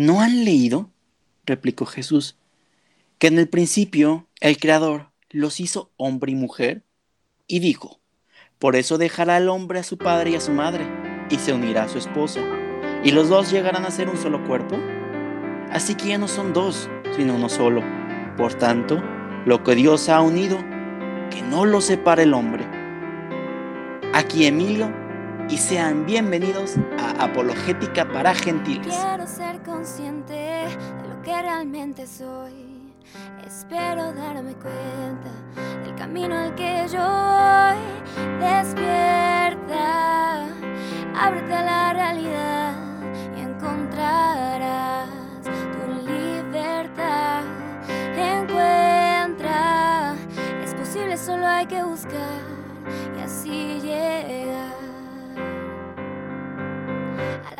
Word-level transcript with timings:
¿No 0.00 0.22
han 0.22 0.46
leído? 0.46 0.88
replicó 1.44 1.84
Jesús, 1.84 2.38
que 3.18 3.26
en 3.26 3.38
el 3.38 3.50
principio 3.50 4.28
el 4.40 4.56
Creador 4.56 5.10
los 5.28 5.60
hizo 5.60 5.92
hombre 5.98 6.32
y 6.32 6.36
mujer, 6.36 6.84
y 7.46 7.58
dijo, 7.58 8.00
por 8.58 8.76
eso 8.76 8.96
dejará 8.96 9.36
el 9.36 9.50
hombre 9.50 9.78
a 9.78 9.82
su 9.82 9.98
padre 9.98 10.30
y 10.30 10.36
a 10.36 10.40
su 10.40 10.52
madre, 10.52 10.86
y 11.28 11.36
se 11.36 11.52
unirá 11.52 11.82
a 11.82 11.88
su 11.90 11.98
esposa, 11.98 12.40
y 13.04 13.10
los 13.10 13.28
dos 13.28 13.50
llegarán 13.50 13.84
a 13.84 13.90
ser 13.90 14.08
un 14.08 14.16
solo 14.16 14.42
cuerpo. 14.46 14.78
Así 15.70 15.94
que 15.96 16.08
ya 16.08 16.16
no 16.16 16.28
son 16.28 16.54
dos, 16.54 16.88
sino 17.14 17.34
uno 17.34 17.50
solo. 17.50 17.82
Por 18.38 18.54
tanto, 18.54 19.02
lo 19.44 19.62
que 19.62 19.74
Dios 19.74 20.08
ha 20.08 20.22
unido, 20.22 20.56
que 21.30 21.42
no 21.42 21.66
lo 21.66 21.82
separe 21.82 22.22
el 22.22 22.32
hombre. 22.32 22.64
Aquí 24.14 24.46
Emilio, 24.46 24.90
y 25.50 25.58
sean 25.58 26.06
bienvenidos 26.06 26.76
a 26.98 27.24
Apologética 27.24 28.10
para 28.12 28.34
Gentiles. 28.34 28.96
Quiero 28.96 29.26
ser 29.26 29.60
consciente 29.62 30.32
de 30.32 31.08
lo 31.08 31.20
que 31.22 31.42
realmente 31.42 32.06
soy. 32.06 32.94
Espero 33.44 34.12
darme 34.12 34.54
cuenta 34.54 35.32
del 35.82 35.96
camino 35.96 36.38
al 36.38 36.54
que 36.54 36.86
yo 36.92 37.00
voy. 37.00 37.80
Despierta, 38.38 40.46
ábrete 41.16 41.52
a 41.52 41.64
la 41.64 41.92
realidad 41.94 42.76
y 43.36 43.40
encontrarás 43.40 45.08
tu 45.42 46.06
libertad. 46.06 47.42
Encuentra, 48.16 50.14
es 50.62 50.72
posible, 50.74 51.18
solo 51.18 51.44
hay 51.44 51.66
que 51.66 51.82
buscar 51.82 52.38
y 53.18 53.20
así 53.20 53.80
llegar 53.80 54.79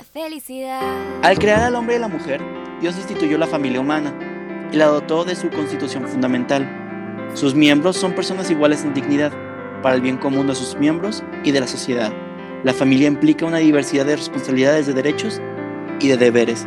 felicidad. 0.03 0.83
Al 1.23 1.39
crear 1.39 1.63
al 1.63 1.75
hombre 1.75 1.97
y 1.97 1.99
la 1.99 2.09
mujer, 2.09 2.41
Dios 2.81 2.97
instituyó 2.97 3.39
la 3.39 3.47
familia 3.47 3.81
humana 3.81 4.15
y 4.73 4.77
la 4.77 4.87
dotó 4.87 5.25
de 5.25 5.35
su 5.35 5.51
constitución 5.51 6.07
fundamental. 6.09 6.69
Sus 7.35 7.55
miembros 7.55 7.97
son 7.97 8.15
personas 8.15 8.51
iguales 8.51 8.85
en 8.85 8.95
dignidad, 8.95 9.33
para 9.83 9.95
el 9.95 10.01
bien 10.01 10.19
común 10.19 10.47
de 10.47 10.55
sus 10.55 10.77
miembros 10.77 11.23
y 11.45 11.53
de 11.53 11.61
la 11.61 11.67
sociedad. 11.67 12.13
La 12.65 12.75
familia 12.75 13.09
implica 13.09 13.47
una 13.47 13.59
diversidad 13.59 14.07
de 14.07 14.17
responsabilidades, 14.17 14.87
de 14.87 14.93
derechos 14.93 15.41
y 16.01 16.09
de 16.09 16.17
deberes. 16.17 16.67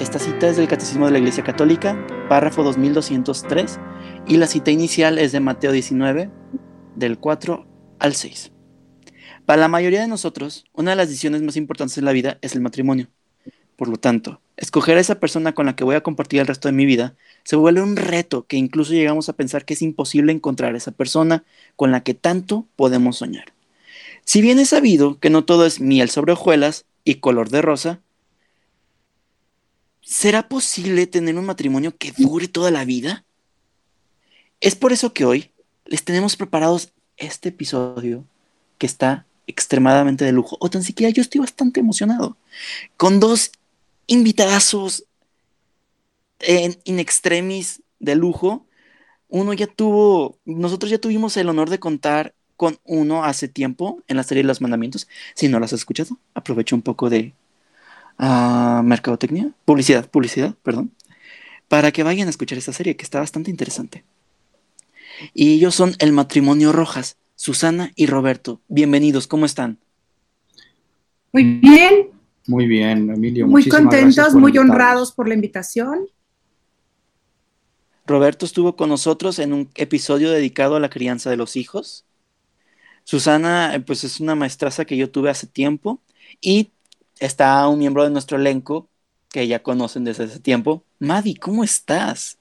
Esta 0.00 0.18
cita 0.18 0.48
es 0.48 0.56
del 0.56 0.68
Catecismo 0.68 1.06
de 1.06 1.12
la 1.12 1.18
Iglesia 1.18 1.44
Católica, 1.44 1.96
párrafo 2.28 2.62
2203, 2.62 3.78
y 4.26 4.36
la 4.36 4.46
cita 4.46 4.70
inicial 4.70 5.18
es 5.18 5.32
de 5.32 5.40
Mateo 5.40 5.72
19, 5.72 6.30
del 6.96 7.18
4 7.18 7.66
al 7.98 8.14
6. 8.14 8.52
Para 9.50 9.62
la 9.62 9.66
mayoría 9.66 10.02
de 10.02 10.06
nosotros, 10.06 10.64
una 10.74 10.92
de 10.92 10.96
las 10.96 11.08
decisiones 11.08 11.42
más 11.42 11.56
importantes 11.56 11.98
en 11.98 12.04
la 12.04 12.12
vida 12.12 12.38
es 12.40 12.54
el 12.54 12.60
matrimonio. 12.60 13.08
Por 13.74 13.88
lo 13.88 13.96
tanto, 13.96 14.40
escoger 14.56 14.96
a 14.96 15.00
esa 15.00 15.18
persona 15.18 15.56
con 15.56 15.66
la 15.66 15.74
que 15.74 15.82
voy 15.82 15.96
a 15.96 16.04
compartir 16.04 16.38
el 16.38 16.46
resto 16.46 16.68
de 16.68 16.72
mi 16.72 16.86
vida 16.86 17.16
se 17.42 17.56
vuelve 17.56 17.82
un 17.82 17.96
reto 17.96 18.46
que 18.46 18.56
incluso 18.56 18.92
llegamos 18.92 19.28
a 19.28 19.32
pensar 19.32 19.64
que 19.64 19.74
es 19.74 19.82
imposible 19.82 20.30
encontrar 20.30 20.74
a 20.74 20.76
esa 20.76 20.92
persona 20.92 21.42
con 21.74 21.90
la 21.90 22.04
que 22.04 22.14
tanto 22.14 22.68
podemos 22.76 23.16
soñar. 23.16 23.52
Si 24.24 24.40
bien 24.40 24.60
es 24.60 24.68
sabido 24.68 25.18
que 25.18 25.30
no 25.30 25.44
todo 25.44 25.66
es 25.66 25.80
miel 25.80 26.10
sobre 26.10 26.34
hojuelas 26.34 26.84
y 27.02 27.16
color 27.16 27.50
de 27.50 27.60
rosa, 27.60 27.98
¿será 30.00 30.48
posible 30.48 31.08
tener 31.08 31.36
un 31.36 31.46
matrimonio 31.46 31.96
que 31.96 32.12
dure 32.16 32.46
toda 32.46 32.70
la 32.70 32.84
vida? 32.84 33.24
Es 34.60 34.76
por 34.76 34.92
eso 34.92 35.12
que 35.12 35.24
hoy 35.24 35.50
les 35.86 36.04
tenemos 36.04 36.36
preparados 36.36 36.92
este 37.16 37.48
episodio 37.48 38.24
que 38.78 38.86
está 38.86 39.26
extremadamente 39.50 40.24
de 40.24 40.32
lujo, 40.32 40.56
o 40.60 40.70
tan 40.70 40.82
siquiera 40.82 41.12
yo 41.12 41.22
estoy 41.22 41.40
bastante 41.40 41.80
emocionado, 41.80 42.36
con 42.96 43.20
dos 43.20 43.52
invitadazos 44.06 45.04
en 46.40 46.78
in 46.84 46.98
extremis 46.98 47.82
de 47.98 48.14
lujo. 48.14 48.66
Uno 49.28 49.52
ya 49.52 49.66
tuvo, 49.66 50.38
nosotros 50.44 50.90
ya 50.90 50.98
tuvimos 50.98 51.36
el 51.36 51.48
honor 51.48 51.70
de 51.70 51.78
contar 51.78 52.34
con 52.56 52.78
uno 52.84 53.24
hace 53.24 53.48
tiempo 53.48 54.02
en 54.08 54.16
la 54.16 54.22
serie 54.22 54.42
de 54.42 54.48
los 54.48 54.60
mandamientos. 54.60 55.08
Si 55.34 55.48
no 55.48 55.60
las 55.60 55.72
has 55.72 55.80
escuchado, 55.80 56.18
aprovecho 56.34 56.74
un 56.74 56.82
poco 56.82 57.08
de 57.08 57.32
uh, 58.18 58.82
mercadotecnia, 58.82 59.52
publicidad, 59.64 60.10
publicidad, 60.10 60.54
perdón, 60.62 60.92
para 61.68 61.92
que 61.92 62.02
vayan 62.02 62.26
a 62.26 62.30
escuchar 62.30 62.58
esta 62.58 62.72
serie 62.72 62.96
que 62.96 63.04
está 63.04 63.20
bastante 63.20 63.50
interesante. 63.50 64.04
Y 65.32 65.54
ellos 65.54 65.74
son 65.74 65.94
el 66.00 66.12
matrimonio 66.12 66.72
Rojas, 66.72 67.16
Susana 67.40 67.90
y 67.96 68.04
Roberto. 68.04 68.60
Bienvenidos, 68.68 69.26
¿cómo 69.26 69.46
están? 69.46 69.78
Muy 71.32 71.44
bien. 71.44 72.10
Muy 72.46 72.66
bien, 72.66 73.08
Emilio. 73.08 73.46
Muy 73.46 73.66
contentos, 73.66 74.34
muy 74.34 74.58
honrados 74.58 75.10
por 75.12 75.26
la 75.26 75.32
invitación. 75.32 76.06
Roberto 78.06 78.44
estuvo 78.44 78.76
con 78.76 78.90
nosotros 78.90 79.38
en 79.38 79.54
un 79.54 79.70
episodio 79.76 80.30
dedicado 80.30 80.76
a 80.76 80.80
la 80.80 80.90
crianza 80.90 81.30
de 81.30 81.38
los 81.38 81.56
hijos. 81.56 82.04
Susana, 83.04 83.74
eh, 83.74 83.80
pues 83.80 84.04
es 84.04 84.20
una 84.20 84.34
maestraza 84.34 84.84
que 84.84 84.98
yo 84.98 85.10
tuve 85.10 85.30
hace 85.30 85.46
tiempo 85.46 85.98
y 86.42 86.72
está 87.20 87.66
un 87.68 87.78
miembro 87.78 88.04
de 88.04 88.10
nuestro 88.10 88.36
elenco 88.36 88.86
que 89.30 89.46
ya 89.46 89.62
conocen 89.62 90.04
desde 90.04 90.24
ese 90.24 90.40
tiempo. 90.40 90.84
Madi, 90.98 91.36
¿cómo 91.36 91.64
estás? 91.64 92.36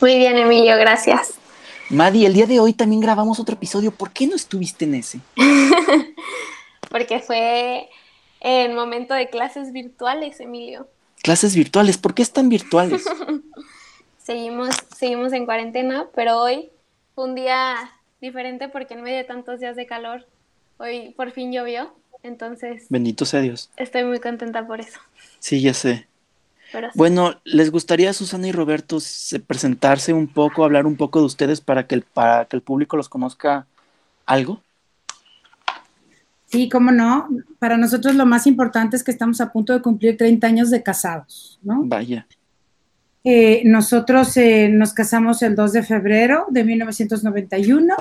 Muy 0.00 0.16
bien, 0.16 0.36
Emilio, 0.36 0.76
gracias. 0.78 1.37
Madi, 1.90 2.26
el 2.26 2.34
día 2.34 2.46
de 2.46 2.60
hoy 2.60 2.74
también 2.74 3.00
grabamos 3.00 3.40
otro 3.40 3.54
episodio. 3.54 3.90
¿Por 3.90 4.10
qué 4.10 4.26
no 4.26 4.36
estuviste 4.36 4.84
en 4.84 4.94
ese? 4.94 5.20
Porque 6.90 7.20
fue 7.20 7.88
en 8.40 8.74
momento 8.74 9.14
de 9.14 9.30
clases 9.30 9.72
virtuales, 9.72 10.38
Emilio. 10.40 10.86
Clases 11.22 11.54
virtuales, 11.54 11.96
¿por 11.96 12.14
qué 12.14 12.22
están 12.22 12.48
virtuales? 12.48 13.04
seguimos, 14.22 14.74
seguimos 14.96 15.32
en 15.32 15.46
cuarentena, 15.46 16.06
pero 16.14 16.38
hoy 16.38 16.68
fue 17.14 17.24
un 17.24 17.34
día 17.34 17.90
diferente 18.20 18.68
porque 18.68 18.94
en 18.94 19.02
medio 19.02 19.16
de 19.16 19.24
tantos 19.24 19.60
días 19.60 19.74
de 19.74 19.86
calor, 19.86 20.26
hoy 20.76 21.14
por 21.16 21.30
fin 21.32 21.52
llovió. 21.52 21.94
Entonces. 22.22 22.86
Bendito 22.88 23.24
sea 23.24 23.40
Dios. 23.40 23.70
Estoy 23.76 24.04
muy 24.04 24.18
contenta 24.18 24.66
por 24.66 24.80
eso. 24.80 24.98
Sí, 25.38 25.62
ya 25.62 25.72
sé. 25.72 26.07
Bueno, 26.94 27.40
¿les 27.44 27.70
gustaría, 27.70 28.12
Susana 28.12 28.48
y 28.48 28.52
Roberto, 28.52 28.98
presentarse 29.46 30.12
un 30.12 30.28
poco, 30.28 30.64
hablar 30.64 30.86
un 30.86 30.96
poco 30.96 31.20
de 31.20 31.26
ustedes 31.26 31.60
para 31.60 31.86
que 31.86 31.94
el, 31.94 32.02
para 32.02 32.44
que 32.44 32.56
el 32.56 32.62
público 32.62 32.96
los 32.96 33.08
conozca 33.08 33.66
algo? 34.26 34.60
Sí, 36.46 36.68
cómo 36.68 36.90
no. 36.90 37.28
Para 37.58 37.76
nosotros 37.76 38.14
lo 38.14 38.26
más 38.26 38.46
importante 38.46 38.96
es 38.96 39.04
que 39.04 39.10
estamos 39.10 39.40
a 39.40 39.52
punto 39.52 39.72
de 39.72 39.82
cumplir 39.82 40.16
30 40.16 40.46
años 40.46 40.70
de 40.70 40.82
casados, 40.82 41.58
¿no? 41.62 41.82
Vaya. 41.84 42.26
Eh, 43.24 43.62
nosotros 43.64 44.36
eh, 44.36 44.68
nos 44.70 44.94
casamos 44.94 45.42
el 45.42 45.54
2 45.54 45.72
de 45.72 45.82
febrero 45.82 46.46
de 46.48 46.64
1991. 46.64 47.94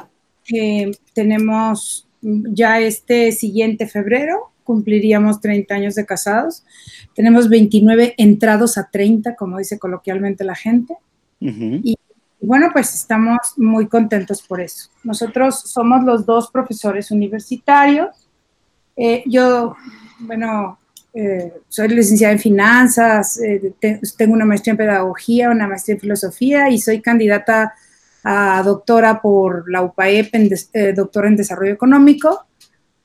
Eh, 0.54 0.92
tenemos 1.14 2.08
ya 2.22 2.80
este 2.80 3.34
siguiente 3.34 3.88
febrero, 3.88 4.52
cumpliríamos 4.68 5.42
30 5.42 5.74
años 5.74 5.96
de 5.96 6.06
casados. 6.06 6.64
Tenemos 7.16 7.50
29 7.50 8.14
entrados 8.18 8.78
a 8.78 8.88
30, 8.92 9.36
como 9.36 9.58
dice 9.58 9.80
coloquialmente 9.80 10.44
la 10.44 10.56
gente. 10.56 10.96
Y 11.40 11.98
bueno, 12.40 12.70
pues 12.72 12.94
estamos 12.94 13.40
muy 13.58 13.88
contentos 13.88 14.44
por 14.44 14.62
eso. 14.62 14.92
Nosotros 15.04 15.62
somos 15.62 16.04
los 16.04 16.28
dos 16.28 16.52
profesores 16.52 17.10
universitarios 17.10 18.28
eh, 18.98 19.24
yo, 19.28 19.76
bueno, 20.20 20.80
eh, 21.14 21.54
soy 21.70 21.90
licenciada 21.90 22.34
en 22.34 22.40
finanzas, 22.40 23.40
eh, 23.40 23.74
tengo 24.18 24.34
una 24.34 24.46
maestría 24.46 24.72
en 24.72 24.78
pedagogía, 24.78 25.52
una 25.52 25.68
maestría 25.68 25.94
en 25.94 26.02
filosofía 26.02 26.70
y 26.70 26.80
soy 26.80 27.02
candidata 27.02 27.76
a 28.24 28.62
doctora 28.64 29.22
por 29.22 29.70
la 29.70 29.84
UPAEP, 29.84 30.34
en 30.34 30.96
doctora 30.96 31.28
en 31.28 31.38
desarrollo 31.38 31.72
económico. 31.72 32.47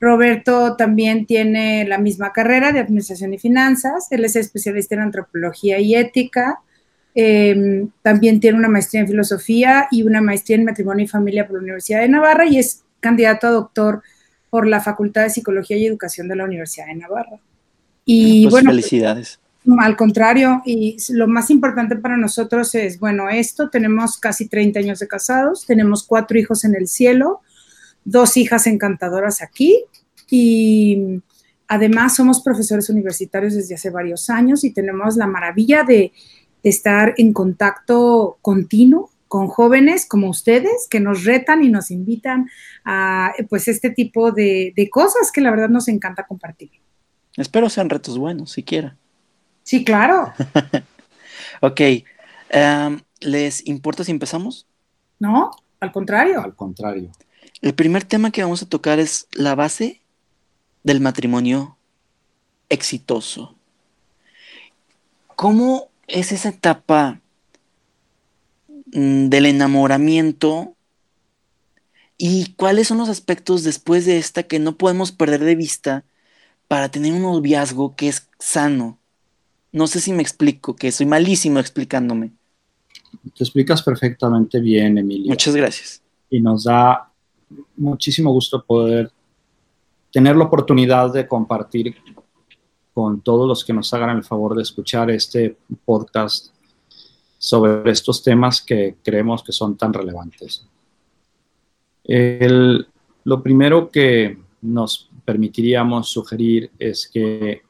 Roberto 0.03 0.75
también 0.75 1.25
tiene 1.25 1.85
la 1.87 1.97
misma 1.97 2.33
carrera 2.33 2.73
de 2.73 2.79
administración 2.79 3.33
y 3.33 3.39
finanzas, 3.39 4.07
él 4.11 4.25
es 4.25 4.35
especialista 4.35 4.95
en 4.95 5.01
antropología 5.01 5.79
y 5.79 5.95
ética. 5.95 6.59
Em, 7.15 7.89
también 8.01 8.41
tiene 8.41 8.57
una 8.57 8.67
maestría 8.67 9.01
en 9.01 9.07
filosofía 9.07 9.87
y 9.91 10.03
una 10.03 10.21
maestría 10.21 10.57
en 10.57 10.65
matrimonio 10.65 11.05
y 11.05 11.07
familia 11.07 11.47
por 11.47 11.55
la 11.55 11.61
Universidad 11.61 12.01
de 12.01 12.09
Navarra 12.09 12.45
y 12.45 12.59
es 12.59 12.83
candidato 12.99 13.47
a 13.47 13.51
doctor 13.51 14.01
por 14.49 14.67
la 14.67 14.81
Facultad 14.81 15.23
de 15.23 15.29
Psicología 15.29 15.77
y 15.77 15.85
Educación 15.85 16.27
de 16.27 16.35
la 16.35 16.43
Universidad 16.43 16.87
de 16.87 16.95
Navarra. 16.95 17.39
Y 18.03 18.43
pues 18.43 18.51
bueno, 18.51 18.71
felicidades. 18.71 19.39
Al 19.79 19.95
contrario, 19.95 20.61
y 20.65 20.97
lo 21.11 21.29
más 21.29 21.49
importante 21.49 21.95
para 21.95 22.17
nosotros 22.17 22.75
es, 22.75 22.99
bueno, 22.99 23.29
esto, 23.29 23.69
tenemos 23.69 24.17
casi 24.17 24.49
30 24.49 24.79
años 24.79 24.99
de 24.99 25.07
casados, 25.07 25.65
tenemos 25.65 26.03
cuatro 26.03 26.37
hijos 26.37 26.65
en 26.65 26.75
el 26.75 26.89
cielo, 26.89 27.39
dos 28.03 28.35
hijas 28.35 28.67
encantadoras 28.67 29.41
aquí 29.41 29.85
y 30.35 31.21
además 31.67 32.15
somos 32.15 32.41
profesores 32.41 32.89
universitarios 32.89 33.53
desde 33.53 33.75
hace 33.75 33.91
varios 33.91 34.31
años 34.31 34.63
y 34.63 34.73
tenemos 34.73 35.15
la 35.15 35.27
maravilla 35.27 35.83
de, 35.83 36.11
de 36.63 36.69
estar 36.71 37.13
en 37.17 37.33
contacto 37.33 38.39
continuo 38.41 39.11
con 39.27 39.47
jóvenes 39.47 40.07
como 40.07 40.31
ustedes 40.31 40.87
que 40.89 40.99
nos 40.99 41.23
retan 41.23 41.63
y 41.63 41.69
nos 41.69 41.91
invitan 41.91 42.49
a 42.83 43.31
pues 43.47 43.67
este 43.67 43.91
tipo 43.91 44.31
de, 44.31 44.73
cosas 44.91 45.31
que 45.31 45.41
la 45.41 45.51
verdad 45.51 45.69
nos 45.69 45.87
encanta 45.87 46.25
compartir. 46.25 46.71
Espero 47.37 47.69
sean 47.69 47.91
retos 47.91 48.17
buenos, 48.17 48.51
siquiera. 48.51 48.97
Sí, 49.61 49.85
claro. 49.85 50.33
ok. 51.61 51.81
Em, 52.49 53.01
¿Les 53.19 53.67
importa 53.67 54.03
si 54.03 54.09
empezamos? 54.09 54.65
No, 55.19 55.51
al 55.79 55.91
contrario. 55.91 56.41
Al 56.41 56.55
contrario. 56.55 57.11
El 57.61 57.75
primer 57.75 58.03
tema 58.03 58.31
que 58.31 58.41
vamos 58.41 58.63
a 58.63 58.69
tocar 58.69 58.97
es 58.97 59.27
la 59.31 59.53
base 59.53 60.02
del 60.83 60.99
matrimonio 60.99 61.77
exitoso. 62.69 63.55
¿Cómo 65.35 65.89
es 66.07 66.31
esa 66.31 66.49
etapa 66.49 67.21
mm, 68.93 69.29
del 69.29 69.45
enamoramiento 69.45 70.75
y 72.17 72.53
cuáles 72.53 72.87
son 72.87 72.99
los 72.99 73.09
aspectos 73.09 73.63
después 73.63 74.05
de 74.05 74.17
esta 74.17 74.43
que 74.43 74.59
no 74.59 74.77
podemos 74.77 75.11
perder 75.11 75.43
de 75.43 75.55
vista 75.55 76.03
para 76.67 76.89
tener 76.89 77.13
un 77.13 77.23
noviazgo 77.23 77.95
que 77.95 78.09
es 78.09 78.29
sano? 78.39 78.99
No 79.71 79.87
sé 79.87 79.99
si 79.99 80.13
me 80.13 80.21
explico, 80.21 80.75
que 80.75 80.91
soy 80.91 81.07
malísimo 81.07 81.59
explicándome. 81.59 82.31
Te 83.35 83.43
explicas 83.43 83.81
perfectamente 83.81 84.59
bien, 84.59 84.97
Emilio. 84.97 85.29
Muchas 85.29 85.55
gracias. 85.55 86.01
Y 86.29 86.39
nos 86.39 86.65
da 86.65 87.11
muchísimo 87.75 88.31
gusto 88.31 88.63
poder 88.63 89.11
tener 90.13 90.35
la 90.35 90.43
oportunidad 90.43 91.11
de 91.11 91.27
compartir 91.27 91.95
con 92.93 93.21
todos 93.21 93.47
los 93.47 93.65
que 93.65 93.73
nos 93.73 93.91
hagan 93.95 94.15
el 94.15 94.23
favor 94.23 94.55
de 94.55 94.61
escuchar 94.61 95.09
este 95.09 95.57
podcast 95.83 96.53
sobre 97.39 97.89
estos 97.89 98.21
temas 98.21 98.61
que 98.61 98.97
creemos 99.03 99.43
que 99.43 99.51
son 99.51 99.75
tan 99.75 99.91
relevantes. 99.91 100.67
lo 102.05 103.41
primero 103.41 103.89
que 103.89 104.37
nos 104.61 105.09
permitiríamos 105.25 106.09
sugerir 106.09 106.69
es 106.77 107.09
que 107.11 107.63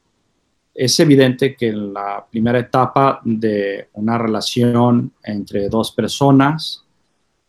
es 0.74 1.00
evidente 1.00 1.56
que 1.56 1.68
en 1.68 1.94
la 1.94 2.26
primera 2.30 2.58
etapa 2.58 3.20
de 3.24 3.88
una 3.94 4.18
relación 4.18 5.12
entre 5.22 5.70
dos 5.70 5.92
personas 5.92 6.84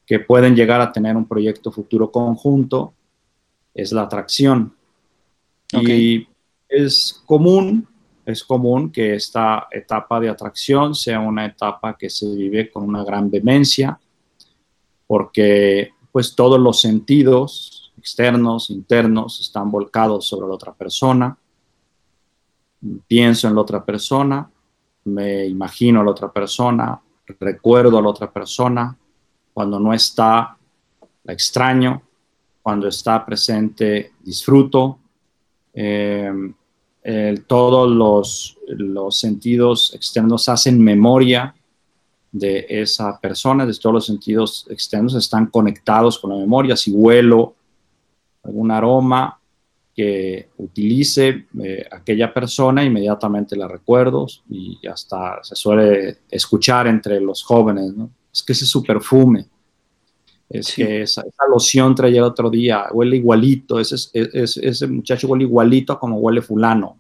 que 0.06 0.19
pueden 0.19 0.56
llegar 0.56 0.80
a 0.80 0.92
tener 0.92 1.18
un 1.18 1.27
proyecto 1.27 1.69
futuro 1.71 2.12
conjunto 2.12 2.94
es 3.74 3.92
la 3.92 4.03
atracción. 4.03 4.74
Y 5.81 6.27
es 6.68 7.22
común, 7.25 7.88
es 8.25 8.44
común 8.44 8.92
que 8.92 9.16
esta 9.16 9.68
etapa 9.72 10.19
de 10.19 10.30
atracción 10.30 10.95
sea 10.95 11.19
una 11.19 11.45
etapa 11.45 11.98
que 11.98 12.10
se 12.10 12.33
vive 12.36 12.69
con 12.69 12.83
una 12.83 13.04
gran 13.04 13.30
vehemencia, 13.30 14.00
porque 15.07 15.92
pues 16.12 16.36
todos 16.36 16.60
los 16.60 16.81
sentidos 16.81 17.94
externos, 17.98 18.69
internos, 18.69 19.42
están 19.42 19.72
volcados 19.72 20.27
sobre 20.27 20.48
la 20.48 20.54
otra 20.54 20.74
persona 20.74 21.38
pienso 23.07 23.48
en 23.48 23.56
la 23.56 23.62
otra 23.62 23.83
persona, 23.83 24.50
me 25.06 25.45
imagino 25.45 26.01
a 26.01 26.04
la 26.04 26.12
otra 26.12 26.31
persona, 26.31 27.00
recuerdo 27.39 27.98
a 27.98 28.01
la 28.01 28.10
otra 28.10 28.31
persona, 28.31 28.98
cuando 29.54 29.80
no 29.80 29.94
está, 29.94 30.57
la 31.24 31.33
extraño, 31.33 32.01
cuando 32.62 32.88
está 32.88 33.25
presente, 33.25 34.13
disfruto. 34.21 35.00
Em, 35.75 36.54
todos 37.45 37.92
los, 37.92 39.19
sentidos 39.19 39.94
externos 39.94 40.50
hacen 40.50 40.81
memoria 40.81 41.54
de 42.31 42.66
esa 42.68 43.19
persona, 43.19 43.66
de 43.66 43.74
todos 43.74 43.94
los 43.94 44.06
sentidos 44.07 44.66
externos 44.69 45.13
están 45.13 45.48
conectados 45.48 46.18
con 46.18 46.31
la 46.31 46.38
memoria. 46.38 46.75
Si 46.75 46.92
huelo 46.92 47.56
algún 48.44 48.72
aroma, 48.72 49.39
que 49.95 50.50
utilice 50.57 51.45
eh, 51.63 51.88
aquella 51.89 52.33
persona, 52.33 52.83
inmediatamente 52.83 53.56
la 53.56 53.68
recuerdo 53.68 54.28
y 54.50 54.86
hasta 54.88 55.42
se 55.42 55.56
suele 55.56 56.18
escuchar 56.30 56.88
entre 56.88 57.21
los 57.21 57.44
jóvenes, 57.44 57.95
¿no? 57.95 58.10
Es 58.33 58.44
que 58.44 58.51
ese 58.51 58.66
es 58.66 58.69
su 58.69 58.83
perfume, 58.83 59.45
es 60.50 60.75
que 60.75 61.01
esa, 61.01 61.24
loción 61.50 61.95
traía 61.95 62.19
el 62.19 62.25
otro 62.25 62.50
día, 62.50 62.86
huele 62.92 63.18
igualito, 63.18 63.80
ese, 63.80 64.09
ese 64.13 64.88
muchacho 64.88 65.27
huele 65.27 65.45
igualito 65.45 66.00
como 66.00 66.18
huele 66.18 66.42
fulano. 66.42 66.97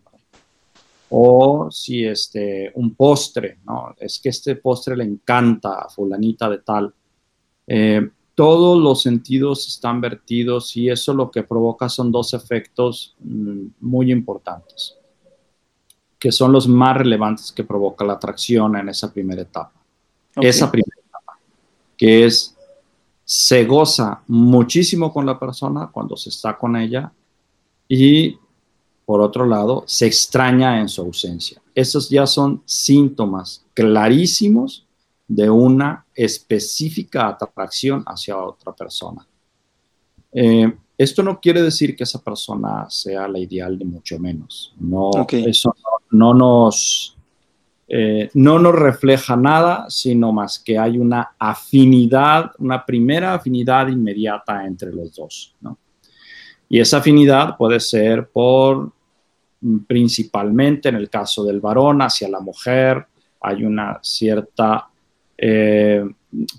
O 1.09 1.69
si 1.71 2.03
este, 2.03 2.71
un 2.75 2.95
postre, 2.95 3.59
¿no? 3.65 3.95
Es 3.99 4.19
que 4.19 4.29
este 4.29 4.55
postre 4.55 4.97
le 4.97 5.03
encanta 5.03 5.81
a 5.81 5.89
fulanita 5.89 6.49
de 6.49 6.57
tal. 6.59 6.93
Eh, 7.67 8.09
todos 8.33 8.81
los 8.81 9.01
sentidos 9.01 9.67
están 9.67 10.01
vertidos 10.01 10.75
y 10.75 10.89
eso 10.89 11.13
lo 11.13 11.31
que 11.31 11.43
provoca 11.43 11.87
son 11.87 12.11
dos 12.11 12.33
efectos 12.33 13.15
mm, 13.19 13.67
muy 13.79 14.11
importantes, 14.11 14.97
que 16.19 16.31
son 16.31 16.51
los 16.51 16.67
más 16.67 16.97
relevantes 16.97 17.51
que 17.51 17.63
provoca 17.63 18.03
la 18.03 18.13
atracción 18.13 18.75
en 18.75 18.89
esa 18.89 19.11
primera 19.11 19.41
etapa. 19.41 19.71
Esa 20.35 20.69
primera 20.69 20.97
etapa, 20.99 21.39
que 21.95 22.25
es, 22.25 22.54
se 23.25 23.65
goza 23.65 24.21
muchísimo 24.27 25.11
con 25.11 25.25
la 25.25 25.39
persona 25.39 25.89
cuando 25.91 26.15
se 26.15 26.29
está 26.29 26.57
con 26.57 26.75
ella 26.75 27.11
y, 27.87 28.37
por 29.03 29.19
otro 29.19 29.45
lado, 29.45 29.83
se 29.87 30.05
extraña 30.05 30.79
en 30.79 30.87
su 30.87 31.01
ausencia. 31.01 31.61
Esos 31.73 32.09
ya 32.09 32.27
son 32.27 32.61
síntomas 32.65 33.65
clarísimos 33.73 34.85
de 35.27 35.49
una 35.49 36.05
específica 36.13 37.27
atracción 37.27 38.03
hacia 38.05 38.37
otra 38.37 38.73
persona. 38.73 39.27
Eh, 40.31 40.71
esto 40.97 41.23
no 41.23 41.39
quiere 41.39 41.61
decir 41.61 41.95
que 41.95 42.03
esa 42.03 42.19
persona 42.23 42.87
sea 42.89 43.27
la 43.27 43.39
ideal, 43.39 43.77
ni 43.77 43.85
mucho 43.85 44.19
menos. 44.19 44.73
No, 44.79 45.09
Eso 45.29 45.75
no, 46.11 46.33
nos, 46.33 47.14
eh, 47.87 48.29
no 48.33 48.57
nos 48.57 48.73
refleja 48.73 49.35
nada, 49.35 49.85
sino 49.89 50.31
más 50.31 50.59
que 50.59 50.77
hay 50.77 50.97
una 50.97 51.35
afinidad, 51.37 52.51
una 52.57 52.83
primera 52.83 53.35
afinidad 53.35 53.87
inmediata 53.87 54.65
entre 54.65 54.91
los 54.91 55.13
dos. 55.13 55.55
Y 56.67 56.79
esa 56.79 56.97
afinidad 56.97 57.55
puede 57.57 57.79
ser 57.79 58.27
por, 58.27 58.91
principalmente 59.87 60.89
en 60.89 60.95
el 60.95 61.09
caso 61.09 61.43
del 61.43 61.59
varón, 61.59 62.01
hacia 62.01 62.27
la 62.27 62.39
mujer, 62.39 63.05
hay 63.41 63.63
una 63.63 63.99
cierta 64.01 64.87
eh, 65.37 66.03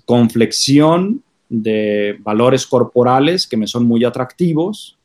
conflexión 0.05 1.21
de 1.49 2.17
valores 2.21 2.65
corporales 2.65 3.47
que 3.47 3.57
me 3.57 3.67
son 3.67 3.85
muy 3.85 4.03
atractivos 4.03 4.97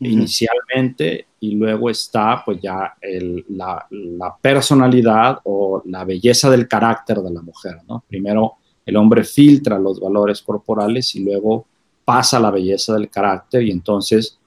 inicialmente 0.00 1.26
y 1.40 1.52
luego 1.52 1.90
está 1.90 2.42
pues 2.44 2.60
ya 2.60 2.94
la, 3.48 3.86
personalidad 4.40 5.40
o 5.44 5.82
la 5.86 6.04
belleza 6.04 6.50
del 6.50 6.66
carácter 6.66 7.18
de 7.18 7.30
la 7.30 7.42
mujer, 7.42 7.78
¿no? 7.88 8.04
Primero 8.08 8.54
el 8.84 8.96
hombre 8.96 9.22
filtra 9.24 9.78
los 9.78 10.00
valores 10.00 10.42
corporales 10.42 11.14
y 11.14 11.20
luego 11.20 11.66
pasa 12.04 12.40
la 12.40 12.50
belleza 12.50 12.94
del 12.94 13.10
carácter 13.10 13.62
y 13.62 13.70
entonces 13.70 14.38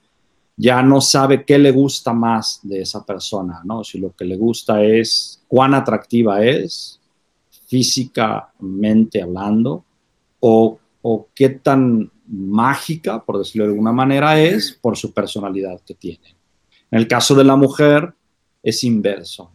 ya 0.58 0.82
no 0.82 1.00
sabe 1.00 1.46
qué 1.46 1.58
le 1.58 1.72
gusta 1.72 2.14
más 2.14 2.60
de 2.64 2.82
esa 2.82 3.06
persona, 3.06 3.62
¿no? 3.64 3.84
Si 3.84 4.00
lo 4.00 4.16
que 4.16 4.26
le 4.26 4.38
gusta 4.38 4.84
es 4.84 5.44
cuán 5.48 5.74
atractiva 5.74 6.44
es, 6.44 7.00
físicamente 7.68 9.22
hablando, 9.22 9.86
o, 10.40 10.78
qué 11.34 11.50
tan 11.50 12.12
mágica, 12.28 13.24
por 13.24 13.38
decirlo 13.38 13.66
de 13.66 13.72
alguna 13.72 13.92
manera, 13.92 14.40
es 14.40 14.78
por 14.82 14.98
su 14.98 15.14
personalidad 15.14 15.80
que 15.86 15.94
tiene. 15.96 16.36
En 16.92 17.00
el 17.00 17.08
caso 17.08 17.34
de 17.34 17.44
la 17.44 17.56
mujer 17.56 18.14
es 18.62 18.84
inverso. 18.84 19.52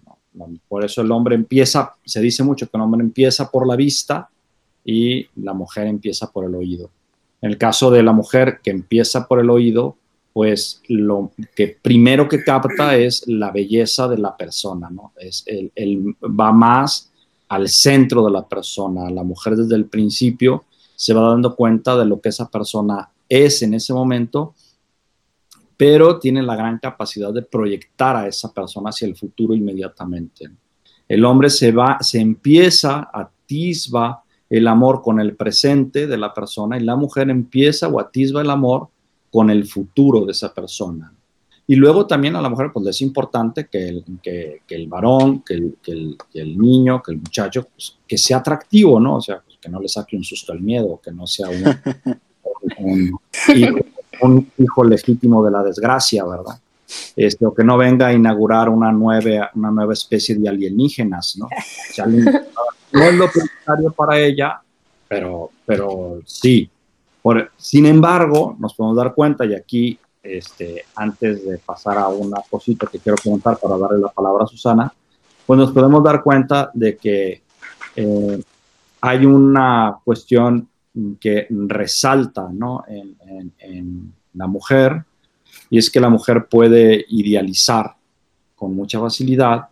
Por 0.69 0.85
eso 0.85 1.01
el 1.03 1.11
hombre 1.13 1.35
empieza, 1.35 1.95
se 2.05 2.21
dice 2.21 2.43
mucho 2.43 2.69
que 2.69 2.77
el 2.77 2.83
hombre 2.83 3.03
empieza 3.03 3.51
por 3.51 3.67
la 3.67 3.77
vista 3.77 4.29
y 4.85 5.27
la 5.37 5.53
mujer 5.53 5.87
empieza 5.87 6.31
por 6.31 6.45
el 6.45 6.55
oído. 6.55 6.91
En 7.41 7.51
el 7.51 7.59
caso 7.59 7.91
de 7.91 8.03
la 8.03 8.13
mujer 8.13 8.61
que 8.63 8.71
empieza 8.71 9.27
por 9.27 9.41
el 9.41 9.51
oído, 9.51 9.97
pues 10.33 10.83
lo 10.89 11.31
que 11.55 11.79
primero 11.81 12.29
que 12.29 12.45
capta 12.45 12.97
es 12.97 13.27
la 13.27 13.51
belleza 13.51 14.07
de 14.07 14.19
la 14.19 14.37
persona, 14.37 14.91
¿no? 14.91 15.13
Es 15.17 15.45
el, 15.47 16.15
va 16.23 16.53
más 16.53 17.11
al 17.49 17.69
centro 17.69 18.25
de 18.25 18.31
la 18.31 18.47
persona. 18.47 19.09
La 19.11 19.23
mujer 19.23 19.57
desde 19.57 19.77
el 19.77 19.87
principio 19.87 20.65
se 20.95 21.15
va 21.15 21.31
dando 21.31 21.57
cuenta 21.57 21.97
de 21.97 22.05
lo 22.05 22.21
que 22.21 22.29
esa 22.29 22.51
persona 22.51 23.09
es 23.29 23.63
en 23.63 23.75
ese 23.75 23.95
momento, 23.95 24.55
pero 25.77 26.19
tiene 26.19 26.43
la 26.43 26.57
gran 26.57 26.79
capacidad 26.79 27.33
de 27.33 27.43
proyectar 27.43 28.17
a 28.17 28.27
esa 28.27 28.53
persona 28.53 28.91
hacia 28.91 29.07
el 29.07 29.17
futuro 29.17 29.55
inmediatamente. 29.55 30.49
El 31.09 31.25
hombre 31.25 31.51
se 31.51 31.71
va, 31.73 31.99
se 32.01 32.21
empieza, 32.21 33.11
atisba 33.13 34.23
el 34.49 34.67
amor 34.69 35.03
con 35.03 35.21
el 35.21 35.37
presente 35.37 36.07
de 36.07 36.17
la 36.17 36.33
persona 36.33 36.77
y 36.79 36.85
la 36.85 36.97
mujer 36.97 37.31
empieza 37.31 37.89
o 37.89 38.01
atisba 38.01 38.41
el 38.41 38.51
amor 38.51 38.89
con 39.31 39.51
el 39.51 39.67
futuro 39.67 40.25
de 40.25 40.33
esa 40.33 40.53
persona. 40.55 41.13
Y 41.69 41.75
luego 41.75 42.07
también 42.07 42.37
a 42.37 42.41
la 42.41 42.49
mujer 42.49 42.71
pues 42.73 42.87
es 42.87 43.03
importante 43.03 43.67
que 43.67 43.89
el, 43.89 44.05
que, 44.23 44.63
el 44.69 44.87
varón, 44.87 45.43
que 45.43 45.55
el, 45.55 45.77
que 45.83 46.41
el, 46.41 46.57
niño, 46.57 47.03
que 47.03 47.13
el 47.13 47.19
muchacho, 47.19 47.65
pues, 47.65 47.99
que 48.07 48.17
sea 48.17 48.39
atractivo, 48.39 49.01
¿no? 49.01 49.17
O 49.17 49.21
sea, 49.21 49.41
pues, 49.45 49.59
que 49.61 49.69
no 49.69 49.81
le 49.81 49.89
saque 49.89 50.17
un 50.17 50.23
susto 50.23 50.53
al 50.53 50.61
miedo, 50.61 51.01
que 51.03 51.11
no 51.11 51.27
sea 51.27 51.49
un, 51.49 51.65
hijo, 54.59 54.85
legítimo 54.85 55.45
de 55.45 55.51
la 55.51 55.63
desgracia, 55.63 56.25
¿verdad? 56.25 56.59
este, 57.17 57.47
o 57.47 57.55
que 57.55 57.65
no 57.65 57.77
venga 57.77 58.09
a 58.09 58.13
inaugurar 58.13 58.69
una 58.69 58.93
nueva, 58.93 59.51
una 59.55 59.71
nueva 59.71 59.93
especie 59.93 60.35
de 60.37 60.49
alienígenas, 60.49 61.37
¿no? 61.39 61.49
no 62.93 63.03
es 63.03 63.15
lo 63.15 63.31
prioritario 63.31 63.93
para 63.93 64.19
ella, 64.19 64.61
pero, 65.09 65.51
pero 65.65 66.21
sí. 66.25 66.71
Por, 67.23 67.51
sin 67.57 67.87
embargo, 67.87 68.57
nos 68.59 68.75
podemos 68.75 68.97
dar 68.97 69.15
cuenta, 69.15 69.45
y 69.45 69.55
aquí, 69.55 69.99
este, 70.23 70.85
antes 70.95 71.45
de 71.45 71.59
pasar 71.59 71.99
a 71.99 72.09
una 72.09 72.41
cosita 72.49 72.87
que 72.87 72.99
quiero 72.99 73.19
comentar 73.23 73.59
para 73.59 73.77
darle 73.77 73.99
la 73.99 74.09
palabra 74.09 74.45
a 74.45 74.49
Susana, 74.49 74.93
pues 75.45 75.59
nos 75.59 75.73
podemos 75.73 76.03
dar 76.05 76.23
cuenta 76.23 76.71
de 76.73 76.97
que 76.97 77.43
eh, 77.97 78.43
hay 79.01 79.27
una 79.27 79.99
cuestión 80.05 80.69
que 81.21 81.47
resalta 81.51 82.49
¿no? 82.53 82.85
en, 82.89 84.13
la 84.35 84.47
mujer, 84.47 85.03
y 85.71 85.79
es 85.79 85.91
que 85.91 85.99
la 85.99 86.11
mujer 86.11 86.47
puede 86.47 87.07
idealizar 87.09 87.97
con 88.55 88.77
mucha 88.77 89.01
facilidad 89.01 89.69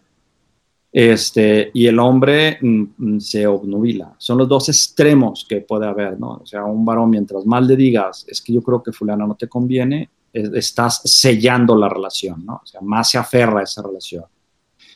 este, 0.90 1.70
y 1.74 1.86
el 1.86 1.98
hombre 1.98 2.56
mm, 2.60 2.84
mm, 2.96 3.20
se 3.20 3.46
obnubila. 3.46 4.14
Son 4.16 4.38
los 4.38 4.48
dos 4.48 4.68
extremos 4.68 5.44
que 5.46 5.60
puede 5.60 5.86
haber, 5.86 6.18
¿no? 6.18 6.40
O 6.42 6.46
sea, 6.46 6.64
un 6.64 6.84
varón, 6.84 7.10
mientras 7.10 7.44
más 7.44 7.66
le 7.66 7.76
digas, 7.76 8.24
es 8.28 8.40
que 8.40 8.52
yo 8.52 8.62
creo 8.62 8.82
que 8.82 8.92
fulano 8.92 9.26
no 9.26 9.34
te 9.34 9.48
conviene, 9.48 10.08
estás 10.32 11.02
sellando 11.04 11.76
la 11.76 11.88
relación, 11.88 12.46
¿no? 12.46 12.60
O 12.62 12.66
sea, 12.66 12.80
más 12.80 13.10
se 13.10 13.18
aferra 13.18 13.60
a 13.60 13.64
esa 13.64 13.82
relación. 13.82 14.24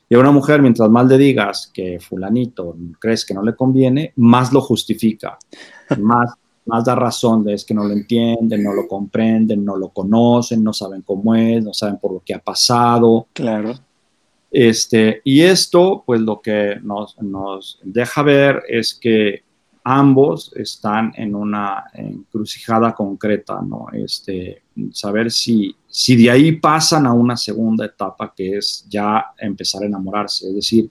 Y 0.09 0.15
a 0.15 0.19
una 0.19 0.31
mujer, 0.31 0.63
mientras 0.63 0.89
más 0.89 1.07
le 1.07 1.19
digas 1.19 1.71
que 1.73 2.01
fulanito 2.01 2.77
crees 2.99 3.25
que 3.25 3.35
no 3.35 3.43
le 3.43 3.55
conviene, 3.55 4.13
más 4.17 4.53
lo 4.53 4.61
justifica, 4.61 5.39
más, 5.99 6.33
más 6.67 6.85
da 6.85 6.95
razón 6.95 7.45
de 7.45 7.55
es 7.55 7.65
que 7.65 7.75
no 7.75 7.85
lo 7.85 7.93
entienden, 7.93 8.63
no 8.63 8.73
lo 8.73 8.87
comprenden, 8.87 9.65
no 9.65 9.77
lo 9.77 9.89
conocen, 9.89 10.63
no 10.63 10.73
saben 10.73 11.03
cómo 11.03 11.35
es, 11.35 11.65
no 11.65 11.73
saben 11.73 11.99
por 11.99 12.13
lo 12.13 12.23
que 12.25 12.35
ha 12.35 12.39
pasado. 12.39 13.27
Claro. 13.33 13.75
Este, 14.51 15.21
y 15.25 15.43
esto, 15.43 16.03
pues 16.07 16.21
lo 16.21 16.41
que 16.41 16.77
nos, 16.83 17.81
deja 17.83 18.23
ver 18.23 18.63
es 18.69 18.95
que 18.95 19.43
ambos 19.85 20.53
están 20.57 21.13
en 21.17 21.35
una 21.35 21.85
encrucijada 21.93 22.95
concreta, 22.95 23.61
¿no? 23.63 23.87
Este, 23.93 24.63
saber 24.93 25.31
si, 25.31 25.75
si 25.89 26.17
de 26.17 26.31
ahí 26.31 26.53
pasan 26.53 27.07
a 27.07 27.13
una 27.13 27.37
segunda 27.37 27.85
etapa 27.85 28.33
que 28.37 28.59
es 28.59 28.87
ya 28.89 29.27
empezar 29.39 29.83
a 29.83 29.87
enamorarse. 29.87 30.49
Es 30.49 30.55
decir, 30.55 30.91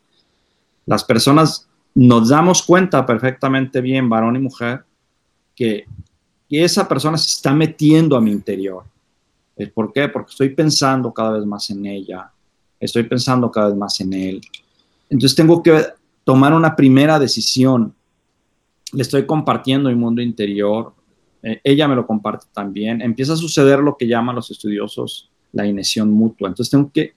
las 0.86 1.04
personas 1.04 1.68
nos 1.94 2.30
damos 2.30 2.64
cuenta 2.64 3.06
perfectamente 3.06 3.82
bien, 3.82 4.10
varón 4.10 4.36
y 4.36 4.40
mujer, 4.40 4.84
que, 5.56 5.86
que 6.50 6.64
esa 6.64 6.88
persona 6.88 7.18
se 7.18 7.30
está 7.30 7.54
metiendo 7.54 8.16
a 8.16 8.22
mi 8.22 8.32
interior. 8.32 8.84
¿Por 9.74 9.92
qué? 9.92 10.08
Porque 10.08 10.32
estoy 10.32 10.50
pensando 10.50 11.12
cada 11.12 11.32
vez 11.32 11.46
más 11.46 11.70
en 11.72 11.86
ella, 11.86 12.32
estoy 12.80 13.04
pensando 13.04 13.50
cada 13.50 13.70
vez 13.70 13.78
más 13.78 14.00
en 14.00 14.14
él. 14.14 14.42
Entonces 15.10 15.36
tengo 15.36 15.64
que 15.64 15.84
tomar 16.24 16.54
una 16.54 16.76
primera 16.76 17.18
decisión. 17.18 17.94
Le 18.94 19.02
estoy 19.02 19.26
compartiendo 19.26 19.90
mi 19.90 19.96
mundo 19.96 20.22
interior, 20.22 20.94
eh, 21.44 21.62
ella 21.64 21.88
me 21.88 21.96
lo 21.96 22.06
comparte 22.06 22.46
también. 22.54 23.02
Empieza 23.02 23.34
a 23.34 23.38
suceder 23.38 23.80
lo 23.80 23.98
que 23.98 24.08
llaman 24.08 24.36
los 24.36 24.52
estudiosos 24.52 25.30
la 25.54 25.66
inyección 25.66 26.12
mutua. 26.12 26.50
Entonces 26.50 26.72
tengo 26.72 26.92
que, 26.92 27.14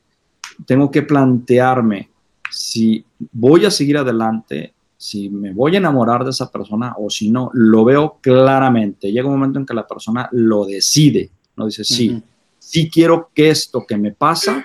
tengo 0.66 0.90
que 0.90 1.02
plantearme 1.02 2.08
si 2.50 3.04
voy 3.32 3.64
a 3.64 3.70
seguir 3.70 3.98
adelante, 3.98 4.74
si 4.96 5.30
me 5.30 5.52
voy 5.52 5.74
a 5.74 5.78
enamorar 5.78 6.24
de 6.24 6.30
esa 6.30 6.50
persona 6.50 6.94
o 6.98 7.08
si 7.08 7.30
no, 7.30 7.50
lo 7.54 7.84
veo 7.84 8.18
claramente. 8.20 9.12
Llega 9.12 9.28
un 9.28 9.34
momento 9.34 9.58
en 9.58 9.66
que 9.66 9.74
la 9.74 9.86
persona 9.86 10.28
lo 10.32 10.64
decide, 10.64 11.30
no 11.56 11.66
dice, 11.66 11.84
sí, 11.84 12.22
sí 12.58 12.90
quiero 12.90 13.30
que 13.34 13.50
esto 13.50 13.86
que 13.86 13.96
me 13.96 14.12
pasa 14.12 14.64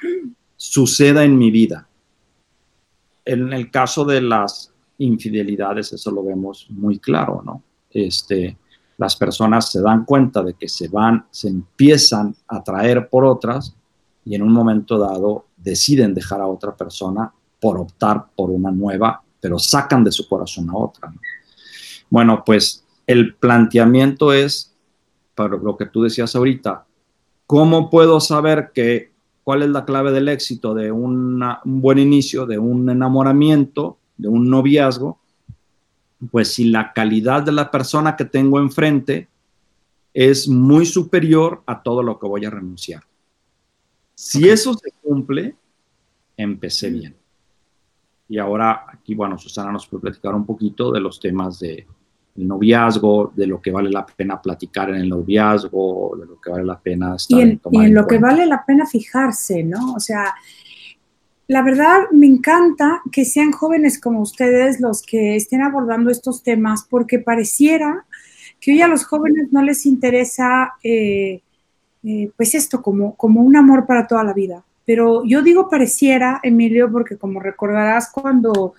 suceda 0.58 1.24
en 1.24 1.38
mi 1.38 1.52
vida. 1.52 1.88
En 3.24 3.54
el 3.54 3.70
caso 3.72 4.06
de 4.06 4.22
las 4.22 4.72
infidelidades, 4.98 5.94
eso 5.94 6.12
lo 6.12 6.24
vemos 6.24 6.68
muy 6.70 7.00
claro, 7.00 7.42
¿no? 7.46 7.64
Este, 7.90 8.58
las 8.98 9.16
personas 9.16 9.72
se 9.72 9.82
dan 9.82 10.06
cuenta 10.06 10.42
de 10.42 10.54
que 10.54 10.70
se 10.70 10.88
van, 10.88 11.26
se 11.32 11.50
empiezan 11.50 12.36
a 12.48 12.58
atraer 12.58 13.10
por 13.10 13.26
otras 13.26 13.76
y 14.24 14.36
en 14.36 14.42
un 14.42 14.52
momento 14.52 14.98
dado 14.98 15.46
deciden 15.58 16.14
dejar 16.14 16.42
a 16.42 16.48
otra 16.48 16.76
persona 16.76 17.32
por 17.60 17.78
optar 17.78 18.26
por 18.36 18.50
una 18.50 18.72
nueva, 18.72 19.22
pero 19.40 19.60
sacan 19.60 20.04
de 20.04 20.12
su 20.12 20.28
corazón 20.28 20.70
a 20.70 20.78
otra. 20.78 21.14
Bueno, 22.10 22.44
pues 22.46 22.86
el 23.06 23.36
planteamiento 23.36 24.34
es, 24.34 24.74
para 25.34 25.58
lo 25.58 25.76
que 25.76 25.86
tú 25.86 26.04
decías 26.04 26.36
ahorita, 26.36 26.86
¿cómo 27.46 27.90
puedo 27.90 28.20
saber 28.20 28.72
que 28.74 29.16
¿Cuál 29.46 29.62
es 29.62 29.70
la 29.70 29.86
clave 29.86 30.12
del 30.12 30.28
éxito 30.28 30.74
de 30.74 30.92
un 30.92 31.40
buen 31.66 32.00
inicio, 32.00 32.48
de 32.48 32.58
un 32.58 32.90
enamoramiento, 32.90 34.00
de 34.18 34.28
un 34.28 34.50
noviazgo? 34.50 35.20
Pues 36.32 36.54
si 36.54 36.66
la 36.66 36.94
calidad 36.94 37.44
de 37.44 37.52
la 37.52 37.70
persona 37.70 38.16
que 38.16 38.26
tengo 38.26 38.60
enfrente 38.60 39.28
es 40.14 40.48
muy 40.48 40.86
superior 40.86 41.62
a 41.66 41.84
todo 41.84 42.02
lo 42.02 42.18
que 42.18 42.28
voy 42.28 42.46
a 42.46 42.50
renunciar. 42.50 43.04
Si 44.14 44.48
eso 44.48 44.74
se 44.74 44.92
cumple, 45.02 45.56
empecé 46.38 46.90
bien. 46.90 47.16
Y 48.30 48.38
ahora 48.38 48.86
aquí, 48.88 49.14
bueno, 49.14 49.38
Susana 49.38 49.72
nos 49.72 49.86
puede 49.88 50.02
platicar 50.02 50.34
un 50.34 50.46
poquito 50.46 50.92
de 50.92 51.02
los 51.02 51.20
temas 51.20 51.60
de, 51.60 51.86
el 52.36 52.48
noviazgo, 52.48 53.32
de 53.36 53.48
lo 53.48 53.62
que 53.62 53.72
vale 53.72 53.90
la 53.90 54.06
pena 54.06 54.42
platicar 54.42 54.90
en 54.90 54.96
el 54.96 55.10
noviazgo, 55.10 56.18
de 56.20 56.26
lo 56.26 56.40
que 56.40 56.50
vale 56.50 56.66
la 56.66 56.80
pena 56.80 57.16
estar 57.16 57.40
y 57.40 57.42
en, 57.42 57.62
y 57.72 57.86
en 57.86 57.94
lo 57.94 58.06
que 58.06 58.18
vale 58.18 58.46
la 58.46 58.66
pena 58.66 58.86
fijarse, 58.86 59.64
¿no? 59.64 59.94
O 59.94 60.00
sea, 60.00 60.34
la 61.48 61.62
verdad 61.62 62.10
me 62.12 62.26
encanta 62.26 63.02
que 63.12 63.26
sean 63.26 63.52
jóvenes 63.52 64.00
como 64.00 64.22
ustedes 64.22 64.80
los 64.80 65.04
que 65.04 65.36
estén 65.36 65.62
abordando 65.62 66.10
estos 66.10 66.44
temas, 66.44 66.86
porque 66.90 67.20
pareciera 67.20 68.06
que 68.60 68.72
hoy 68.72 68.82
a 68.82 68.88
los 68.88 69.06
jóvenes 69.06 69.52
no 69.52 69.62
les 69.62 69.86
interesa, 69.86 70.74
eh, 70.84 71.42
eh, 72.04 72.32
pues 72.36 72.56
esto, 72.56 72.82
como, 72.82 73.16
como 73.16 73.42
un 73.42 73.56
amor 73.56 73.86
para 73.86 74.08
toda 74.08 74.24
la 74.24 74.34
vida. 74.34 74.64
Pero 74.86 75.24
yo 75.26 75.42
digo 75.42 75.70
pareciera, 75.70 76.40
Emilio, 76.44 76.92
porque 76.92 77.18
como 77.18 77.40
recordarás 77.40 78.10
cuando 78.12 78.74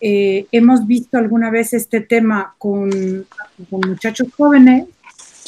eh, 0.00 0.46
hemos 0.52 0.86
visto 0.86 1.18
alguna 1.18 1.50
vez 1.50 1.74
este 1.74 2.00
tema 2.00 2.54
con, 2.58 3.26
muchachos 3.70 4.28
jóvenes, 4.36 4.86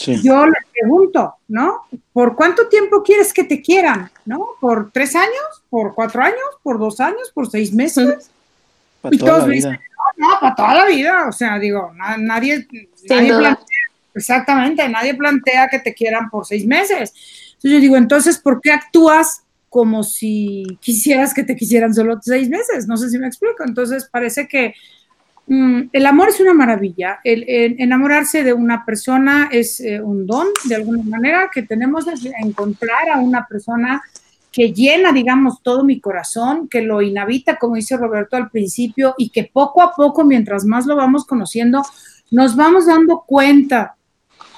yo 0.07 0.47
les 0.47 0.65
pregunto, 0.73 1.35
¿no? 1.49 1.83
¿Por 2.13 2.37
cuánto 2.37 2.69
tiempo 2.69 3.03
quieres 3.03 3.33
que 3.33 3.45
te 3.45 3.61
quieran? 3.61 4.11
¿No? 4.25 4.49
¿Por 4.61 4.91
tres 4.91 5.15
años? 5.17 5.63
¿Por 5.71 5.95
cuatro 5.95 6.23
años? 6.23 6.39
¿Por 6.63 6.79
dos 6.79 7.01
años? 7.01 7.31
¿Por 7.35 7.51
seis 7.51 7.73
meses? 7.73 8.31
Para 9.01 9.17
toda 9.17 9.39
la 9.39 9.47
vida. 9.47 9.81
no, 10.17 10.29
no, 10.29 10.41
para 10.41 10.55
toda 10.55 10.75
la 10.75 10.87
vida. 10.87 11.29
O 11.29 11.33
sea, 11.33 11.59
digo, 11.59 11.93
nadie, 12.19 12.67
plantea, 13.07 13.59
exactamente, 14.15 14.89
nadie 14.89 15.15
plantea 15.15 15.69
que 15.69 15.79
te 15.79 15.95
quieran 15.95 16.31
por 16.31 16.47
seis 16.47 16.67
meses. 16.67 17.13
Entonces 17.55 17.71
yo 17.71 17.81
digo, 17.81 17.97
entonces, 17.97 18.39
¿por 18.39 18.61
qué 18.61 18.73
actúas 18.73 19.43
como 19.73 20.03
si 20.03 20.77
quisieras 20.83 21.33
que 21.33 21.45
te 21.45 21.57
quisieran 21.57 21.95
solo 21.95 22.19
seis 22.21 22.47
meses. 22.51 22.87
No 22.87 22.99
sé 22.99 23.09
si 23.09 23.19
me 23.19 23.27
explico. 23.27 23.65
Entonces 23.67 24.07
parece 24.13 24.47
que 24.47 24.75
el 25.49 26.07
amor 26.07 26.29
es 26.29 26.41
una 26.41 26.55
maravilla. 26.55 27.21
Enamorarse 27.25 28.45
de 28.45 28.53
una 28.53 28.85
persona 28.85 29.49
es 29.51 29.81
eh, 29.81 30.01
un 30.01 30.27
don, 30.27 30.47
de 30.65 30.77
alguna 30.77 31.03
manera, 31.03 31.51
que 31.53 31.63
tenemos 31.63 32.05
que 32.05 32.33
encontrar 32.41 33.11
a 33.11 33.19
una 33.19 33.47
persona 33.47 34.03
que 34.53 34.73
llena, 34.73 35.13
digamos, 35.13 35.63
todo 35.63 35.83
mi 35.83 36.01
corazón, 36.01 36.69
que 36.69 36.83
lo 36.83 37.01
inhabita, 37.01 37.57
como 37.57 37.75
dice 37.75 37.97
Roberto 37.97 38.37
al 38.37 38.51
principio, 38.51 39.15
y 39.17 39.31
que 39.31 39.51
poco 39.53 39.83
a 39.83 39.93
poco, 39.93 40.25
mientras 40.25 40.65
más 40.65 40.87
lo 40.87 40.95
vamos 40.95 41.25
conociendo, 41.25 41.83
nos 42.31 42.55
vamos 42.55 42.87
dando 42.87 43.25
cuenta 43.27 43.97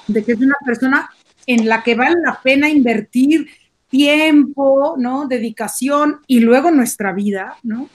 de 0.07 0.23
que 0.23 0.33
es 0.33 0.39
una 0.39 0.55
persona 0.65 1.09
en 1.47 1.67
la 1.67 1.81
que 1.81 1.95
vale 1.95 2.15
la 2.23 2.39
pena 2.41 2.69
invertir 2.69 3.47
tiempo, 3.89 4.95
¿no? 4.97 5.27
Dedicación 5.27 6.21
y 6.27 6.41
luego 6.41 6.71
nuestra 6.71 7.13
vida, 7.13 7.57
¿no? 7.63 7.89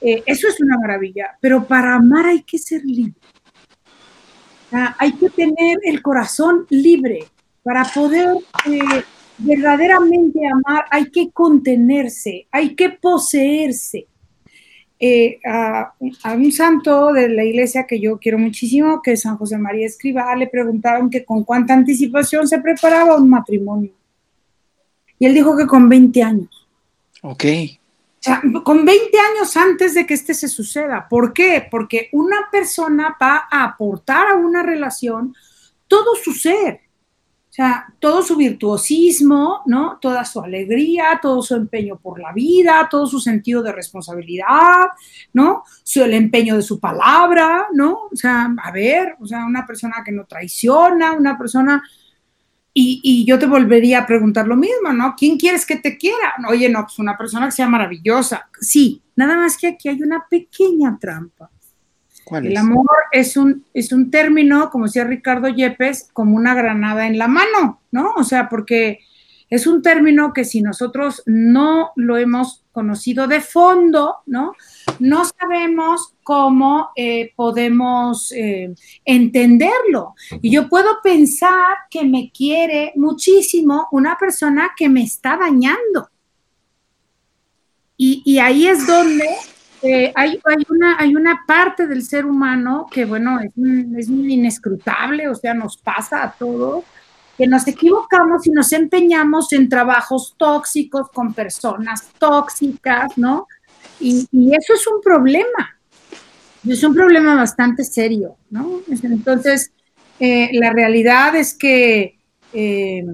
Eh, 0.00 0.22
eso 0.26 0.48
es 0.48 0.60
una 0.60 0.76
maravilla, 0.78 1.36
pero 1.40 1.66
para 1.66 1.94
amar 1.94 2.26
hay 2.26 2.42
que 2.42 2.58
ser 2.58 2.84
libre. 2.84 3.14
hay 4.70 5.12
que 5.12 5.30
tener 5.30 5.78
el 5.84 6.02
corazón 6.02 6.66
libre. 6.70 7.24
Para 7.62 7.84
poder 7.84 8.36
eh, 8.70 9.02
verdaderamente 9.38 10.40
amar 10.46 10.84
hay 10.90 11.10
que 11.10 11.30
contenerse, 11.30 12.46
hay 12.50 12.74
que 12.74 12.90
poseerse. 12.90 14.06
Eh, 14.98 15.40
a, 15.44 15.92
un 16.34 16.52
santo 16.52 17.12
de 17.12 17.28
la 17.28 17.44
iglesia 17.44 17.86
que 17.86 18.00
yo 18.00 18.18
quiero 18.18 18.38
muchísimo, 18.38 19.02
que 19.02 19.12
es 19.12 19.22
San 19.22 19.36
José 19.36 19.58
María 19.58 19.86
Escriba, 19.86 20.34
le 20.36 20.46
preguntaron 20.46 21.10
que 21.10 21.24
con 21.24 21.44
cuánta 21.44 21.74
anticipación 21.74 22.48
se 22.48 22.60
preparaba 22.60 23.16
un 23.16 23.28
matrimonio. 23.28 23.92
Y 25.18 25.26
él 25.26 25.34
dijo 25.34 25.56
que 25.56 25.66
con 25.66 25.88
20 25.88 26.22
años. 26.22 26.68
Ok. 27.22 27.44
Con 28.64 28.84
20 28.84 29.18
años 29.18 29.56
antes 29.56 29.94
de 29.94 30.06
que 30.06 30.14
este 30.14 30.34
se 30.34 30.48
suceda. 30.48 31.06
¿Por 31.08 31.32
qué? 31.32 31.66
Porque 31.70 32.08
una 32.12 32.48
persona 32.50 33.16
va 33.20 33.48
a 33.50 33.64
aportar 33.64 34.28
a 34.28 34.34
una 34.34 34.62
relación 34.62 35.34
todo 35.86 36.14
su 36.16 36.32
ser. 36.32 36.80
O 37.48 37.52
sea, 37.56 37.86
todo 38.00 38.22
su 38.22 38.36
virtuosismo, 38.36 39.62
¿no? 39.64 39.98
Toda 39.98 40.26
su 40.26 40.42
alegría, 40.42 41.18
todo 41.22 41.40
su 41.40 41.54
empeño 41.54 41.96
por 41.96 42.20
la 42.20 42.32
vida, 42.32 42.86
todo 42.90 43.06
su 43.06 43.18
sentido 43.18 43.62
de 43.62 43.72
responsabilidad, 43.72 44.88
¿no? 45.32 45.62
Su, 45.82 46.02
el 46.02 46.12
empeño 46.12 46.56
de 46.56 46.62
su 46.62 46.78
palabra, 46.78 47.68
¿no? 47.72 48.08
O 48.12 48.16
sea, 48.16 48.54
a 48.62 48.70
ver, 48.72 49.16
o 49.20 49.26
sea, 49.26 49.46
una 49.46 49.64
persona 49.66 50.02
que 50.04 50.12
no 50.12 50.26
traiciona, 50.26 51.12
una 51.12 51.38
persona... 51.38 51.82
Y, 52.78 53.00
y 53.02 53.24
yo 53.24 53.38
te 53.38 53.46
volvería 53.46 54.00
a 54.00 54.06
preguntar 54.06 54.46
lo 54.46 54.54
mismo, 54.54 54.92
¿no? 54.92 55.14
¿Quién 55.16 55.38
quieres 55.38 55.64
que 55.64 55.76
te 55.76 55.96
quiera? 55.96 56.34
Oye, 56.48 56.68
no, 56.68 56.82
pues 56.82 56.98
una 56.98 57.16
persona 57.16 57.46
que 57.46 57.52
sea 57.52 57.68
maravillosa. 57.68 58.50
Sí, 58.60 59.02
nada 59.14 59.34
más 59.34 59.56
que 59.56 59.68
aquí 59.68 59.88
hay 59.88 60.02
una 60.02 60.26
pequeña 60.28 60.98
trampa 61.00 61.50
el 62.32 62.56
amor 62.56 62.86
es 63.12 63.36
un, 63.36 63.64
es 63.72 63.92
un 63.92 64.10
término, 64.10 64.70
como 64.70 64.86
decía 64.86 65.04
Ricardo 65.04 65.48
Yepes, 65.48 66.10
como 66.12 66.36
una 66.36 66.54
granada 66.54 67.06
en 67.06 67.18
la 67.18 67.28
mano, 67.28 67.80
¿no? 67.92 68.14
O 68.16 68.24
sea, 68.24 68.48
porque 68.48 69.00
es 69.48 69.66
un 69.66 69.82
término 69.82 70.32
que 70.32 70.44
si 70.44 70.60
nosotros 70.60 71.22
no 71.26 71.92
lo 71.94 72.16
hemos 72.16 72.64
conocido 72.72 73.28
de 73.28 73.40
fondo, 73.40 74.16
¿no? 74.26 74.54
No 74.98 75.24
sabemos 75.24 76.14
cómo 76.22 76.90
eh, 76.96 77.32
podemos 77.36 78.32
eh, 78.32 78.74
entenderlo. 79.04 80.14
Y 80.42 80.50
yo 80.50 80.68
puedo 80.68 81.00
pensar 81.02 81.76
que 81.88 82.04
me 82.04 82.30
quiere 82.32 82.92
muchísimo 82.96 83.88
una 83.92 84.18
persona 84.18 84.72
que 84.76 84.88
me 84.88 85.04
está 85.04 85.36
dañando. 85.36 86.10
Y, 87.98 88.38
ahí 88.38 88.66
es 88.66 88.86
donde 88.86 89.26
eh, 89.80 90.12
hay, 90.14 90.38
una, 90.68 90.98
hay 90.98 91.16
una 91.16 91.44
parte 91.46 91.86
del 91.86 92.02
ser 92.02 92.26
humano 92.26 92.86
que, 92.90 93.06
bueno, 93.06 93.40
es, 93.40 93.52
es 93.96 94.10
inescrutable, 94.10 95.28
o 95.28 95.34
sea, 95.34 95.54
nos 95.54 95.78
pasa 95.78 96.22
a 96.22 96.32
todos, 96.32 96.84
que 97.36 97.46
nos 97.46 97.66
equivocamos 97.68 98.46
y 98.46 98.50
nos 98.50 98.72
empeñamos 98.72 99.52
en 99.52 99.68
trabajos 99.68 100.34
tóxicos 100.36 101.10
con 101.10 101.34
personas 101.34 102.08
tóxicas, 102.18 103.16
¿no? 103.16 103.46
Y, 104.00 104.26
eso 104.32 104.74
es 104.74 104.86
un 104.86 105.00
problema, 105.00 105.78
es 106.66 106.82
un 106.82 106.94
problema 106.94 107.34
bastante 107.34 107.84
serio, 107.84 108.36
¿no? 108.50 108.80
Entonces, 108.88 109.72
eh, 110.18 110.50
la 110.52 110.72
realidad 110.72 111.34
es 111.36 111.54
que 111.54 112.18
eh, 112.52 113.04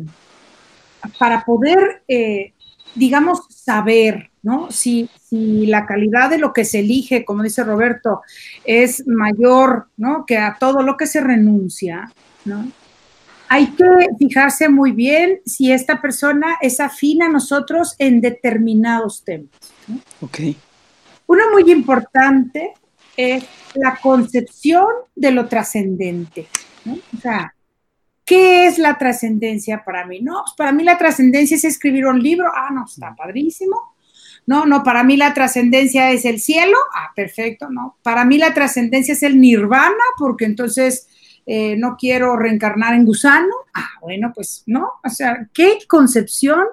para 1.18 1.44
poder, 1.44 2.02
digamos, 2.94 3.40
saber, 3.48 4.30
¿no? 4.42 4.70
Si, 4.70 5.08
si 5.22 5.66
la 5.66 5.86
calidad 5.86 6.30
de 6.30 6.38
lo 6.38 6.52
que 6.52 6.64
se 6.64 6.80
elige, 6.80 7.24
como 7.24 7.42
dice 7.42 7.64
Roberto, 7.64 8.22
es 8.64 9.06
mayor, 9.06 9.88
¿no? 9.96 10.26
Que 10.26 10.38
a 10.38 10.56
todo 10.58 10.82
lo 10.82 10.96
que 10.96 11.06
se 11.06 11.20
renuncia, 11.20 12.12
¿no? 12.44 12.66
Hay 13.54 13.66
que 13.72 13.84
fijarse 14.18 14.70
muy 14.70 14.92
bien 14.92 15.42
si 15.44 15.72
esta 15.72 16.00
persona 16.00 16.56
es 16.62 16.80
afín 16.80 17.22
a 17.22 17.28
nosotros 17.28 17.94
en 17.98 18.22
determinados 18.22 19.24
temas. 19.24 19.50
¿no? 19.86 20.00
Ok. 20.22 20.38
Uno 21.26 21.44
muy 21.52 21.70
importante 21.70 22.72
es 23.14 23.44
la 23.74 23.96
concepción 23.96 24.86
de 25.14 25.32
lo 25.32 25.48
trascendente. 25.48 26.46
¿no? 26.86 26.94
O 26.94 27.20
sea, 27.20 27.54
¿qué 28.24 28.68
es 28.68 28.78
la 28.78 28.96
trascendencia 28.96 29.84
para 29.84 30.06
mí? 30.06 30.22
No, 30.22 30.44
pues 30.46 30.54
para 30.56 30.72
mí 30.72 30.82
la 30.82 30.96
trascendencia 30.96 31.58
es 31.58 31.64
escribir 31.64 32.06
un 32.06 32.22
libro. 32.22 32.50
Ah, 32.56 32.70
no, 32.72 32.86
está 32.86 33.14
padrísimo. 33.14 33.96
No, 34.46 34.64
no, 34.64 34.82
para 34.82 35.04
mí 35.04 35.18
la 35.18 35.34
trascendencia 35.34 36.10
es 36.10 36.24
el 36.24 36.40
cielo. 36.40 36.78
Ah, 36.94 37.10
perfecto, 37.14 37.68
no. 37.68 37.98
Para 38.02 38.24
mí 38.24 38.38
la 38.38 38.54
trascendencia 38.54 39.12
es 39.12 39.22
el 39.22 39.38
nirvana, 39.38 40.04
porque 40.16 40.46
entonces 40.46 41.06
eh, 41.46 41.76
no 41.76 41.96
quiero 41.98 42.36
reencarnar 42.36 42.94
en 42.94 43.04
gusano. 43.04 43.54
Ah, 43.74 43.90
bueno, 44.00 44.32
pues 44.34 44.62
no. 44.66 44.92
O 45.04 45.08
sea, 45.08 45.48
¿qué 45.52 45.78
concepción 45.88 46.64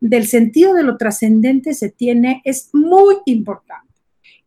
del 0.00 0.26
sentido 0.26 0.74
de 0.74 0.82
lo 0.82 0.96
trascendente 0.96 1.74
se 1.74 1.90
tiene? 1.90 2.42
Es 2.44 2.70
muy 2.72 3.16
importante. 3.26 3.86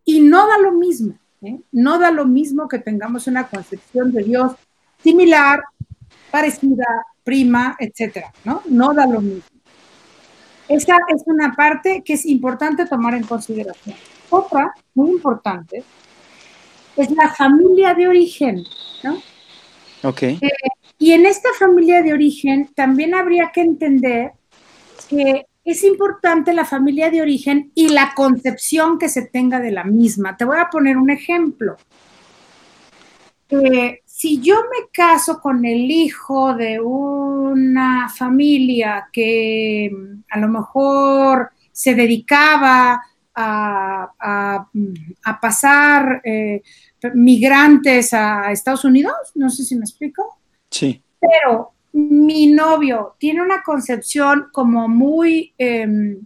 Y 0.03 0.21
no 0.21 0.47
da 0.47 0.57
lo 0.57 0.71
mismo, 0.71 1.17
¿eh? 1.41 1.59
no 1.71 1.99
da 1.99 2.11
lo 2.11 2.25
mismo 2.25 2.67
que 2.67 2.79
tengamos 2.79 3.27
una 3.27 3.47
concepción 3.47 4.11
de 4.11 4.23
Dios 4.23 4.53
similar, 5.03 5.61
parecida, 6.31 6.85
prima, 7.23 7.75
etcétera, 7.79 8.33
¿no? 8.43 8.61
No 8.67 8.93
da 8.93 9.05
lo 9.05 9.21
mismo. 9.21 9.43
Esa 10.67 10.97
es 11.07 11.23
una 11.25 11.53
parte 11.53 12.03
que 12.03 12.13
es 12.13 12.25
importante 12.25 12.85
tomar 12.85 13.13
en 13.15 13.23
consideración. 13.23 13.95
Otra, 14.29 14.73
muy 14.93 15.11
importante, 15.11 15.83
es 16.95 17.11
la 17.11 17.29
familia 17.33 17.93
de 17.93 18.07
origen, 18.07 18.63
¿no? 19.03 19.17
Ok. 20.03 20.23
Eh, 20.23 20.39
y 20.97 21.11
en 21.11 21.25
esta 21.25 21.49
familia 21.57 22.01
de 22.01 22.13
origen 22.13 22.69
también 22.75 23.15
habría 23.15 23.51
que 23.53 23.61
entender 23.61 24.31
que 25.09 25.45
es 25.63 25.83
importante 25.83 26.53
la 26.53 26.65
familia 26.65 27.09
de 27.09 27.21
origen 27.21 27.71
y 27.75 27.89
la 27.89 28.13
concepción 28.15 28.97
que 28.97 29.09
se 29.09 29.23
tenga 29.27 29.59
de 29.59 29.71
la 29.71 29.83
misma. 29.83 30.35
Te 30.35 30.45
voy 30.45 30.57
a 30.57 30.69
poner 30.69 30.97
un 30.97 31.09
ejemplo. 31.09 31.77
Eh, 33.49 34.01
si 34.05 34.39
yo 34.41 34.55
me 34.55 34.89
caso 34.91 35.39
con 35.39 35.65
el 35.65 35.89
hijo 35.89 36.53
de 36.53 36.79
una 36.79 38.09
familia 38.09 39.07
que 39.11 39.89
mm, 39.91 40.23
a 40.29 40.39
lo 40.39 40.47
mejor 40.49 41.51
se 41.71 41.95
dedicaba 41.95 43.01
a, 43.33 44.67
pasar 45.41 46.21
eh, 46.25 46.61
migrantes 47.13 48.13
a 48.13 48.51
Estados 48.51 48.85
Unidos, 48.85 49.13
no 49.35 49.49
sé 49.49 49.63
si 49.63 49.75
me 49.75 49.81
explico. 49.81 50.39
Sí. 50.69 51.01
Pero 51.19 51.71
mi 51.91 52.47
novio 52.47 53.15
tiene 53.17 53.41
una 53.41 53.63
concepción 53.63 54.47
como 54.51 54.87
muy, 54.87 55.53
em, 55.57 56.19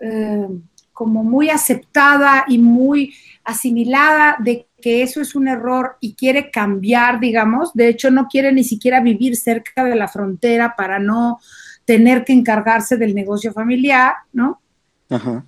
em, 0.00 0.62
como 0.92 1.22
muy 1.22 1.50
aceptada 1.50 2.44
y 2.48 2.58
muy 2.58 3.14
asimilada 3.44 4.36
de 4.38 4.66
que 4.80 5.02
eso 5.02 5.20
es 5.20 5.34
un 5.34 5.48
error 5.48 5.96
y 6.00 6.14
quiere 6.14 6.50
cambiar, 6.50 7.20
digamos, 7.20 7.72
de 7.74 7.88
hecho 7.88 8.10
no 8.10 8.28
quiere 8.28 8.52
ni 8.52 8.64
siquiera 8.64 9.00
vivir 9.00 9.36
cerca 9.36 9.84
de 9.84 9.96
la 9.96 10.08
frontera 10.08 10.74
para 10.76 10.98
no 10.98 11.38
tener 11.84 12.24
que 12.24 12.32
encargarse 12.32 12.96
del 12.96 13.14
negocio 13.14 13.52
familiar, 13.52 14.14
¿no? 14.32 14.60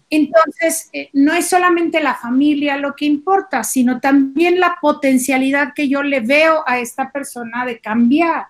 Entonces, 0.08 0.88
eh, 0.92 1.10
no 1.12 1.32
es 1.32 1.48
solamente 1.48 2.00
la 2.00 2.14
familia 2.14 2.76
lo 2.76 2.94
que 2.94 3.06
importa, 3.06 3.64
sino 3.64 4.00
también 4.00 4.60
la 4.60 4.78
potencialidad 4.80 5.74
que 5.74 5.88
yo 5.88 6.02
le 6.02 6.20
veo 6.20 6.62
a 6.66 6.78
esta 6.78 7.10
persona 7.10 7.64
de 7.64 7.80
cambiar. 7.80 8.46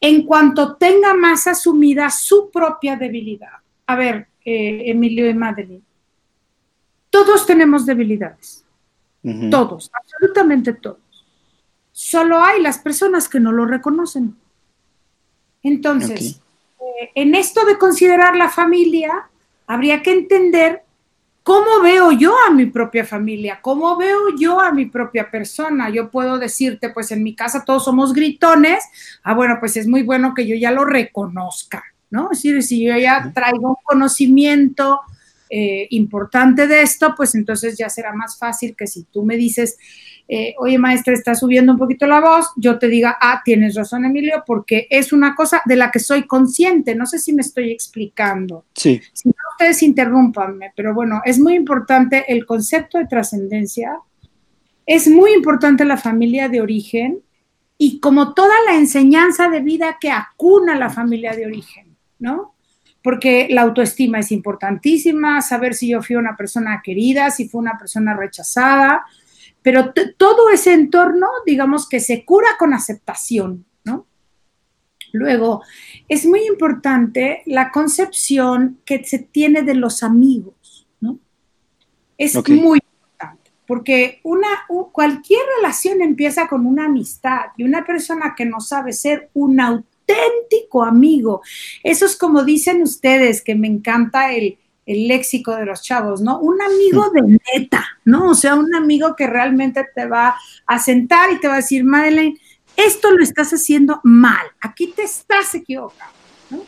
En 0.00 0.24
cuanto 0.24 0.76
tenga 0.76 1.14
más 1.14 1.46
asumida 1.46 2.10
su 2.10 2.50
propia 2.50 2.96
debilidad. 2.96 3.58
A 3.86 3.94
ver, 3.94 4.28
eh, 4.44 4.84
Emilio 4.86 5.28
y 5.28 5.34
Madeline, 5.34 5.82
todos 7.10 7.46
tenemos 7.46 7.86
debilidades. 7.86 8.64
Todos, 9.50 9.90
absolutamente 9.92 10.72
todos. 10.72 11.26
Solo 11.92 12.42
hay 12.42 12.62
las 12.62 12.78
personas 12.78 13.28
que 13.28 13.38
no 13.38 13.52
lo 13.52 13.66
reconocen. 13.66 14.34
Entonces, 15.62 16.40
eh, 16.80 17.10
en 17.14 17.34
esto 17.34 17.66
de 17.66 17.76
considerar 17.76 18.34
la 18.34 18.48
familia, 18.48 19.28
habría 19.70 20.02
que 20.02 20.10
entender 20.10 20.82
cómo 21.44 21.80
veo 21.80 22.10
yo 22.10 22.34
a 22.44 22.50
mi 22.50 22.66
propia 22.66 23.04
familia, 23.04 23.60
cómo 23.62 23.96
veo 23.96 24.36
yo 24.36 24.58
a 24.60 24.72
mi 24.72 24.86
propia 24.86 25.30
persona. 25.30 25.88
Yo 25.90 26.10
puedo 26.10 26.40
decirte, 26.40 26.90
pues 26.90 27.12
en 27.12 27.22
mi 27.22 27.36
casa 27.36 27.64
todos 27.64 27.84
somos 27.84 28.12
gritones. 28.12 28.82
Ah, 29.22 29.32
bueno, 29.32 29.58
pues 29.60 29.76
es 29.76 29.86
muy 29.86 30.02
bueno 30.02 30.34
que 30.34 30.44
yo 30.44 30.56
ya 30.56 30.72
lo 30.72 30.84
reconozca, 30.84 31.84
¿no? 32.10 32.32
Es 32.32 32.42
decir, 32.42 32.60
si 32.64 32.84
yo 32.84 32.98
ya 32.98 33.30
traigo 33.32 33.68
un 33.68 33.76
conocimiento 33.84 35.02
eh, 35.48 35.86
importante 35.90 36.66
de 36.66 36.82
esto, 36.82 37.14
pues 37.16 37.36
entonces 37.36 37.78
ya 37.78 37.88
será 37.88 38.12
más 38.12 38.36
fácil 38.36 38.74
que 38.76 38.88
si 38.88 39.04
tú 39.04 39.24
me 39.24 39.36
dices, 39.36 39.78
eh, 40.32 40.54
oye 40.58 40.78
maestra, 40.78 41.12
está 41.12 41.34
subiendo 41.34 41.72
un 41.72 41.78
poquito 41.78 42.06
la 42.06 42.20
voz, 42.20 42.52
yo 42.56 42.78
te 42.78 42.86
diga, 42.86 43.18
ah, 43.20 43.42
tienes 43.44 43.74
razón 43.74 44.04
Emilio, 44.04 44.44
porque 44.46 44.86
es 44.88 45.12
una 45.12 45.34
cosa 45.34 45.60
de 45.64 45.74
la 45.74 45.90
que 45.90 45.98
soy 45.98 46.28
consciente, 46.28 46.94
no 46.94 47.04
sé 47.04 47.18
si 47.18 47.32
me 47.32 47.42
estoy 47.42 47.72
explicando. 47.72 48.64
Sí. 48.72 49.00
Si 49.12 49.28
no, 49.28 49.34
ustedes 49.50 49.82
interrúmpanme, 49.82 50.72
pero 50.76 50.94
bueno, 50.94 51.20
es 51.24 51.40
muy 51.40 51.54
importante 51.54 52.32
el 52.32 52.46
concepto 52.46 52.98
de 52.98 53.08
trascendencia, 53.08 53.98
es 54.86 55.08
muy 55.08 55.32
importante 55.32 55.84
la 55.84 55.96
familia 55.96 56.48
de 56.48 56.60
origen 56.60 57.18
y 57.76 57.98
como 57.98 58.32
toda 58.32 58.54
la 58.66 58.76
enseñanza 58.76 59.48
de 59.48 59.62
vida 59.62 59.96
que 60.00 60.12
acuna 60.12 60.76
la 60.76 60.90
familia 60.90 61.32
de 61.32 61.46
origen, 61.46 61.96
¿no? 62.20 62.54
porque 63.02 63.48
la 63.50 63.62
autoestima 63.62 64.18
es 64.18 64.30
importantísima, 64.30 65.40
saber 65.40 65.74
si 65.74 65.88
yo 65.88 66.02
fui 66.02 66.16
una 66.16 66.36
persona 66.36 66.82
querida, 66.84 67.30
si 67.30 67.48
fue 67.48 67.60
una 67.60 67.78
persona 67.78 68.14
rechazada, 68.14 69.04
pero 69.62 69.92
todo 70.16 70.50
ese 70.50 70.72
entorno, 70.72 71.26
digamos 71.46 71.88
que 71.88 72.00
se 72.00 72.24
cura 72.24 72.48
con 72.58 72.72
aceptación, 72.72 73.66
¿no? 73.84 74.06
Luego, 75.12 75.62
es 76.08 76.24
muy 76.24 76.46
importante 76.46 77.42
la 77.46 77.70
concepción 77.70 78.78
que 78.84 79.04
se 79.04 79.18
tiene 79.18 79.62
de 79.62 79.74
los 79.74 80.02
amigos, 80.02 80.86
¿no? 81.00 81.18
Es 82.16 82.34
muy 82.48 82.78
importante, 82.78 83.50
porque 83.66 84.20
una, 84.22 84.48
cualquier 84.92 85.40
relación 85.58 86.00
empieza 86.00 86.48
con 86.48 86.66
una 86.66 86.86
amistad 86.86 87.46
y 87.56 87.64
una 87.64 87.84
persona 87.84 88.34
que 88.36 88.46
no 88.46 88.60
sabe 88.60 88.92
ser 88.92 89.30
un 89.34 89.60
auténtico 89.60 89.90
auténtico 90.10 90.84
amigo. 90.84 91.42
Eso 91.82 92.06
es 92.06 92.16
como 92.16 92.44
dicen 92.44 92.82
ustedes, 92.82 93.42
que 93.42 93.54
me 93.54 93.68
encanta 93.68 94.32
el, 94.32 94.58
el 94.90 95.06
léxico 95.06 95.54
de 95.54 95.64
los 95.64 95.82
chavos, 95.82 96.20
¿no? 96.20 96.40
Un 96.40 96.60
amigo 96.60 97.10
de 97.10 97.38
neta, 97.54 97.86
¿no? 98.04 98.30
O 98.30 98.34
sea, 98.34 98.56
un 98.56 98.74
amigo 98.74 99.14
que 99.14 99.28
realmente 99.28 99.86
te 99.94 100.06
va 100.06 100.36
a 100.66 100.78
sentar 100.80 101.30
y 101.30 101.38
te 101.38 101.46
va 101.46 101.54
a 101.54 101.56
decir, 101.58 101.84
Madeleine, 101.84 102.36
esto 102.76 103.12
lo 103.12 103.22
estás 103.22 103.52
haciendo 103.52 104.00
mal, 104.02 104.44
aquí 104.60 104.88
te 104.88 105.02
estás 105.04 105.54
equivocando, 105.54 106.12
¿no? 106.50 106.64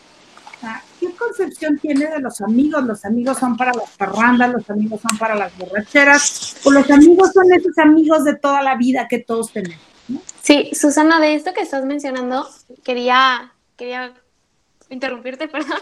¿Qué 1.01 1.11
concepción 1.17 1.79
tiene 1.79 2.07
de 2.07 2.21
los 2.21 2.41
amigos? 2.41 2.85
Los 2.85 3.05
amigos 3.05 3.39
son 3.39 3.57
para 3.57 3.73
las 3.73 3.91
parrandas, 3.97 4.53
los 4.53 4.71
amigos 4.71 5.01
son 5.01 5.19
para 5.19 5.35
las 5.35 5.57
borracheras, 5.59 6.59
o 6.63 6.71
los 6.71 6.89
amigos 6.93 7.33
son 7.33 7.53
esos 7.53 7.77
amigos 7.79 8.23
de 8.23 8.37
toda 8.37 8.63
la 8.63 8.77
vida 8.77 9.09
que 9.09 9.19
todos 9.19 9.53
tenemos. 9.53 9.83
¿no? 10.07 10.23
Sí, 10.43 10.71
Susana, 10.75 11.19
de 11.19 11.35
esto 11.35 11.53
que 11.55 11.63
estás 11.63 11.85
mencionando, 11.85 12.49
quería, 12.85 13.53
quería 13.77 14.15
interrumpirte, 14.91 15.49
perdón, 15.49 15.79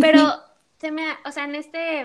pero 0.00 0.46
se 0.78 0.90
me, 0.90 1.04
o 1.24 1.32
sea, 1.32 1.44
en 1.44 1.54
este, 1.54 2.00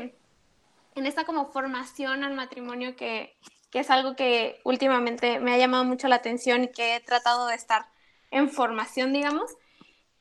en 0.95 1.05
esta 1.05 1.25
como 1.25 1.51
formación 1.51 2.23
al 2.23 2.34
matrimonio 2.34 2.95
que, 2.95 3.36
que 3.69 3.79
es 3.79 3.89
algo 3.89 4.15
que 4.15 4.60
últimamente 4.63 5.39
me 5.39 5.53
ha 5.53 5.57
llamado 5.57 5.84
mucho 5.84 6.07
la 6.07 6.15
atención 6.15 6.63
y 6.65 6.71
que 6.71 6.95
he 6.95 6.99
tratado 6.99 7.47
de 7.47 7.55
estar 7.55 7.86
en 8.31 8.49
formación, 8.49 9.13
digamos, 9.13 9.51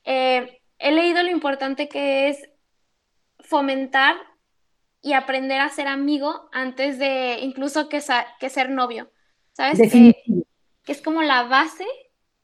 eh, 0.05 0.61
he 0.79 0.93
leído 0.93 1.23
lo 1.23 1.31
importante 1.31 1.89
que 1.89 2.29
es 2.29 2.49
fomentar 3.39 4.17
y 5.03 5.13
aprender 5.15 5.61
a 5.61 5.69
ser 5.69 5.89
amigo 5.89 6.49
antes 6.53 6.99
de 6.99 7.39
incluso 7.41 7.89
que, 7.89 8.03
que 8.39 8.51
ser 8.51 8.71
novio. 8.71 9.11
¿Sabes? 9.53 9.79
Que, 9.79 10.15
que, 10.85 10.93
es 10.93 11.03
como 11.03 11.23
la 11.23 11.43
base 11.45 11.87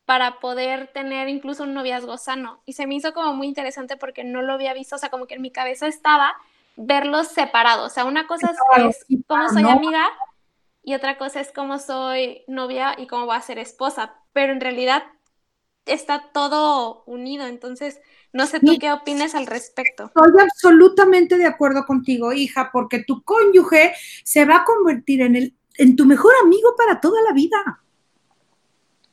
para 0.07 0.39
poder 0.39 0.87
tener 0.95 1.29
incluso 1.29 1.65
un 1.65 1.75
noviazgo 1.75 2.17
sano. 2.17 2.63
Y 2.65 2.73
se 2.73 2.87
me 2.87 2.95
hizo 2.95 3.13
como 3.13 3.35
muy 3.35 3.49
interesante 3.49 3.97
porque 3.97 4.25
no 4.25 4.41
lo 4.41 4.55
había 4.55 4.73
visto, 4.73 4.97
o 4.97 4.99
sea, 4.99 5.11
como 5.11 5.27
que 5.27 5.35
en 5.35 5.43
mi 5.43 5.51
cabeza 5.51 5.89
estaba 5.89 6.35
verlos 6.77 7.29
separados. 7.29 7.93
O 7.93 7.95
sea, 7.95 8.05
una 8.05 8.27
cosa 8.29 8.53
es, 8.77 9.05
es 9.09 9.19
cómo 9.27 9.49
soy 9.49 9.65
amiga 9.65 10.07
y 10.83 10.95
otra 10.95 11.19
cosa 11.19 11.41
es 11.41 11.51
cómo 11.53 11.79
soy 11.79 12.45
novia 12.47 12.95
y 12.97 13.09
cómo 13.09 13.27
voy 13.27 13.37
a 13.37 13.41
ser 13.41 13.59
esposa. 13.59 14.15
Pero 14.33 14.53
en 14.53 14.61
realidad 14.61 15.03
está 15.87 16.31
todo 16.33 17.03
unido. 17.07 17.47
Entonces, 17.49 18.01
no 18.33 18.47
sé 18.47 18.61
tú 18.61 18.77
qué 18.79 18.93
opinas 18.93 19.35
al 19.35 19.47
respecto. 19.47 20.05
Estoy 20.05 20.41
absolutamente 20.41 21.37
de 21.37 21.47
acuerdo 21.47 21.85
contigo, 21.85 22.33
hija, 22.33 22.71
porque 22.73 23.03
tu 23.03 23.25
cónyuge 23.25 23.93
se 24.23 24.45
va 24.45 24.59
a 24.59 24.65
convertir 24.65 25.23
en, 25.23 25.35
el, 25.35 25.57
en 25.79 25.97
tu 25.97 26.05
mejor 26.05 26.33
amigo 26.45 26.75
para 26.77 27.01
toda 27.01 27.21
la 27.23 27.33
vida. 27.33 27.83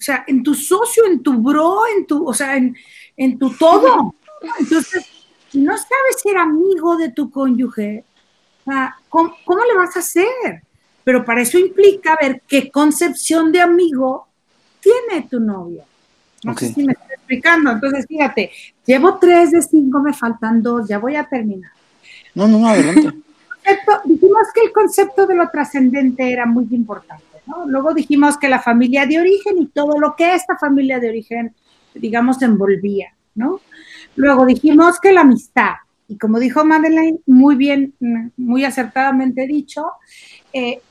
O 0.04 0.06
sea, 0.06 0.26
en 0.28 0.44
tu 0.44 0.54
socio, 0.54 1.06
en 1.06 1.24
tu 1.24 1.42
bro, 1.42 1.88
en 1.98 2.06
tu, 2.06 2.28
o 2.28 2.34
sea, 2.34 2.58
en, 2.58 2.76
en 3.16 3.40
tu 3.40 3.50
todo. 3.52 4.14
Entonces, 4.60 5.06
si 5.50 5.62
no 5.62 5.72
sabes 5.78 6.22
ser 6.22 6.36
amigo 6.36 6.98
de 6.98 7.14
tu 7.14 7.32
cónyuge, 7.32 8.04
¿cómo, 9.08 9.34
¿cómo 9.46 9.64
le 9.64 9.78
vas 9.78 9.96
a 9.96 10.00
hacer? 10.00 10.62
Pero 11.06 11.24
para 11.24 11.42
eso 11.42 11.58
implica 11.58 12.18
ver 12.22 12.42
qué 12.46 12.70
concepción 12.70 13.50
de 13.54 13.62
amigo 13.62 14.28
tiene 14.82 15.26
tu 15.30 15.40
novia. 15.40 15.86
No 16.44 16.58
sé 16.58 16.74
si 16.74 16.84
me 16.84 16.92
estoy 16.92 17.14
explicando. 17.16 17.72
Entonces, 17.72 18.06
fíjate, 18.06 18.52
llevo 18.86 19.18
tres 19.20 19.52
de 19.52 19.62
cinco, 19.62 20.02
me 20.02 20.12
faltan 20.12 20.62
dos, 20.62 20.86
ya 20.86 21.00
voy 21.00 21.16
a 21.16 21.24
terminar. 21.24 21.72
No, 22.36 22.46
no, 22.46 22.60
no, 22.60 22.68
adelante. 22.68 23.10
dijimos 24.04 24.48
que 24.54 24.66
el 24.66 24.74
concepto 24.74 25.26
de 25.26 25.36
lo 25.36 25.50
trascendente 25.50 26.30
era 26.30 26.46
muy 26.46 26.68
importante, 26.72 27.33
¿no? 27.46 27.66
Luego 27.68 27.94
dijimos 27.94 28.38
que 28.38 28.50
la 28.50 28.62
familia 28.62 29.06
de 29.06 29.20
origen 29.20 29.58
y 29.58 29.68
todo 29.68 30.00
lo 30.00 30.16
que 30.16 30.36
esta 30.36 30.58
familia 30.58 31.00
de 31.00 31.10
origen, 31.10 31.56
digamos, 31.94 32.42
envolvía, 32.42 33.16
¿no? 33.36 33.60
Luego 34.16 34.46
dijimos 34.46 35.00
que 35.00 35.12
la 35.12 35.22
amistad, 35.22 35.74
y 36.08 36.18
como 36.18 36.40
dijo 36.40 36.64
Madeleine, 36.64 37.20
muy 37.26 37.56
bien, 37.56 37.94
muy 38.38 38.66
acertadamente 38.66 39.48
dicho, 39.48 39.84
eh, 40.52 40.82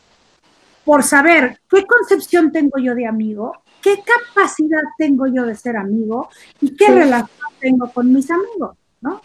por 0.84 1.02
saber 1.02 1.60
qué 1.70 1.84
concepción 1.86 2.50
tengo 2.50 2.78
yo 2.78 2.94
de 2.94 3.06
amigo, 3.06 3.62
qué 3.80 4.02
capacidad 4.02 4.82
tengo 4.98 5.26
yo 5.26 5.44
de 5.44 5.54
ser 5.54 5.76
amigo 5.76 6.28
y 6.60 6.74
qué 6.74 6.88
relación 6.88 7.48
tengo 7.60 7.90
con 7.92 8.12
mis 8.12 8.30
amigos, 8.30 8.76
¿no? 9.00 9.20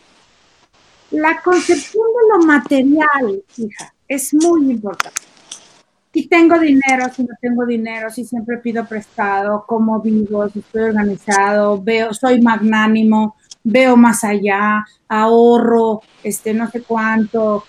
La 1.11 1.41
concepción 1.41 2.03
de 2.05 2.37
lo 2.37 2.45
material, 2.45 3.43
hija, 3.57 3.93
es 4.07 4.33
muy 4.33 4.71
importante. 4.71 5.21
Si 6.17 6.27
tengo 6.27 6.57
dinero, 6.57 7.13
si 7.15 7.23
no 7.25 7.35
tengo 7.39 7.63
dinero, 7.63 8.09
si 8.09 8.25
siempre 8.25 8.57
pido 8.57 8.87
prestado, 8.87 9.65
cómo 9.67 10.01
vivo, 10.01 10.49
si 10.49 10.59
estoy 10.59 10.81
organizado, 10.85 11.79
veo, 11.79 12.11
soy 12.11 12.41
magnánimo, 12.41 13.35
veo 13.63 13.95
más 13.95 14.23
allá, 14.23 14.83
ahorro, 15.07 16.01
este, 16.23 16.55
no 16.55 16.71
sé 16.71 16.81
cuánto. 16.81 17.65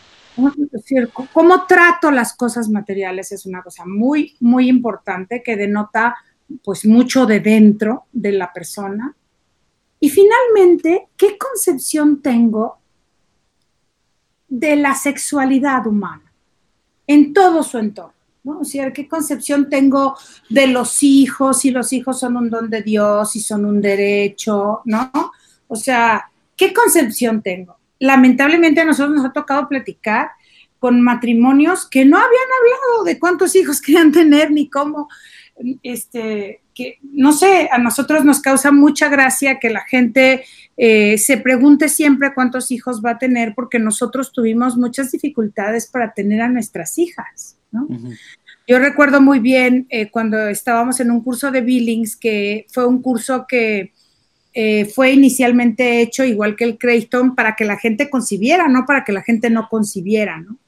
Cómo 1.35 1.67
trato 1.67 2.11
las 2.11 2.35
cosas 2.35 2.71
materiales 2.71 3.33
es 3.33 3.45
una 3.45 3.63
cosa 3.63 3.85
muy, 3.85 4.35
muy 4.41 4.71
importante 4.71 5.43
que 5.43 5.55
denota 5.55 6.17
pues 6.65 6.87
mucho 6.87 7.27
de 7.27 7.41
dentro 7.41 8.07
de 8.13 8.33
la 8.33 8.51
persona. 8.51 9.15
Y 10.01 10.09
finalmente, 10.09 11.09
¿qué 11.19 11.37
concepción 11.37 12.23
tengo 12.23 12.79
de 14.49 14.77
la 14.77 14.95
sexualidad 14.95 15.87
humana 15.87 16.33
en 17.07 17.35
todo 17.35 17.63
su 17.63 17.77
entorno? 17.77 18.17
¿No? 18.44 18.61
O 18.61 18.64
sea, 18.64 18.92
¿qué 18.92 19.09
concepción 19.09 19.68
tengo 19.68 20.16
de 20.48 20.66
los 20.66 21.03
hijos? 21.03 21.61
Si 21.61 21.70
los 21.70 21.92
hijos 21.92 22.20
son 22.20 22.37
un 22.37 22.51
don 22.51 22.70
de 22.70 22.83
Dios, 22.83 23.33
si 23.33 23.40
son 23.40 23.64
un 23.64 23.81
derecho, 23.81 24.81
¿no? 24.85 25.11
O 25.66 25.77
sea, 25.77 26.31
¿qué 26.57 26.72
concepción 26.72 27.42
tengo? 27.42 27.77
Lamentablemente 27.98 28.81
a 28.81 28.85
nosotros 28.85 29.16
nos 29.16 29.27
ha 29.27 29.33
tocado 29.33 29.68
platicar 29.68 30.31
con 30.79 31.01
matrimonios 31.03 31.87
que 31.87 32.05
no 32.05 32.16
habían 32.16 32.48
hablado 32.61 33.05
de 33.05 33.18
cuántos 33.18 33.55
hijos 33.57 33.81
querían 33.83 34.12
tener 34.12 34.51
ni 34.51 34.68
cómo 34.70 35.09
este, 35.83 36.62
que 36.79 36.99
no 37.03 37.33
sé, 37.33 37.69
a 37.73 37.79
nosotros 37.79 38.25
nos 38.25 38.41
causa 38.41 38.71
mucha 38.71 39.09
gracia 39.09 39.59
que 39.59 39.69
la 39.69 39.81
gente 39.81 40.45
eh, 40.77 41.19
se 41.19 41.37
pregunte 41.37 41.88
siempre 41.88 42.33
cuántos 42.33 42.71
hijos 42.71 43.03
va 43.05 43.11
a 43.11 43.19
tener, 43.19 43.53
porque 43.57 43.81
nosotros 43.81 44.31
tuvimos 44.33 44.77
muchas 44.77 45.11
dificultades 45.11 45.88
para 45.88 46.14
tener 46.14 46.41
a 46.41 46.49
nuestras 46.49 46.97
hijas, 46.99 47.57
Yo 48.69 48.79
recuerdo 48.79 49.21
muy 49.21 49.41
bien 49.41 49.87
eh, 49.91 50.09
cuando 50.09 50.47
estábamos 50.47 51.01
en 51.01 51.11
un 51.11 51.23
curso 51.23 51.51
de 51.51 51.62
Billings, 51.62 52.14
que 52.17 52.67
fue 52.69 52.87
un 52.87 53.03
curso 53.03 53.47
que 53.49 53.93
eh, 54.55 54.85
fue 54.85 55.12
inicialmente 55.12 56.01
hecho 56.01 56.23
igual 56.23 56.55
que 56.55 56.64
el 56.64 56.79
Creighton 56.79 57.35
para 57.35 57.57
que 57.57 57.64
la 57.64 57.77
gente 57.77 58.09
concibiera, 58.09 58.69
no 58.69 58.85
para 58.87 59.05
que 59.05 59.12
la 59.12 59.23
gente 59.23 59.51
no 59.51 59.69
concibiera, 59.69 60.38
¿no? 60.38 60.59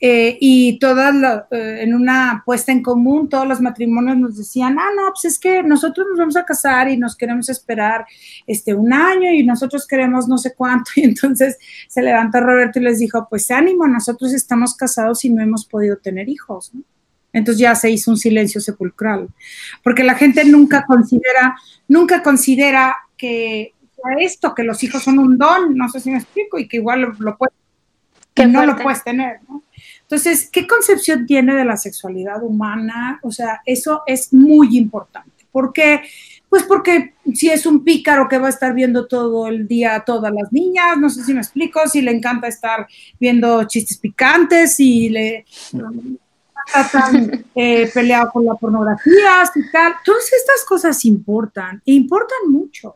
Eh, 0.00 0.36
y 0.40 0.78
todas 0.80 1.14
eh, 1.50 1.78
en 1.80 1.94
una 1.94 2.42
puesta 2.44 2.72
en 2.72 2.82
común, 2.82 3.28
todos 3.28 3.46
los 3.46 3.60
matrimonios 3.60 4.16
nos 4.18 4.36
decían, 4.36 4.76
ah, 4.78 4.90
no, 4.94 5.10
pues 5.10 5.24
es 5.24 5.38
que 5.38 5.62
nosotros 5.62 6.06
nos 6.10 6.18
vamos 6.18 6.36
a 6.36 6.44
casar 6.44 6.90
y 6.90 6.96
nos 6.96 7.16
queremos 7.16 7.48
esperar 7.48 8.04
este, 8.46 8.74
un 8.74 8.92
año 8.92 9.32
y 9.32 9.44
nosotros 9.44 9.86
queremos 9.86 10.28
no 10.28 10.36
sé 10.38 10.54
cuánto. 10.54 10.90
Y 10.96 11.04
entonces 11.04 11.58
se 11.88 12.02
levantó 12.02 12.40
Roberto 12.40 12.78
y 12.78 12.82
les 12.82 12.98
dijo, 12.98 13.26
pues 13.30 13.50
ánimo, 13.50 13.86
nosotros 13.86 14.32
estamos 14.32 14.76
casados 14.76 15.24
y 15.24 15.30
no 15.30 15.42
hemos 15.42 15.64
podido 15.64 15.96
tener 15.96 16.28
hijos. 16.28 16.72
Entonces 17.32 17.60
ya 17.60 17.74
se 17.74 17.90
hizo 17.90 18.10
un 18.10 18.16
silencio 18.16 18.60
sepulcral, 18.60 19.28
porque 19.82 20.04
la 20.04 20.14
gente 20.14 20.44
nunca 20.44 20.84
considera, 20.86 21.56
nunca 21.88 22.22
considera 22.22 22.96
que 23.16 23.74
esto, 24.20 24.54
que 24.54 24.62
los 24.62 24.82
hijos 24.84 25.02
son 25.02 25.18
un 25.18 25.36
don, 25.36 25.76
no 25.76 25.88
sé 25.88 25.98
si 25.98 26.10
me 26.10 26.18
explico, 26.18 26.58
y 26.58 26.68
que 26.68 26.76
igual 26.76 27.00
lo, 27.00 27.12
lo 27.18 27.36
puedes, 27.36 27.54
que 28.34 28.46
no 28.46 28.64
lo 28.64 28.76
puedes 28.76 29.02
tener, 29.02 29.40
¿no? 29.48 29.63
Entonces, 30.14 30.48
¿qué 30.48 30.64
concepción 30.64 31.26
tiene 31.26 31.56
de 31.56 31.64
la 31.64 31.76
sexualidad 31.76 32.40
humana? 32.40 33.18
O 33.24 33.32
sea, 33.32 33.62
eso 33.66 34.04
es 34.06 34.32
muy 34.32 34.78
importante. 34.78 35.44
¿Por 35.50 35.72
qué? 35.72 36.02
Pues 36.48 36.62
porque 36.62 37.14
si 37.34 37.50
es 37.50 37.66
un 37.66 37.82
pícaro 37.82 38.28
que 38.28 38.38
va 38.38 38.46
a 38.46 38.50
estar 38.50 38.74
viendo 38.74 39.08
todo 39.08 39.48
el 39.48 39.66
día 39.66 39.96
a 39.96 40.04
todas 40.04 40.32
las 40.32 40.52
niñas, 40.52 40.96
no 40.98 41.10
sé 41.10 41.24
si 41.24 41.34
me 41.34 41.40
explico, 41.40 41.80
si 41.88 42.00
le 42.00 42.12
encanta 42.12 42.46
estar 42.46 42.86
viendo 43.18 43.64
chistes 43.64 43.98
picantes, 43.98 44.78
y 44.78 45.08
le 45.08 45.46
está 46.72 47.10
eh, 47.56 47.90
peleado 47.92 48.30
con 48.30 48.44
la 48.44 48.54
pornografía 48.54 49.42
y 49.52 49.70
tal. 49.72 49.94
Todas 50.04 50.32
estas 50.32 50.64
cosas 50.64 51.04
importan, 51.04 51.82
e 51.84 51.92
importan 51.92 52.52
mucho, 52.52 52.94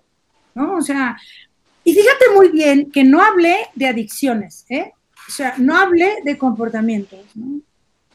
¿no? 0.54 0.76
O 0.76 0.82
sea, 0.82 1.16
y 1.82 1.92
fíjate 1.92 2.26
muy 2.32 2.50
bien 2.50 2.92
que 2.92 3.02
no 3.02 3.20
hablé 3.20 3.56
de 3.74 3.88
adicciones, 3.88 4.64
¿eh? 4.68 4.92
O 5.28 5.30
sea, 5.30 5.54
no 5.58 5.76
hablé 5.76 6.22
de 6.24 6.38
comportamientos, 6.38 7.20
¿no? 7.34 7.60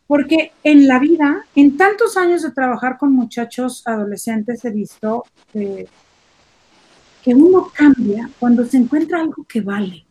Porque 0.07 0.51
en 0.63 0.87
la 0.87 0.99
vida, 0.99 1.45
en 1.55 1.77
tantos 1.77 2.17
años 2.17 2.41
de 2.41 2.51
trabajar 2.51 2.97
con 2.97 3.13
muchachos 3.13 3.83
adolescentes, 3.85 4.65
he 4.65 4.71
visto 4.71 5.23
que 5.53 7.35
uno 7.35 7.71
cambia 7.73 8.29
cuando 8.39 8.65
se 8.65 8.77
encuentra 8.77 9.21
algo 9.21 9.45
que 9.47 9.61
vale. 9.61 10.05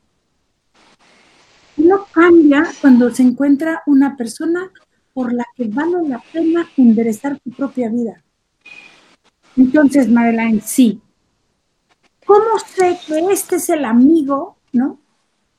Uno 1.76 2.06
cambia 2.10 2.66
cuando 2.80 3.10
se 3.14 3.22
encuentra 3.22 3.82
una 3.86 4.16
persona 4.16 4.70
por 5.12 5.32
la 5.32 5.44
que 5.56 5.68
vale 5.68 6.08
la 6.08 6.22
pena 6.32 6.68
enderezar 6.76 7.38
tu 7.40 7.50
propia 7.50 7.90
vida. 7.90 8.22
Entonces, 9.56 10.08
Madeline, 10.08 10.62
sí. 10.62 11.02
¿cómo 12.24 12.58
sé 12.74 12.98
que 13.06 13.18
este 13.30 13.56
es 13.56 13.68
el 13.68 13.84
amigo, 13.84 14.56
¿no? 14.72 14.98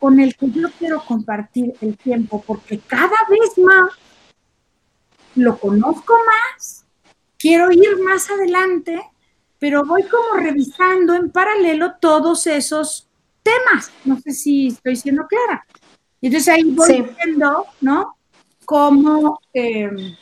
Con 0.04 0.20
el 0.20 0.36
que 0.36 0.52
yo 0.52 0.68
quiero 0.78 1.02
compartir 1.06 1.76
el 1.80 1.96
tiempo, 1.96 2.44
porque 2.46 2.78
cada 2.80 3.16
vez 3.30 3.58
más 3.58 3.90
lo 5.36 5.58
conozco 5.58 6.14
más, 6.26 6.84
quiero 7.38 7.72
ir 7.72 7.98
más 8.04 8.30
adelante, 8.30 9.02
pero 9.60 9.86
voy 9.86 10.04
como 10.04 10.44
revisando 10.44 11.14
en 11.14 11.32
paralelo 11.32 11.94
todos 12.02 12.48
esos 12.48 13.08
temas. 13.44 13.94
No 14.04 14.20
sé 14.20 14.34
si 14.34 14.68
estoy 14.68 14.98
siendo 14.98 15.26
clara. 15.26 15.66
Y 16.20 16.28
entonces 16.28 16.54
ahí 16.54 16.64
voy 16.66 17.08
viendo, 17.24 17.66
¿no? 17.80 18.18
Cómo, 18.66 19.40
em, 19.54 20.18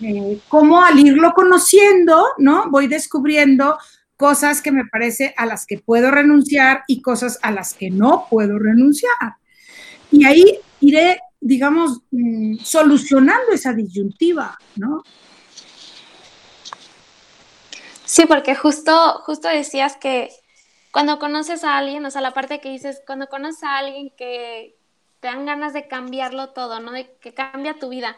eh, 0.00 0.40
cómo 0.48 0.82
al 0.82 0.98
irlo 0.98 1.34
conociendo, 1.34 2.28
¿no? 2.38 2.70
Voy 2.70 2.86
descubriendo 2.86 3.76
cosas 4.16 4.62
que 4.62 4.72
me 4.72 4.84
parece 4.86 5.34
a 5.36 5.46
las 5.46 5.66
que 5.66 5.78
puedo 5.78 6.10
renunciar 6.10 6.84
y 6.86 7.02
cosas 7.02 7.38
a 7.42 7.50
las 7.50 7.74
que 7.74 7.90
no 7.90 8.26
puedo 8.30 8.58
renunciar. 8.58 9.36
Y 10.10 10.24
ahí 10.24 10.58
iré, 10.80 11.20
digamos, 11.40 12.00
mm, 12.10 12.58
solucionando 12.58 13.52
esa 13.52 13.72
disyuntiva, 13.72 14.58
¿no? 14.76 15.02
Sí, 18.04 18.24
porque 18.26 18.54
justo, 18.54 19.20
justo 19.24 19.48
decías 19.48 19.96
que 19.96 20.30
cuando 20.92 21.18
conoces 21.18 21.64
a 21.64 21.76
alguien, 21.76 22.06
o 22.06 22.10
sea, 22.10 22.20
la 22.20 22.32
parte 22.32 22.60
que 22.60 22.70
dices, 22.70 23.02
cuando 23.06 23.26
conoces 23.26 23.64
a 23.64 23.78
alguien 23.78 24.10
que 24.16 24.76
te 25.20 25.28
dan 25.28 25.44
ganas 25.44 25.72
de 25.72 25.88
cambiarlo 25.88 26.50
todo, 26.50 26.80
¿no? 26.80 26.92
De 26.92 27.16
que 27.20 27.34
cambia 27.34 27.78
tu 27.78 27.88
vida. 27.88 28.16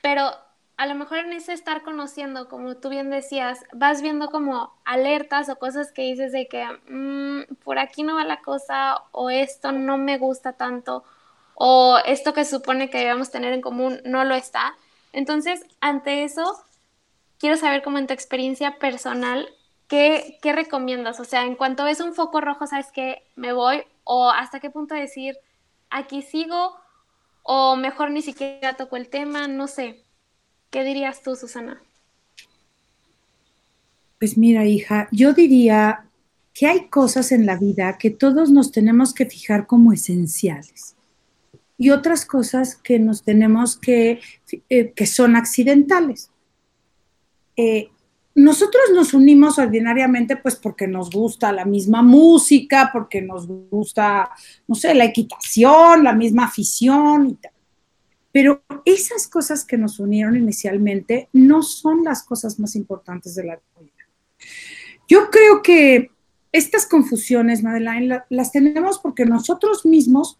Pero 0.00 0.30
a 0.76 0.86
lo 0.86 0.94
mejor 0.94 1.18
en 1.18 1.32
ese 1.32 1.52
estar 1.52 1.82
conociendo, 1.82 2.48
como 2.48 2.76
tú 2.76 2.90
bien 2.90 3.10
decías, 3.10 3.64
vas 3.72 4.02
viendo 4.02 4.28
como 4.28 4.74
alertas 4.84 5.48
o 5.48 5.56
cosas 5.56 5.90
que 5.92 6.02
dices 6.02 6.32
de 6.32 6.48
que 6.48 6.66
mm, 6.88 7.54
por 7.64 7.78
aquí 7.78 8.02
no 8.02 8.16
va 8.16 8.24
la 8.24 8.42
cosa 8.42 9.02
o 9.12 9.30
esto 9.30 9.72
no 9.72 9.96
me 9.96 10.18
gusta 10.18 10.52
tanto 10.52 11.04
o 11.54 11.98
esto 12.04 12.34
que 12.34 12.44
supone 12.44 12.90
que 12.90 12.98
debemos 12.98 13.30
tener 13.30 13.54
en 13.54 13.62
común 13.62 14.00
no 14.04 14.24
lo 14.24 14.34
está. 14.34 14.76
Entonces, 15.12 15.64
ante 15.80 16.24
eso, 16.24 16.62
quiero 17.38 17.56
saber 17.56 17.82
como 17.82 17.98
en 17.98 18.06
tu 18.06 18.12
experiencia 18.12 18.78
personal, 18.78 19.48
¿qué, 19.88 20.38
qué 20.42 20.52
recomiendas? 20.52 21.20
O 21.20 21.24
sea, 21.24 21.44
en 21.44 21.56
cuanto 21.56 21.84
ves 21.84 22.00
un 22.00 22.14
foco 22.14 22.42
rojo, 22.42 22.66
¿sabes 22.66 22.92
qué? 22.92 23.26
Me 23.36 23.52
voy 23.54 23.84
o 24.04 24.30
hasta 24.30 24.60
qué 24.60 24.70
punto 24.70 24.94
decir, 24.94 25.38
aquí 25.90 26.22
sigo 26.22 26.76
o 27.42 27.76
mejor 27.76 28.10
ni 28.10 28.22
siquiera 28.22 28.74
toco 28.76 28.96
el 28.96 29.08
tema, 29.08 29.48
no 29.48 29.66
sé. 29.68 30.05
¿Qué 30.70 30.84
dirías 30.84 31.22
tú, 31.22 31.36
Susana? 31.36 31.80
Pues 34.18 34.36
mira, 34.38 34.64
hija, 34.64 35.08
yo 35.12 35.32
diría 35.32 36.06
que 36.54 36.66
hay 36.66 36.88
cosas 36.88 37.32
en 37.32 37.44
la 37.44 37.56
vida 37.56 37.98
que 37.98 38.10
todos 38.10 38.50
nos 38.50 38.72
tenemos 38.72 39.12
que 39.12 39.26
fijar 39.26 39.66
como 39.66 39.92
esenciales 39.92 40.96
y 41.78 41.90
otras 41.90 42.24
cosas 42.24 42.76
que 42.76 42.98
nos 42.98 43.22
tenemos 43.22 43.76
que, 43.76 44.20
eh, 44.70 44.92
que 44.92 45.06
son 45.06 45.36
accidentales. 45.36 46.30
Eh, 47.56 47.90
nosotros 48.34 48.84
nos 48.94 49.14
unimos 49.14 49.58
ordinariamente 49.58 50.36
pues 50.36 50.56
porque 50.56 50.86
nos 50.86 51.10
gusta 51.10 51.52
la 51.52 51.64
misma 51.64 52.02
música, 52.02 52.90
porque 52.92 53.22
nos 53.22 53.46
gusta, 53.46 54.30
no 54.66 54.74
sé, 54.74 54.94
la 54.94 55.04
equitación, 55.04 56.04
la 56.04 56.12
misma 56.12 56.44
afición 56.44 57.30
y 57.30 57.34
tal. 57.34 57.52
Pero 58.36 58.62
esas 58.84 59.28
cosas 59.28 59.64
que 59.64 59.78
nos 59.78 59.98
unieron 59.98 60.36
inicialmente 60.36 61.30
no 61.32 61.62
son 61.62 62.04
las 62.04 62.22
cosas 62.22 62.60
más 62.60 62.76
importantes 62.76 63.34
de 63.34 63.44
la 63.44 63.58
vida. 63.80 64.04
Yo 65.08 65.30
creo 65.30 65.62
que 65.62 66.10
estas 66.52 66.84
confusiones, 66.84 67.62
Madeline, 67.62 68.20
las 68.28 68.52
tenemos 68.52 68.98
porque 68.98 69.24
nosotros 69.24 69.86
mismos 69.86 70.36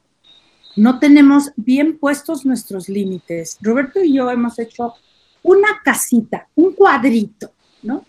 no 0.76 0.98
tenemos 0.98 1.52
bien 1.56 1.96
puestos 1.96 2.44
nuestros 2.44 2.90
límites. 2.90 3.56
Roberto 3.62 4.04
y 4.04 4.12
yo 4.12 4.30
hemos 4.30 4.58
hecho 4.58 4.92
una 5.42 5.80
casita, 5.82 6.48
un 6.54 6.74
cuadrito, 6.74 7.50
¿no? 7.82 8.04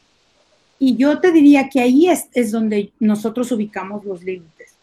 Y 0.79 0.97
yo 0.97 1.17
te 1.21 1.31
diría 1.31 1.69
que 1.69 1.79
ahí 1.79 2.09
es, 2.09 2.51
donde 2.51 2.91
nosotros 2.99 3.49
ubicamos 3.53 4.03
los 4.03 4.21
límites. 4.21 4.73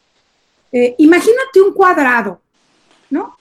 Eh, 0.72 0.94
imagínate 0.96 1.60
un 1.60 1.74
cuadrado, 1.74 2.40
¿no? 3.10 3.36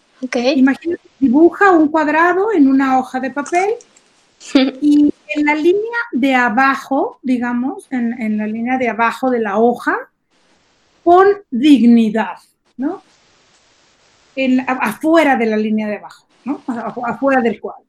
Imagínate, 0.56 1.02
dibuja 1.20 1.72
un 1.72 1.90
cuadrado 1.90 2.52
en 2.54 2.68
una 2.68 3.00
hoja 3.00 3.20
de 3.20 3.32
papel 3.32 3.76
y 4.82 5.14
en 5.36 5.46
la 5.46 5.56
línea 5.56 6.00
de 6.12 6.36
abajo, 6.36 7.20
digamos, 7.22 7.88
en, 7.92 8.38
la 8.38 8.48
línea 8.48 8.78
de 8.78 8.90
abajo 8.90 9.30
de 9.30 9.40
la 9.40 9.58
hoja, 9.58 9.98
pon 11.04 11.28
dignidad, 11.50 12.38
¿no? 12.78 13.02
afuera 14.68 15.36
de 15.36 15.46
la 15.46 15.58
línea 15.58 15.88
de 15.88 15.98
abajo, 15.98 16.26
¿no? 16.46 16.64
Afuera 17.06 17.40
del 17.40 17.60
cuadro. 17.60 17.86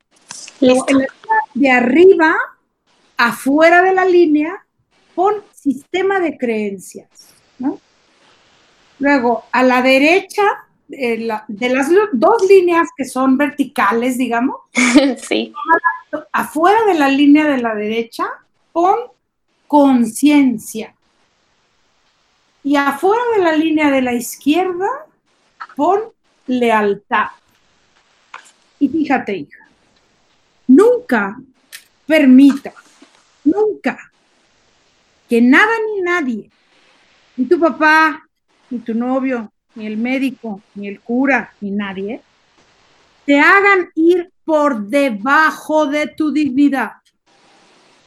en 0.60 0.76
la 0.76 0.84
línea 0.84 1.08
de 1.54 1.70
arriba, 1.70 2.36
afuera 3.16 3.82
de 3.82 3.94
la 3.94 4.04
línea, 4.04 4.64
pon 5.14 5.34
sistema 5.54 6.20
de 6.20 6.36
creencias, 6.36 7.08
¿no? 7.58 7.80
Luego, 8.98 9.44
a 9.52 9.62
la 9.62 9.80
derecha, 9.80 10.42
de, 10.88 11.68
las 11.70 11.88
dos 12.12 12.42
líneas 12.48 12.88
que 12.96 13.04
son 13.04 13.36
verticales, 13.36 14.18
digamos, 14.18 14.56
sí. 15.22 15.52
afuera 16.32 16.84
de 16.86 16.94
la 16.94 17.08
línea 17.08 17.46
de 17.46 17.58
la 17.58 17.74
derecha, 17.74 18.24
pon 18.72 18.98
conciencia. 19.66 20.94
Y 22.62 22.76
afuera 22.76 23.22
de 23.36 23.42
la 23.42 23.52
línea 23.52 23.90
de 23.90 24.02
la 24.02 24.14
izquierda, 24.14 24.88
pon 25.76 26.00
lealtad. 26.46 27.28
Y 28.78 28.88
fíjate, 28.88 29.36
hija, 29.36 29.68
nunca 30.66 31.36
permita, 32.06 32.72
nunca, 33.44 33.98
que 35.28 35.40
nada 35.40 35.72
ni 35.86 36.02
nadie, 36.02 36.50
ni 37.36 37.46
tu 37.46 37.58
papá, 37.58 38.26
ni 38.70 38.78
tu 38.78 38.94
novio, 38.94 39.52
ni 39.74 39.86
el 39.86 39.96
médico, 39.96 40.62
ni 40.74 40.88
el 40.88 41.00
cura, 41.00 41.52
ni 41.60 41.70
nadie, 41.70 42.20
te 43.24 43.40
hagan 43.40 43.90
ir 43.94 44.30
por 44.44 44.86
debajo 44.86 45.86
de 45.86 46.08
tu 46.08 46.32
dignidad. 46.32 46.92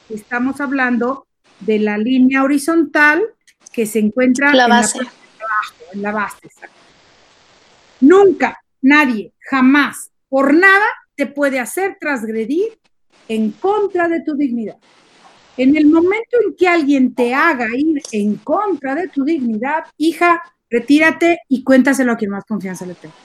Estamos 0.09 0.61
hablando 0.61 1.27
de 1.59 1.79
la 1.79 1.97
línea 1.97 2.43
horizontal 2.43 3.23
que 3.71 3.85
se 3.85 3.99
encuentra 3.99 4.53
la 4.53 4.67
base. 4.67 4.99
En, 5.91 6.01
la 6.01 6.11
base. 6.11 6.49
Nunca, 8.01 8.59
nadie, 8.81 9.33
jamás, 9.39 10.11
por 10.29 10.53
nada 10.53 10.85
te 11.15 11.25
puede 11.25 11.59
hacer 11.59 11.97
transgredir 11.99 12.77
en 13.27 13.51
contra 13.51 14.07
de 14.07 14.21
tu 14.21 14.35
dignidad. 14.35 14.77
En 15.57 15.75
el 15.75 15.87
momento 15.87 16.37
en 16.45 16.55
que 16.55 16.67
alguien 16.67 17.15
te 17.15 17.33
haga 17.33 17.67
ir 17.75 18.01
en 18.11 18.35
contra 18.35 18.93
de 18.93 19.07
tu 19.07 19.23
dignidad, 19.23 19.85
hija, 19.97 20.41
retírate 20.69 21.39
y 21.47 21.63
cuéntaselo 21.63 22.13
a 22.13 22.17
quien 22.17 22.31
más 22.31 22.45
confianza 22.45 22.85
le 22.85 22.95
tenga. 22.95 23.15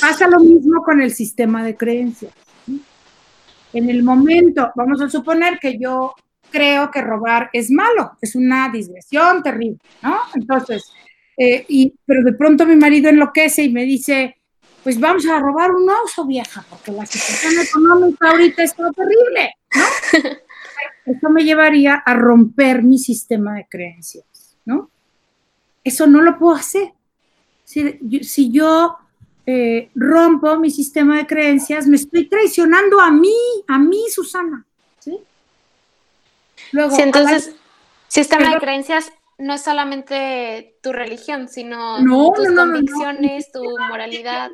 Pasa 0.00 0.28
lo 0.28 0.40
mismo 0.40 0.82
con 0.82 1.00
el 1.00 1.12
sistema 1.12 1.64
de 1.64 1.76
creencias. 1.76 2.32
En 3.72 3.90
el 3.90 4.02
momento, 4.02 4.70
vamos 4.74 5.00
a 5.00 5.08
suponer 5.08 5.58
que 5.58 5.78
yo 5.78 6.14
creo 6.50 6.90
que 6.90 7.02
robar 7.02 7.50
es 7.52 7.70
malo, 7.70 8.12
es 8.20 8.34
una 8.34 8.70
digresión 8.70 9.42
terrible, 9.42 9.78
¿no? 10.02 10.18
Entonces, 10.34 10.90
eh, 11.36 11.64
y, 11.68 11.94
pero 12.06 12.22
de 12.24 12.32
pronto 12.32 12.64
mi 12.66 12.76
marido 12.76 13.10
enloquece 13.10 13.64
y 13.64 13.72
me 13.72 13.84
dice, 13.84 14.36
pues 14.82 14.98
vamos 14.98 15.26
a 15.26 15.38
robar 15.38 15.72
un 15.72 15.88
oso, 15.90 16.26
vieja, 16.26 16.64
porque 16.70 16.92
la 16.92 17.04
situación 17.04 17.62
económica 17.62 18.30
ahorita 18.30 18.62
está 18.62 18.90
terrible, 18.92 19.52
¿no? 19.74 20.28
Eso 21.12 21.30
me 21.30 21.42
llevaría 21.42 21.94
a 21.94 22.14
romper 22.14 22.82
mi 22.82 22.98
sistema 22.98 23.54
de 23.54 23.66
creencias, 23.68 24.56
¿no? 24.64 24.90
Eso 25.88 26.06
no 26.06 26.20
lo 26.20 26.38
puedo 26.38 26.54
hacer. 26.54 26.92
Si, 27.64 28.50
yo 28.50 28.98
eh, 29.46 29.90
rompo 29.94 30.58
mi 30.58 30.70
sistema 30.70 31.16
de 31.16 31.26
creencias, 31.26 31.86
me 31.86 31.96
estoy 31.96 32.28
traicionando 32.28 33.00
a 33.00 33.10
mí, 33.10 33.34
a 33.66 33.78
mí, 33.78 34.04
Susana. 34.10 34.66
¿sí? 34.98 35.18
Luego, 36.72 36.94
entonces, 36.98 37.54
sistema 38.06 38.50
de 38.52 38.58
creencias 38.58 39.10
no 39.38 39.54
es 39.54 39.62
solamente 39.62 40.76
tu 40.82 40.92
religión, 40.92 41.48
sino 41.48 41.96
tus 42.34 42.54
convicciones, 42.54 43.50
tu 43.50 43.64
moralidad. 43.88 44.50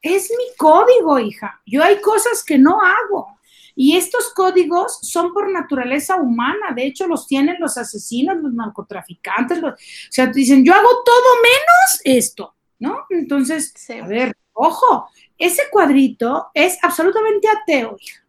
Es 0.00 0.30
mi 0.30 0.56
código, 0.56 1.20
hija. 1.20 1.60
Yo 1.64 1.84
hay 1.84 2.00
cosas 2.00 2.42
que 2.42 2.58
no 2.58 2.80
hago. 2.80 3.38
Y 3.74 3.96
estos 3.96 4.32
códigos 4.34 4.98
son 5.02 5.32
por 5.32 5.50
naturaleza 5.50 6.16
humana, 6.16 6.72
de 6.74 6.86
hecho 6.86 7.06
los 7.06 7.26
tienen 7.26 7.56
los 7.58 7.78
asesinos, 7.78 8.36
los 8.42 8.52
narcotraficantes, 8.52 9.62
o 9.62 9.74
sea, 10.10 10.26
dicen, 10.26 10.64
yo 10.64 10.74
hago 10.74 10.88
todo 11.04 11.34
menos 11.42 12.00
esto, 12.04 12.54
¿no? 12.78 13.06
Entonces, 13.10 13.72
a 14.02 14.06
ver, 14.06 14.36
ojo, 14.52 15.08
ese 15.38 15.62
cuadrito 15.70 16.48
es 16.54 16.78
absolutamente 16.82 17.48
ateo, 17.48 17.96
hija. 17.98 18.22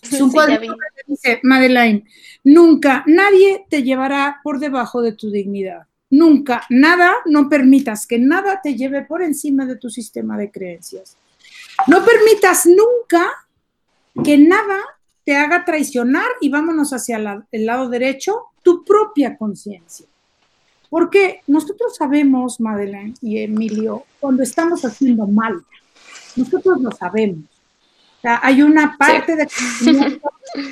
Es 0.00 0.20
un 0.20 0.30
cuadrito 0.30 0.74
que 0.74 1.12
dice, 1.12 1.40
Madeleine, 1.42 2.04
nunca 2.44 3.02
nadie 3.06 3.66
te 3.68 3.82
llevará 3.82 4.40
por 4.44 4.60
debajo 4.60 5.02
de 5.02 5.12
tu 5.12 5.30
dignidad. 5.30 5.86
Nunca, 6.10 6.64
nada, 6.70 7.16
no 7.26 7.48
permitas 7.48 8.06
que 8.06 8.18
nada 8.18 8.60
te 8.62 8.74
lleve 8.74 9.02
por 9.02 9.22
encima 9.22 9.66
de 9.66 9.76
tu 9.76 9.90
sistema 9.90 10.38
de 10.38 10.50
creencias. 10.50 11.18
No 11.86 12.04
permitas 12.04 12.66
nunca 12.66 13.30
que 14.24 14.38
nada 14.38 14.78
te 15.24 15.36
haga 15.36 15.64
traicionar 15.64 16.26
y 16.40 16.48
vámonos 16.48 16.92
hacia 16.92 17.44
el 17.50 17.66
lado 17.66 17.88
derecho, 17.88 18.44
tu 18.62 18.84
propia 18.84 19.36
conciencia. 19.36 20.06
Porque 20.90 21.42
nosotros 21.46 21.96
sabemos, 21.96 22.60
Madeleine 22.60 23.14
y 23.20 23.38
Emilio, 23.38 24.04
cuando 24.20 24.42
estamos 24.42 24.84
haciendo 24.84 25.26
mal, 25.26 25.62
nosotros 26.34 26.80
lo 26.80 26.90
sabemos. 26.92 27.44
O 28.18 28.20
sea, 28.20 28.40
hay 28.42 28.62
una 28.62 28.96
parte 28.98 29.36
de 29.36 29.46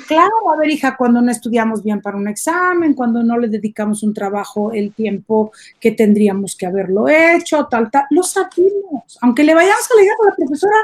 claro, 0.07 0.51
a 0.53 0.57
ver, 0.57 0.69
hija, 0.69 0.97
cuando 0.97 1.21
no 1.21 1.31
estudiamos 1.31 1.81
bien 1.81 2.01
para 2.01 2.17
un 2.17 2.27
examen, 2.27 2.93
cuando 2.93 3.23
no 3.23 3.37
le 3.37 3.47
dedicamos 3.47 4.03
un 4.03 4.13
trabajo 4.13 4.73
el 4.73 4.91
tiempo 4.91 5.51
que 5.79 5.91
tendríamos 5.91 6.57
que 6.57 6.65
haberlo 6.65 7.07
hecho, 7.07 7.65
tal, 7.67 7.89
tal, 7.89 8.03
lo 8.09 8.23
sabemos. 8.23 9.17
Aunque 9.21 9.43
le 9.43 9.53
vayamos 9.53 9.87
a 9.89 10.01
leer 10.01 10.11
a 10.11 10.29
la 10.29 10.35
profesora, 10.35 10.75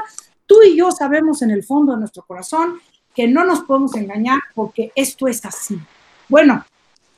tú 0.46 0.62
y 0.62 0.76
yo 0.76 0.90
sabemos 0.90 1.42
en 1.42 1.50
el 1.50 1.64
fondo 1.64 1.92
de 1.92 1.98
nuestro 1.98 2.24
corazón 2.24 2.80
que 3.14 3.28
no 3.28 3.44
nos 3.44 3.60
podemos 3.60 3.94
engañar 3.94 4.40
porque 4.54 4.92
esto 4.94 5.28
es 5.28 5.44
así. 5.44 5.78
Bueno, 6.28 6.64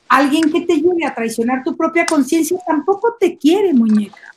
alguien 0.07 0.51
que 0.51 0.61
te 0.61 0.75
lleve 0.75 1.05
a 1.05 1.15
traicionar 1.15 1.63
tu 1.63 1.75
propia 1.75 2.05
conciencia 2.05 2.57
tampoco 2.65 3.15
te 3.19 3.37
quiere, 3.37 3.73
muñeca. 3.73 4.33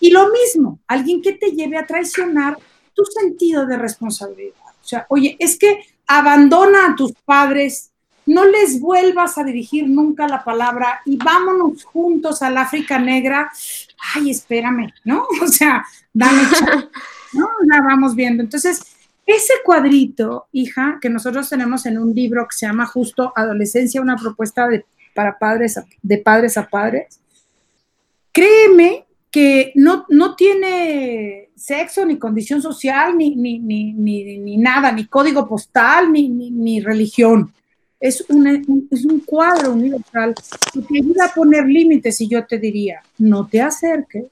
Y 0.00 0.10
lo 0.10 0.30
mismo, 0.30 0.78
alguien 0.86 1.20
que 1.20 1.32
te 1.32 1.50
lleve 1.50 1.76
a 1.76 1.86
traicionar 1.86 2.56
tu 2.94 3.04
sentido 3.04 3.66
de 3.66 3.76
responsabilidad. 3.76 4.54
O 4.82 4.86
sea, 4.86 5.06
oye, 5.08 5.36
es 5.38 5.58
que 5.58 5.84
abandona 6.06 6.86
a 6.86 6.96
tus 6.96 7.12
padres, 7.24 7.90
no 8.26 8.44
les 8.44 8.80
vuelvas 8.80 9.38
a 9.38 9.44
dirigir 9.44 9.88
nunca 9.88 10.28
la 10.28 10.44
palabra 10.44 11.00
y 11.04 11.16
vámonos 11.16 11.84
juntos 11.84 12.42
al 12.42 12.56
África 12.58 12.98
Negra. 12.98 13.50
Ay, 14.14 14.30
espérame, 14.30 14.92
¿no? 15.04 15.26
O 15.42 15.48
sea, 15.48 15.84
dame 16.12 16.42
¿no? 17.32 17.48
La 17.66 17.80
vamos 17.80 18.14
viendo. 18.14 18.42
Entonces, 18.42 18.80
ese 19.28 19.52
cuadrito, 19.62 20.46
hija, 20.52 20.98
que 21.02 21.10
nosotros 21.10 21.50
tenemos 21.50 21.84
en 21.84 21.98
un 21.98 22.14
libro 22.14 22.46
que 22.48 22.56
se 22.56 22.66
llama 22.66 22.86
justo 22.86 23.30
Adolescencia, 23.36 24.00
una 24.00 24.16
propuesta 24.16 24.66
de, 24.68 24.86
para 25.14 25.38
padres, 25.38 25.78
de 26.02 26.18
padres 26.18 26.56
a 26.56 26.66
padres, 26.66 27.20
créeme 28.32 29.04
que 29.30 29.72
no, 29.74 30.06
no 30.08 30.34
tiene 30.34 31.50
sexo, 31.54 32.06
ni 32.06 32.18
condición 32.18 32.62
social, 32.62 33.18
ni, 33.18 33.36
ni, 33.36 33.58
ni, 33.58 33.92
ni 33.92 34.56
nada, 34.56 34.90
ni 34.92 35.06
código 35.06 35.46
postal, 35.46 36.10
ni, 36.10 36.80
religión. 36.80 37.52
Es, 38.00 38.24
es 38.90 39.04
un 39.04 39.20
cuadro 39.26 39.72
universal 39.72 40.34
que 40.72 40.80
te 40.80 40.98
ayuda 40.98 41.26
a 41.26 41.34
poner 41.34 41.66
límites 41.66 42.20
y 42.22 42.28
yo 42.28 42.46
te 42.46 42.58
diría, 42.58 43.02
no 43.18 43.46
te 43.46 43.60
acerques 43.60 44.24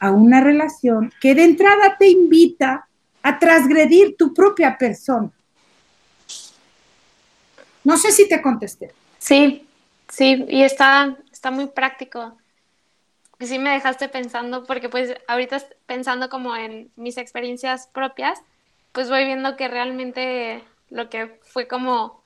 a 0.00 0.10
una 0.10 0.40
relación 0.40 1.12
que 1.20 1.34
de 1.34 1.44
entrada 1.44 1.96
te 1.98 2.08
invita 2.08 2.88
a 3.22 3.38
transgredir 3.38 4.16
tu 4.16 4.32
propia 4.34 4.76
persona. 4.76 5.30
No 7.84 7.96
sé 7.98 8.10
si 8.10 8.28
te 8.28 8.40
contesté. 8.40 8.92
Sí, 9.18 9.66
sí, 10.08 10.44
y 10.48 10.62
está, 10.62 11.16
está 11.30 11.50
muy 11.50 11.66
práctico. 11.66 12.36
Sí 13.38 13.58
me 13.58 13.70
dejaste 13.70 14.08
pensando, 14.08 14.64
porque 14.64 14.88
pues 14.88 15.14
ahorita 15.28 15.62
pensando 15.86 16.28
como 16.28 16.56
en 16.56 16.90
mis 16.96 17.16
experiencias 17.16 17.86
propias, 17.86 18.38
pues 18.92 19.08
voy 19.08 19.24
viendo 19.24 19.56
que 19.56 19.68
realmente 19.68 20.64
lo 20.88 21.08
que 21.08 21.38
fue 21.42 21.68
como 21.68 22.20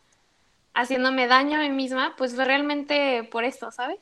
haciéndome 0.75 1.27
daño 1.27 1.59
a 1.59 1.63
mí 1.63 1.71
misma, 1.71 2.15
pues 2.17 2.35
fue 2.35 2.45
realmente 2.45 3.25
por 3.25 3.45
esto, 3.45 3.71
¿sabes? 3.71 3.99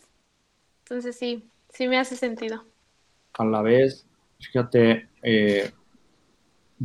Entonces 0.85 1.18
sí, 1.18 1.48
sí 1.70 1.87
me 1.87 1.98
hace 1.98 2.16
sentido. 2.16 2.64
A 3.34 3.44
la 3.44 3.62
vez, 3.62 4.04
fíjate, 4.38 5.08
eh, 5.22 5.72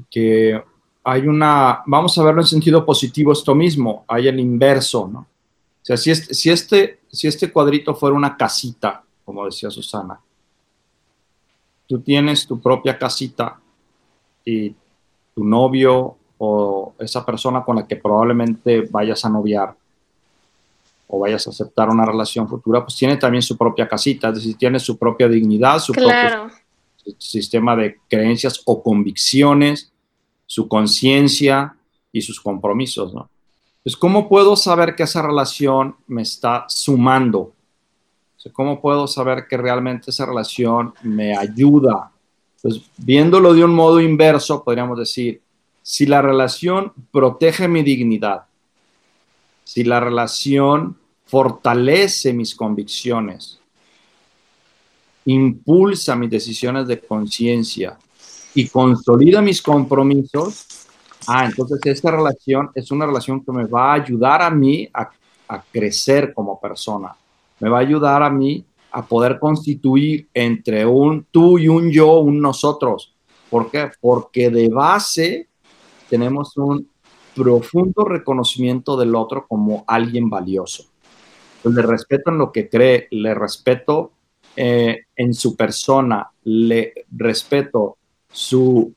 que 0.09 0.61
hay 1.03 1.27
una, 1.27 1.83
vamos 1.85 2.17
a 2.17 2.23
verlo 2.23 2.41
en 2.41 2.47
sentido 2.47 2.85
positivo 2.85 3.31
esto 3.31 3.55
mismo, 3.55 4.05
hay 4.07 4.27
el 4.27 4.39
inverso, 4.39 5.07
¿no? 5.07 5.19
O 5.19 5.85
sea, 5.87 5.95
si 5.95 6.11
este, 6.11 6.33
si 6.33 6.49
este, 6.49 6.99
si 7.09 7.27
este 7.27 7.51
cuadrito 7.51 7.95
fuera 7.95 8.15
una 8.15 8.35
casita, 8.35 9.03
como 9.23 9.45
decía 9.45 9.69
Susana, 9.69 10.19
tú 11.87 11.99
tienes 12.01 12.45
tu 12.45 12.59
propia 12.59 12.97
casita 12.97 13.59
y 14.43 14.75
tu 15.33 15.43
novio 15.43 16.17
o 16.37 16.93
esa 16.99 17.25
persona 17.25 17.63
con 17.63 17.77
la 17.77 17.87
que 17.87 17.95
probablemente 17.95 18.81
vayas 18.81 19.23
a 19.23 19.29
noviar 19.29 19.75
o 21.07 21.19
vayas 21.19 21.47
a 21.47 21.51
aceptar 21.51 21.89
una 21.89 22.05
relación 22.05 22.47
futura, 22.47 22.83
pues 22.83 22.95
tiene 22.97 23.17
también 23.17 23.41
su 23.41 23.57
propia 23.57 23.87
casita, 23.87 24.29
es 24.29 24.35
decir, 24.35 24.57
tiene 24.57 24.79
su 24.79 24.97
propia 24.97 25.27
dignidad, 25.27 25.79
su 25.79 25.93
propio 25.93 26.49
sistema 27.17 27.75
de 27.75 27.97
creencias 28.09 28.61
o 28.65 28.83
convicciones, 28.83 29.91
su 30.45 30.67
conciencia 30.67 31.75
y 32.11 32.21
sus 32.21 32.41
compromisos, 32.41 33.13
¿no? 33.13 33.29
Pues, 33.83 33.95
¿cómo 33.95 34.27
puedo 34.27 34.57
saber 34.57 34.95
que 34.95 35.03
esa 35.03 35.21
relación 35.21 35.95
me 36.07 36.23
está 36.23 36.65
sumando? 36.67 37.53
¿Cómo 38.53 38.81
puedo 38.81 39.07
saber 39.07 39.45
que 39.47 39.57
realmente 39.57 40.11
esa 40.11 40.25
relación 40.25 40.93
me 41.03 41.37
ayuda? 41.37 42.11
Pues, 42.61 42.81
viéndolo 42.97 43.53
de 43.53 43.63
un 43.63 43.73
modo 43.73 44.01
inverso, 44.01 44.63
podríamos 44.63 44.99
decir, 44.99 45.41
si 45.81 46.05
la 46.05 46.21
relación 46.21 46.91
protege 47.11 47.67
mi 47.67 47.81
dignidad, 47.81 48.43
si 49.67 49.83
la 49.83 49.99
relación 49.99 50.95
fortalece 51.25 52.31
mis 52.31 52.55
convicciones, 52.55 53.59
impulsa 55.25 56.15
mis 56.15 56.29
decisiones 56.29 56.87
de 56.87 57.01
conciencia 57.01 57.97
y 58.55 58.69
consolida 58.69 59.41
mis 59.41 59.61
compromisos, 59.61 60.87
ah, 61.27 61.45
entonces 61.45 61.81
esta 61.83 62.11
relación 62.11 62.69
es 62.73 62.91
una 62.91 63.05
relación 63.05 63.43
que 63.43 63.51
me 63.51 63.65
va 63.65 63.91
a 63.91 63.95
ayudar 63.95 64.41
a 64.41 64.49
mí 64.49 64.89
a, 64.93 65.11
crecer 65.69 66.33
como 66.33 66.57
persona, 66.61 67.13
me 67.59 67.67
va 67.67 67.79
a 67.79 67.81
ayudar 67.81 68.23
a 68.23 68.29
mí 68.29 68.63
a 68.91 69.05
poder 69.05 69.37
constituir 69.37 70.29
entre 70.33 70.85
un 70.85 71.25
tú 71.29 71.59
y 71.59 71.67
un 71.67 71.91
yo, 71.91 72.19
un 72.19 72.39
nosotros. 72.39 73.13
¿Por 73.49 73.69
qué? 73.69 73.91
Porque 73.99 74.49
de 74.49 74.69
base 74.69 75.49
tenemos 76.09 76.55
un 76.55 76.87
profundo 77.37 78.03
reconocimiento 78.03 78.97
del 78.97 79.13
otro 79.15 79.45
como 79.47 79.85
alguien 79.87 80.29
valioso. 80.29 80.85
Pues 81.61 81.75
le 81.75 81.83
respeto 81.83 82.31
en 82.31 82.39
lo 82.39 82.51
que 82.51 82.67
cree, 82.67 83.07
le 83.11 83.35
respeto 83.35 84.11
eh, 84.55 85.05
en 85.15 85.33
su 85.35 85.55
persona, 85.55 86.31
le 86.43 87.05
respeto 87.11 87.97
su 88.31 88.91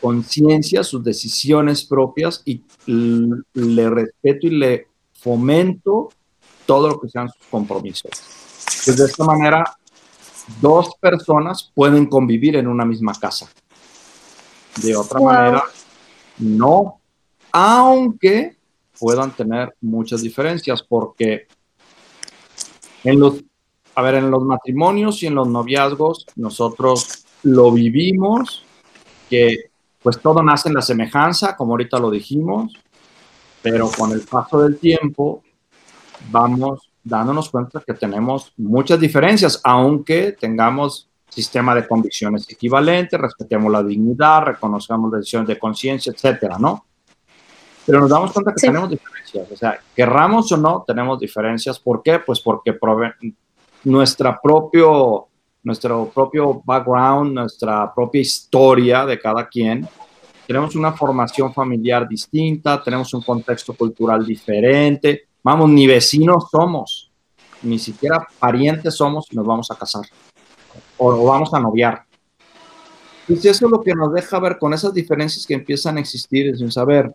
conciencia, 0.00 0.84
sus 0.84 1.02
decisiones 1.02 1.84
propias 1.84 2.42
y 2.44 2.62
le 2.86 3.88
respeto 3.88 4.46
y 4.46 4.50
le 4.50 4.88
fomento 5.14 6.10
todo 6.66 6.88
lo 6.88 7.00
que 7.00 7.08
sean 7.08 7.30
sus 7.30 7.46
compromisos. 7.46 8.10
Pues 8.84 8.98
de 8.98 9.06
esta 9.06 9.24
manera, 9.24 9.64
dos 10.60 10.90
personas 11.00 11.72
pueden 11.74 12.06
convivir 12.06 12.56
en 12.56 12.68
una 12.68 12.84
misma 12.84 13.14
casa. 13.18 13.48
De 14.82 14.94
otra 14.94 15.20
manera, 15.20 15.64
no, 16.38 17.00
aunque 17.56 18.56
puedan 18.98 19.30
tener 19.30 19.74
muchas 19.80 20.22
diferencias, 20.22 20.82
porque 20.82 21.46
en 23.04 23.20
los 23.20 23.44
a 23.94 24.02
ver, 24.02 24.16
en 24.16 24.30
los 24.30 24.42
matrimonios 24.42 25.22
y 25.22 25.26
en 25.26 25.36
los 25.36 25.48
noviazgos, 25.48 26.26
nosotros 26.36 27.24
lo 27.44 27.70
vivimos, 27.70 28.64
que 29.30 29.70
pues 30.02 30.20
todo 30.20 30.42
nace 30.42 30.68
en 30.68 30.74
la 30.74 30.82
semejanza, 30.82 31.56
como 31.56 31.72
ahorita 31.74 31.98
lo 31.98 32.10
dijimos, 32.10 32.72
pero 33.62 33.88
con 33.96 34.12
el 34.12 34.22
paso 34.22 34.60
del 34.60 34.78
tiempo 34.78 35.42
vamos 36.30 36.90
dándonos 37.02 37.50
cuenta 37.50 37.82
que 37.86 37.94
tenemos 37.94 38.52
muchas 38.56 38.98
diferencias, 38.98 39.60
aunque 39.62 40.32
tengamos 40.32 41.08
sistema 41.28 41.74
de 41.74 41.86
convicciones 41.86 42.50
equivalentes, 42.50 43.20
respetemos 43.20 43.70
la 43.70 43.82
dignidad, 43.82 44.42
reconozcamos 44.42 45.12
decisiones 45.12 45.48
de 45.48 45.58
conciencia, 45.58 46.12
etcétera, 46.12 46.58
¿no? 46.58 46.84
Pero 47.86 48.00
nos 48.00 48.10
damos 48.10 48.32
cuenta 48.32 48.52
que 48.52 48.66
tenemos 48.66 48.90
diferencias, 48.90 49.50
o 49.50 49.56
sea, 49.56 49.78
querramos 49.94 50.50
o 50.52 50.56
no, 50.56 50.84
tenemos 50.86 51.18
diferencias. 51.18 51.78
¿Por 51.78 52.02
qué? 52.02 52.18
Pues 52.18 52.40
porque 52.40 52.76
nuestra 53.84 54.40
propio, 54.40 55.28
nuestro 55.62 56.10
propio 56.14 56.62
background, 56.64 57.34
nuestra 57.34 57.92
propia 57.94 58.20
historia 58.20 59.04
de 59.04 59.18
cada 59.18 59.46
quien. 59.46 59.86
Tenemos 60.46 60.76
una 60.76 60.92
formación 60.92 61.52
familiar 61.52 62.08
distinta, 62.08 62.82
tenemos 62.82 63.12
un 63.14 63.22
contexto 63.22 63.74
cultural 63.74 64.24
diferente. 64.24 65.28
Vamos, 65.42 65.68
ni 65.70 65.86
vecinos 65.86 66.48
somos, 66.50 67.10
ni 67.62 67.78
siquiera 67.78 68.26
parientes 68.38 68.94
somos 68.94 69.26
y 69.30 69.36
nos 69.36 69.46
vamos 69.46 69.70
a 69.70 69.74
casar 69.74 70.04
o 70.96 71.24
vamos 71.24 71.52
a 71.52 71.60
noviar. 71.60 72.04
Y 73.28 73.34
eso 73.34 73.48
es 73.50 73.62
lo 73.62 73.82
que 73.82 73.94
nos 73.94 74.12
deja 74.12 74.38
ver 74.38 74.58
con 74.58 74.74
esas 74.74 74.92
diferencias 74.92 75.46
que 75.46 75.54
empiezan 75.54 75.96
a 75.96 76.00
existir, 76.00 76.56
sin 76.56 76.70
saber, 76.70 77.12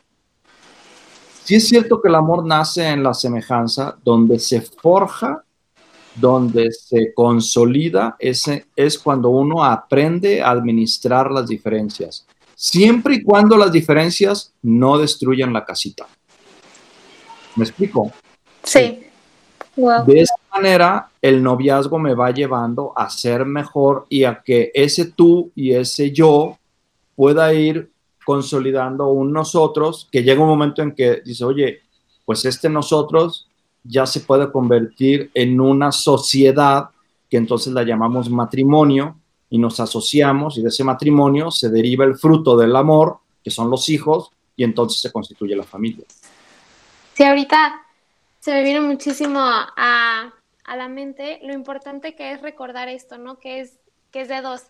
sí 1.43 1.55
es 1.55 1.67
cierto 1.67 2.01
que 2.01 2.09
el 2.09 2.15
amor 2.15 2.45
nace 2.45 2.87
en 2.87 3.03
la 3.03 3.13
semejanza, 3.13 3.97
donde 4.03 4.39
se 4.39 4.61
forja, 4.61 5.43
donde 6.15 6.71
se 6.71 7.13
consolida, 7.13 8.15
ese 8.19 8.67
es 8.75 8.97
cuando 8.97 9.29
uno 9.29 9.63
aprende 9.63 10.41
a 10.41 10.51
administrar 10.51 11.31
las 11.31 11.47
diferencias, 11.47 12.25
siempre 12.55 13.15
y 13.15 13.23
cuando 13.23 13.57
las 13.57 13.71
diferencias 13.71 14.53
no 14.61 14.97
destruyan 14.97 15.53
la 15.53 15.65
casita. 15.65 16.07
¿Me 17.55 17.63
explico? 17.63 18.11
Sí. 18.63 19.05
De 20.05 20.21
esa 20.21 20.35
manera, 20.53 21.09
el 21.21 21.41
noviazgo 21.41 21.99
me 21.99 22.13
va 22.13 22.31
llevando 22.31 22.91
a 22.97 23.09
ser 23.09 23.45
mejor 23.45 24.05
y 24.09 24.25
a 24.25 24.41
que 24.41 24.71
ese 24.73 25.05
tú 25.05 25.51
y 25.55 25.71
ese 25.73 26.11
yo 26.11 26.57
pueda 27.15 27.53
ir 27.53 27.89
consolidando 28.29 29.07
un 29.07 29.33
nosotros, 29.33 30.07
que 30.11 30.21
llega 30.21 30.43
un 30.43 30.49
momento 30.49 30.83
en 30.83 30.93
que 30.93 31.23
dice, 31.25 31.43
oye, 31.43 31.81
pues 32.25 32.45
este 32.45 32.69
nosotros 32.69 33.49
ya 33.83 34.05
se 34.05 34.19
puede 34.19 34.51
convertir 34.51 35.31
en 35.33 35.59
una 35.59 35.91
sociedad 35.91 36.91
que 37.27 37.37
entonces 37.37 37.73
la 37.73 37.81
llamamos 37.81 38.29
matrimonio 38.29 39.15
y 39.49 39.57
nos 39.57 39.79
asociamos 39.79 40.59
y 40.59 40.61
de 40.61 40.67
ese 40.67 40.83
matrimonio 40.83 41.49
se 41.49 41.71
deriva 41.71 42.05
el 42.05 42.17
fruto 42.17 42.55
del 42.55 42.75
amor, 42.75 43.17
que 43.43 43.49
son 43.49 43.71
los 43.71 43.89
hijos, 43.89 44.29
y 44.55 44.63
entonces 44.63 45.01
se 45.01 45.11
constituye 45.11 45.55
la 45.55 45.63
familia. 45.63 46.05
Sí, 47.15 47.23
ahorita 47.23 47.81
se 48.41 48.51
me 48.51 48.61
vino 48.61 48.83
muchísimo 48.83 49.39
a, 49.39 50.31
a 50.65 50.77
la 50.77 50.87
mente 50.87 51.39
lo 51.41 51.53
importante 51.53 52.13
que 52.13 52.33
es 52.33 52.43
recordar 52.43 52.89
esto, 52.89 53.17
¿no? 53.17 53.39
Que 53.39 53.61
es, 53.61 53.79
que 54.11 54.21
es 54.21 54.27
de 54.27 54.41
dos. 54.41 54.67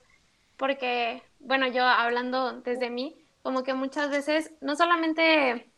Porque, 0.55 1.21
bueno, 1.41 1.67
yo 1.67 1.83
hablando 1.83 2.61
desde 2.61 2.89
mí, 2.89 3.17
como 3.49 3.63
que 3.63 3.73
muchas 3.73 4.11
veces, 4.11 4.51
no 4.61 4.75
solamente 4.75 5.71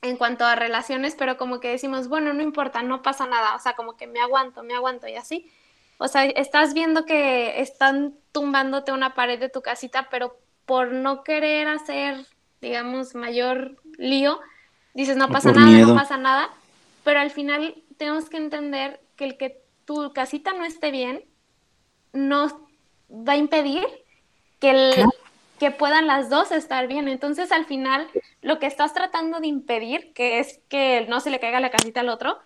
en 0.00 0.16
cuanto 0.16 0.44
a 0.44 0.54
relaciones, 0.54 1.16
pero 1.18 1.36
como 1.36 1.58
que 1.58 1.70
decimos, 1.70 2.06
bueno, 2.06 2.32
no 2.32 2.40
importa, 2.40 2.84
no 2.84 3.02
pasa 3.02 3.26
nada, 3.26 3.56
o 3.56 3.58
sea, 3.58 3.72
como 3.74 3.96
que 3.96 4.06
me 4.06 4.20
aguanto, 4.20 4.62
me 4.62 4.76
aguanto 4.76 5.08
y 5.08 5.16
así. 5.16 5.50
O 5.98 6.06
sea, 6.06 6.24
estás 6.24 6.72
viendo 6.72 7.04
que 7.04 7.60
están 7.60 8.14
tumbándote 8.30 8.92
una 8.92 9.12
pared 9.16 9.40
de 9.40 9.48
tu 9.48 9.60
casita, 9.60 10.06
pero 10.08 10.38
por 10.66 10.92
no 10.92 11.24
querer 11.24 11.66
hacer, 11.66 12.26
digamos, 12.60 13.16
mayor 13.16 13.74
lío, 13.98 14.38
dices, 14.94 15.16
no 15.16 15.28
pasa 15.30 15.50
nada, 15.50 15.76
no 15.76 15.96
pasa 15.96 16.16
nada, 16.16 16.48
pero 17.02 17.18
al 17.18 17.32
final 17.32 17.74
tenemos 17.96 18.30
que 18.30 18.36
entender 18.36 19.00
que 19.16 19.24
el 19.24 19.36
que 19.36 19.64
tu 19.84 20.12
casita 20.12 20.52
no 20.52 20.64
esté 20.64 20.92
bien 20.92 21.24
no 22.12 22.46
va 23.10 23.32
a 23.32 23.36
impedir 23.36 23.84
que, 24.60 25.04
que 25.64 25.70
puedan 25.70 26.06
las 26.06 26.28
dos 26.28 26.52
estar 26.52 26.86
bien. 26.88 27.08
Entonces, 27.08 27.50
al 27.50 27.64
final, 27.64 28.06
lo 28.42 28.58
que 28.58 28.66
estás 28.66 28.92
tratando 28.92 29.40
de 29.40 29.46
impedir, 29.46 30.12
que 30.12 30.38
es 30.38 30.60
que 30.68 31.06
no 31.08 31.20
se 31.20 31.30
le 31.30 31.40
caiga 31.40 31.58
la 31.58 31.70
casita 31.70 32.00
al 32.00 32.10
otro, 32.10 32.36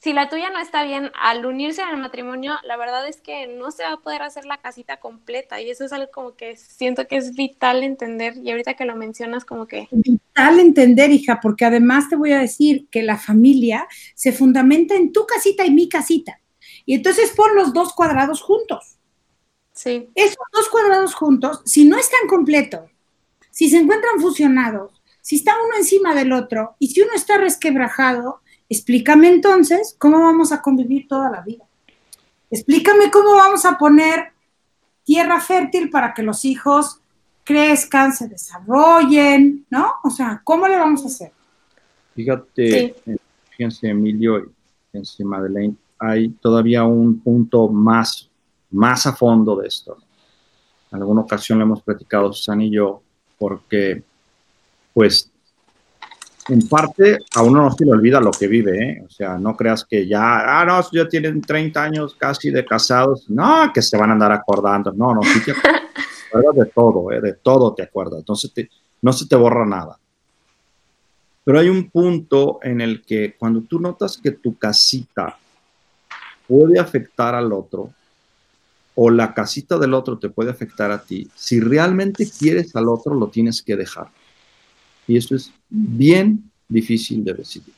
si 0.00 0.14
la 0.14 0.30
tuya 0.30 0.48
no 0.48 0.58
está 0.58 0.82
bien, 0.82 1.10
al 1.20 1.44
unirse 1.44 1.82
al 1.82 1.98
matrimonio, 1.98 2.54
la 2.64 2.78
verdad 2.78 3.06
es 3.06 3.20
que 3.20 3.46
no 3.46 3.70
se 3.70 3.82
va 3.82 3.92
a 3.92 3.96
poder 3.98 4.22
hacer 4.22 4.46
la 4.46 4.56
casita 4.56 4.96
completa 4.96 5.60
y 5.60 5.68
eso 5.68 5.84
es 5.84 5.92
algo 5.92 6.10
como 6.10 6.34
que 6.34 6.56
siento 6.56 7.06
que 7.06 7.18
es 7.18 7.34
vital 7.34 7.82
entender 7.82 8.38
y 8.42 8.50
ahorita 8.50 8.72
que 8.72 8.86
lo 8.86 8.96
mencionas 8.96 9.44
como 9.44 9.66
que... 9.66 9.88
Vital 9.90 10.58
entender, 10.58 11.10
hija, 11.10 11.40
porque 11.42 11.66
además 11.66 12.08
te 12.08 12.16
voy 12.16 12.32
a 12.32 12.38
decir 12.38 12.88
que 12.90 13.02
la 13.02 13.18
familia 13.18 13.86
se 14.14 14.32
fundamenta 14.32 14.94
en 14.94 15.12
tu 15.12 15.26
casita 15.26 15.66
y 15.66 15.72
mi 15.72 15.90
casita. 15.90 16.40
Y 16.86 16.94
entonces 16.94 17.34
pon 17.36 17.54
los 17.54 17.74
dos 17.74 17.92
cuadrados 17.92 18.40
juntos. 18.40 18.95
Sí. 19.76 20.10
Esos 20.16 20.36
dos 20.52 20.68
cuadrados 20.68 21.14
juntos, 21.14 21.62
si 21.64 21.84
no 21.84 21.96
están 21.96 22.26
completos, 22.28 22.90
si 23.52 23.70
se 23.70 23.78
encuentran 23.78 24.20
fusionados, 24.20 25.00
si 25.20 25.36
está 25.36 25.54
uno 25.64 25.76
encima 25.76 26.16
del 26.16 26.32
otro 26.32 26.74
y 26.80 26.88
si 26.88 27.02
uno 27.02 27.12
está 27.14 27.38
resquebrajado, 27.38 28.40
Explícame 28.68 29.28
entonces 29.28 29.94
cómo 29.98 30.18
vamos 30.20 30.52
a 30.52 30.60
convivir 30.60 31.06
toda 31.06 31.30
la 31.30 31.40
vida. 31.42 31.64
Explícame 32.50 33.10
cómo 33.10 33.34
vamos 33.34 33.64
a 33.64 33.78
poner 33.78 34.32
tierra 35.04 35.40
fértil 35.40 35.88
para 35.88 36.14
que 36.14 36.22
los 36.22 36.44
hijos 36.44 37.00
crezcan, 37.44 38.12
se 38.12 38.28
desarrollen, 38.28 39.64
¿no? 39.70 39.92
O 40.02 40.10
sea, 40.10 40.40
¿cómo 40.42 40.66
le 40.66 40.76
vamos 40.76 41.04
a 41.04 41.06
hacer? 41.06 41.32
Fíjate, 42.14 42.94
fíjense 43.50 43.88
Emilio 43.88 44.38
y 44.40 44.44
fíjense 44.90 45.24
Madeleine, 45.24 45.76
hay 45.98 46.30
todavía 46.30 46.84
un 46.84 47.20
punto 47.20 47.68
más, 47.68 48.28
más 48.70 49.06
a 49.06 49.14
fondo 49.14 49.56
de 49.56 49.68
esto. 49.68 49.96
En 50.92 50.98
alguna 50.98 51.22
ocasión 51.22 51.58
le 51.58 51.64
hemos 51.64 51.82
platicado 51.82 52.32
Susana 52.32 52.64
y 52.64 52.70
yo, 52.70 53.02
porque 53.38 54.02
pues 54.94 55.30
en 56.48 56.68
parte 56.68 57.18
a 57.34 57.42
uno 57.42 57.62
no 57.62 57.72
se 57.72 57.84
le 57.84 57.92
olvida 57.92 58.20
lo 58.20 58.30
que 58.30 58.46
vive, 58.46 58.82
¿eh? 58.82 59.02
O 59.04 59.10
sea, 59.10 59.36
no 59.36 59.56
creas 59.56 59.84
que 59.84 60.06
ya, 60.06 60.60
ah, 60.60 60.64
no, 60.64 60.80
ya 60.92 61.08
tienen 61.08 61.40
30 61.40 61.82
años 61.82 62.14
casi 62.16 62.50
de 62.50 62.64
casados, 62.64 63.28
no, 63.28 63.70
que 63.74 63.82
se 63.82 63.96
van 63.96 64.10
a 64.10 64.12
andar 64.12 64.32
acordando, 64.32 64.92
no, 64.92 65.14
no, 65.14 65.22
sí 65.22 65.42
te 65.44 65.50
acuerdas 66.28 66.54
de 66.54 66.66
todo, 66.66 67.12
¿eh? 67.12 67.20
De 67.20 67.32
todo 67.34 67.74
te 67.74 67.82
acuerdas, 67.82 68.20
entonces 68.20 68.52
no 69.02 69.12
se 69.12 69.26
te 69.26 69.36
borra 69.36 69.66
nada. 69.66 69.98
Pero 71.44 71.58
hay 71.58 71.68
un 71.68 71.90
punto 71.90 72.58
en 72.62 72.80
el 72.80 73.04
que 73.04 73.36
cuando 73.38 73.60
tú 73.62 73.80
notas 73.80 74.16
que 74.16 74.32
tu 74.32 74.56
casita 74.56 75.38
puede 76.46 76.78
afectar 76.78 77.34
al 77.34 77.52
otro, 77.52 77.90
o 78.96 79.10
la 79.10 79.34
casita 79.34 79.78
del 79.78 79.94
otro 79.94 80.18
te 80.18 80.30
puede 80.30 80.50
afectar 80.50 80.90
a 80.90 81.02
ti, 81.02 81.28
si 81.34 81.60
realmente 81.60 82.28
quieres 82.28 82.74
al 82.74 82.88
otro, 82.88 83.14
lo 83.14 83.28
tienes 83.28 83.62
que 83.62 83.76
dejar. 83.76 84.08
Y 85.06 85.18
eso 85.18 85.36
es 85.36 85.52
bien 85.68 86.50
difícil 86.66 87.22
de 87.22 87.34
decidir. 87.34 87.74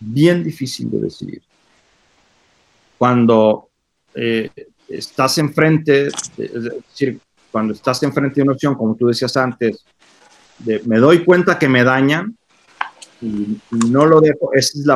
Bien 0.00 0.42
difícil 0.42 0.90
de 0.90 0.98
decidir. 0.98 1.42
Cuando 2.98 3.68
eh, 4.14 4.50
estás 4.88 5.38
enfrente, 5.38 6.08
es 6.08 6.32
decir, 6.36 7.20
cuando 7.50 7.72
estás 7.72 8.02
enfrente 8.02 8.36
de 8.36 8.42
una 8.42 8.52
opción, 8.52 8.74
como 8.74 8.96
tú 8.96 9.06
decías 9.06 9.36
antes, 9.36 9.84
de, 10.58 10.82
me 10.84 10.98
doy 10.98 11.24
cuenta 11.24 11.58
que 11.58 11.68
me 11.68 11.84
dañan 11.84 12.36
y, 13.22 13.56
no 13.88 14.04
lo 14.04 14.20
dejo, 14.20 14.52
ese 14.52 14.80
es 14.80 14.86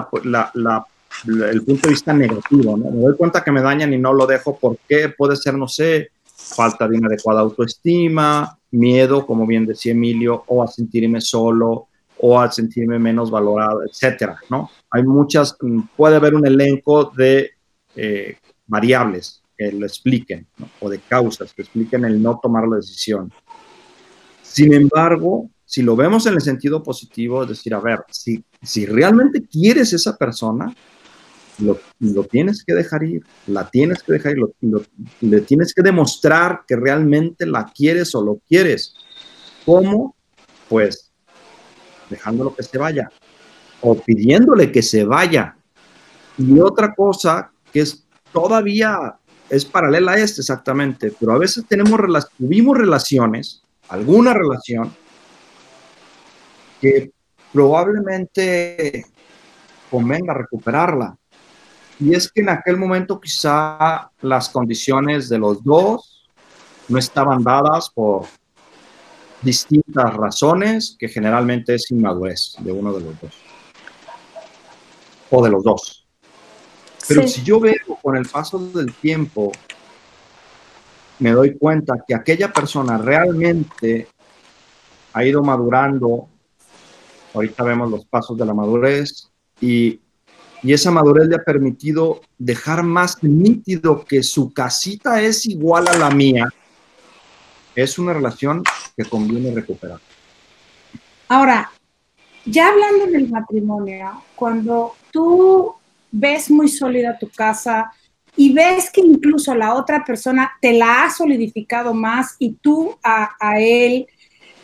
el 1.26 1.62
punto 1.62 1.88
de 1.88 1.94
vista 1.94 2.12
negativo, 2.12 2.76
¿no? 2.76 2.90
Me 2.90 3.02
doy 3.02 3.16
cuenta 3.16 3.42
que 3.42 3.52
me 3.52 3.62
dañan 3.62 3.92
y 3.92 3.98
no 3.98 4.12
lo 4.12 4.26
dejo 4.26 4.58
porque 4.58 5.08
puede 5.16 5.36
ser, 5.36 5.54
no 5.54 5.68
sé, 5.68 6.10
falta 6.24 6.86
de 6.86 6.98
una 6.98 7.08
adecuada 7.08 7.40
autoestima, 7.40 8.58
miedo, 8.70 9.26
como 9.26 9.46
bien 9.46 9.66
decía 9.66 9.92
Emilio, 9.92 10.44
o 10.48 10.62
a 10.62 10.66
sentirme 10.66 11.20
solo, 11.20 11.88
o 12.18 12.40
a 12.40 12.50
sentirme 12.50 12.98
menos 12.98 13.30
valorado, 13.30 13.82
etcétera, 13.84 14.38
¿no? 14.50 14.70
Hay 14.90 15.02
muchas, 15.02 15.56
mm, 15.60 15.80
puede 15.96 16.16
haber 16.16 16.34
un 16.34 16.46
elenco 16.46 17.12
de 17.16 17.50
eh, 17.96 18.36
variables 18.66 19.42
que 19.56 19.70
lo 19.72 19.86
expliquen, 19.86 20.46
o 20.80 20.88
de 20.88 20.98
causas 20.98 21.52
que 21.54 21.62
expliquen 21.62 22.04
el 22.04 22.20
no 22.20 22.40
tomar 22.42 22.66
la 22.66 22.76
decisión. 22.76 23.32
Sin 24.42 24.72
embargo, 24.72 25.48
si 25.64 25.82
lo 25.82 25.96
vemos 25.96 26.26
en 26.26 26.34
el 26.34 26.40
sentido 26.40 26.82
positivo, 26.82 27.42
es 27.42 27.48
decir, 27.50 27.74
a 27.74 27.80
ver, 27.80 28.00
si, 28.10 28.44
si 28.62 28.86
realmente 28.86 29.44
quieres 29.46 29.92
esa 29.92 30.16
persona, 30.16 30.74
lo, 31.58 32.24
tienes 32.24 32.64
que 32.64 32.74
dejar 32.74 33.04
ir, 33.04 33.24
la 33.46 33.70
tienes 33.70 34.02
que 34.02 34.12
dejar 34.12 34.36
ir, 34.36 34.44
le 35.20 35.40
tienes 35.42 35.72
que 35.74 35.82
demostrar 35.82 36.62
que 36.66 36.76
realmente 36.76 37.46
la 37.46 37.70
quieres 37.72 38.14
o 38.14 38.22
lo 38.22 38.40
quieres. 38.48 38.94
¿Cómo? 39.64 40.14
Pues 40.68 41.12
dejándolo 42.10 42.54
que 42.54 42.62
se 42.62 42.78
vaya 42.78 43.10
o 43.80 43.94
pidiéndole 43.94 44.72
que 44.72 44.82
se 44.82 45.04
vaya. 45.04 45.56
Y 46.38 46.58
otra 46.58 46.94
cosa 46.94 47.50
que 47.72 47.80
es 47.80 48.04
todavía 48.32 49.16
es 49.48 49.64
paralela 49.64 50.12
a 50.12 50.18
esta 50.18 50.40
exactamente, 50.40 51.12
pero 51.18 51.32
a 51.32 51.38
veces 51.38 51.64
tenemos 51.68 52.00
tuvimos 52.36 52.76
relaciones, 52.76 53.62
alguna 53.88 54.32
relación 54.34 54.92
que 56.80 57.12
probablemente 57.52 59.04
convenga 59.90 60.34
recuperarla 60.34 61.16
y 62.04 62.14
es 62.14 62.30
que 62.30 62.42
en 62.42 62.50
aquel 62.50 62.76
momento 62.76 63.18
quizá 63.18 64.10
las 64.20 64.50
condiciones 64.50 65.30
de 65.30 65.38
los 65.38 65.64
dos 65.64 66.28
no 66.86 66.98
estaban 66.98 67.42
dadas 67.42 67.88
por 67.88 68.26
distintas 69.40 70.14
razones, 70.14 70.96
que 70.98 71.08
generalmente 71.08 71.74
es 71.74 71.90
inmadurez 71.90 72.56
de 72.58 72.72
uno 72.72 72.92
de 72.92 73.00
los 73.00 73.20
dos. 73.22 73.34
O 75.30 75.42
de 75.42 75.50
los 75.50 75.64
dos. 75.64 76.06
Pero 77.08 77.26
si 77.26 77.42
yo 77.42 77.58
veo 77.58 77.98
con 78.02 78.18
el 78.18 78.26
paso 78.28 78.58
del 78.58 78.92
tiempo, 78.92 79.50
me 81.20 81.30
doy 81.32 81.56
cuenta 81.56 82.04
que 82.06 82.14
aquella 82.14 82.52
persona 82.52 82.98
realmente 82.98 84.08
ha 85.14 85.24
ido 85.24 85.42
madurando, 85.42 86.28
ahorita 87.32 87.64
vemos 87.64 87.90
los 87.90 88.04
pasos 88.04 88.36
de 88.36 88.44
la 88.44 88.52
madurez, 88.52 89.30
y 89.58 90.03
y 90.64 90.72
esa 90.72 90.90
madurez 90.90 91.28
le 91.28 91.36
ha 91.36 91.44
permitido 91.44 92.22
dejar 92.38 92.82
más 92.82 93.22
nítido 93.22 94.02
que 94.02 94.22
su 94.22 94.50
casita 94.52 95.20
es 95.20 95.44
igual 95.44 95.86
a 95.88 95.98
la 95.98 96.10
mía. 96.10 96.48
Es 97.74 97.98
una 97.98 98.14
relación 98.14 98.62
que 98.96 99.04
conviene 99.04 99.54
recuperar. 99.54 99.98
Ahora, 101.28 101.70
ya 102.46 102.68
hablando 102.68 103.04
en 103.04 103.14
el 103.14 103.28
matrimonio, 103.28 104.22
cuando 104.34 104.94
tú 105.12 105.74
ves 106.10 106.50
muy 106.50 106.68
sólida 106.68 107.18
tu 107.18 107.28
casa 107.28 107.92
y 108.34 108.54
ves 108.54 108.90
que 108.90 109.02
incluso 109.02 109.54
la 109.54 109.74
otra 109.74 110.02
persona 110.02 110.50
te 110.62 110.72
la 110.72 111.04
ha 111.04 111.10
solidificado 111.10 111.92
más 111.92 112.36
y 112.38 112.52
tú 112.54 112.96
a, 113.02 113.36
a 113.38 113.60
él, 113.60 114.06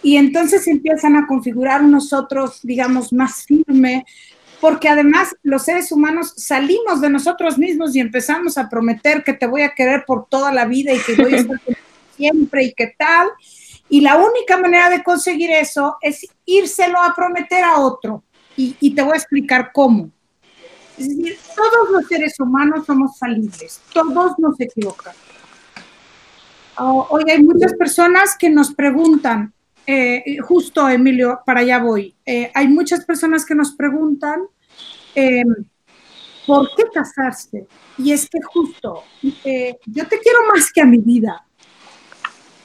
y 0.02 0.16
entonces 0.16 0.66
empiezan 0.66 1.16
a 1.16 1.26
configurar 1.26 1.82
unos 1.82 2.14
otros, 2.14 2.60
digamos, 2.62 3.12
más 3.12 3.44
firme, 3.44 4.06
porque 4.60 4.88
además 4.88 5.34
los 5.42 5.62
seres 5.62 5.90
humanos 5.90 6.34
salimos 6.36 7.00
de 7.00 7.10
nosotros 7.10 7.56
mismos 7.58 7.96
y 7.96 8.00
empezamos 8.00 8.58
a 8.58 8.68
prometer 8.68 9.24
que 9.24 9.32
te 9.32 9.46
voy 9.46 9.62
a 9.62 9.74
querer 9.74 10.04
por 10.06 10.26
toda 10.26 10.52
la 10.52 10.66
vida 10.66 10.92
y 10.92 10.98
que 10.98 11.16
voy 11.16 11.34
a 11.34 11.36
estar 11.38 11.60
siempre 12.16 12.64
y 12.64 12.72
qué 12.74 12.94
tal. 12.98 13.28
Y 13.88 14.02
la 14.02 14.16
única 14.16 14.56
manera 14.58 14.90
de 14.90 15.02
conseguir 15.02 15.50
eso 15.50 15.96
es 16.00 16.26
írselo 16.44 17.02
a 17.02 17.14
prometer 17.14 17.64
a 17.64 17.78
otro. 17.78 18.22
Y, 18.56 18.94
te 18.94 19.00
voy 19.00 19.14
a 19.14 19.16
explicar 19.16 19.70
cómo. 19.72 20.10
Es 20.98 21.08
decir, 21.08 21.38
todos 21.56 21.90
los 21.90 22.06
seres 22.06 22.38
humanos 22.38 22.84
somos 22.84 23.18
falibles, 23.18 23.80
todos 23.90 24.32
nos 24.38 24.60
equivocamos. 24.60 25.18
Oh, 26.76 27.06
hoy 27.08 27.24
hay 27.30 27.42
muchas 27.42 27.72
personas 27.72 28.36
que 28.38 28.50
nos 28.50 28.74
preguntan, 28.74 29.54
eh, 29.86 30.38
justo 30.42 30.88
Emilio, 30.88 31.40
para 31.44 31.60
allá 31.60 31.78
voy, 31.78 32.14
eh, 32.24 32.50
hay 32.54 32.68
muchas 32.68 33.04
personas 33.04 33.44
que 33.44 33.54
nos 33.54 33.72
preguntan, 33.72 34.42
eh, 35.14 35.42
¿por 36.46 36.70
qué 36.76 36.84
casarse? 36.92 37.66
Y 37.98 38.12
es 38.12 38.28
que 38.28 38.38
justo, 38.42 39.02
yo 39.22 40.08
te 40.08 40.18
quiero 40.18 40.46
más 40.52 40.70
que 40.72 40.80
a 40.80 40.86
mi 40.86 40.98
vida, 40.98 41.44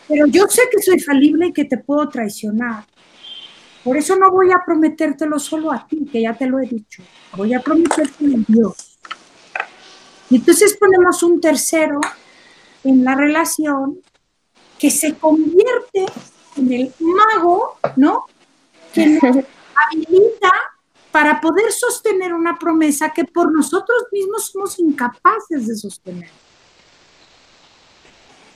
pero 0.07 0.27
yo 0.27 0.47
sé 0.47 0.63
que 0.71 0.81
soy 0.81 0.99
falible 0.99 1.47
y 1.47 1.53
que 1.53 1.65
te 1.65 1.77
puedo 1.77 2.07
traicionar. 2.09 2.85
Por 3.83 3.97
eso 3.97 4.15
no 4.15 4.31
voy 4.31 4.51
a 4.51 4.63
prometértelo 4.65 5.37
solo 5.39 5.71
a 5.71 5.87
ti, 5.87 6.07
que 6.11 6.21
ya 6.21 6.33
te 6.33 6.47
lo 6.47 6.59
he 6.59 6.67
dicho. 6.67 7.03
Voy 7.35 7.53
a 7.53 7.59
prometértelo 7.59 8.35
a 8.35 8.39
Dios. 8.47 8.97
Y 10.29 10.37
entonces 10.37 10.75
ponemos 10.79 11.21
un 11.23 11.39
tercero 11.39 12.01
en 12.83 13.03
la 13.03 13.15
relación 13.15 13.99
que 14.79 14.89
se 14.89 15.15
convierte 15.15 16.05
en 16.57 16.71
el 16.71 16.93
mago, 16.99 17.77
¿no? 17.95 18.25
Que 18.93 19.07
nos 19.07 19.21
habilita 19.75 20.51
para 21.11 21.39
poder 21.39 21.71
sostener 21.71 22.33
una 22.33 22.57
promesa 22.57 23.09
que 23.09 23.23
por 23.23 23.51
nosotros 23.53 24.03
mismos 24.11 24.51
somos 24.51 24.79
incapaces 24.79 25.67
de 25.67 25.75
sostener. 25.75 26.29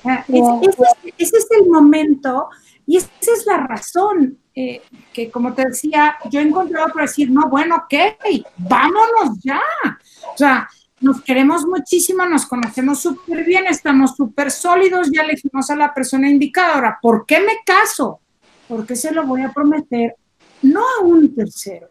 Ah, 0.04 0.26
ese, 0.28 1.38
es 1.38 1.47
el 1.52 1.70
momento 1.70 2.50
y 2.86 2.97
esa 2.97 3.10
es 3.20 3.45
la 3.45 3.58
razón 3.58 4.39
eh, 4.56 4.82
que, 5.14 5.30
como 5.30 5.54
te 5.54 5.68
decía, 5.68 6.18
yo 6.30 6.39
he 6.39 6.43
encontrado 6.43 6.88
para 6.89 7.06
decir, 7.06 7.30
no, 7.30 7.47
bueno, 7.50 7.76
ok, 7.76 7.93
vámonos 8.58 9.39
ya. 9.43 9.62
O 10.34 10.38
sea, 10.38 10.70
nos 11.02 11.22
queremos 11.22 11.66
muchísimo, 11.66 12.26
nos 12.26 12.45
conocemos 12.45 13.00
súper 13.00 13.45
bien, 13.45 13.66
estamos 13.68 14.16
súper 14.16 14.52
sólidos, 14.52 15.10
ya 15.12 15.22
elegimos 15.22 15.70
a 15.70 15.76
la 15.76 15.93
persona 15.93 16.30
indicada. 16.30 16.76
Ahora, 16.76 17.00
¿por 17.02 17.26
qué 17.26 17.39
me 17.39 17.60
caso? 17.66 18.20
Porque 18.68 18.95
se 18.95 19.12
lo 19.12 19.26
voy 19.26 19.41
a 19.41 19.52
prometer 19.52 20.16
no 20.62 20.82
a 20.82 21.04
un 21.04 21.34
tercero, 21.34 21.88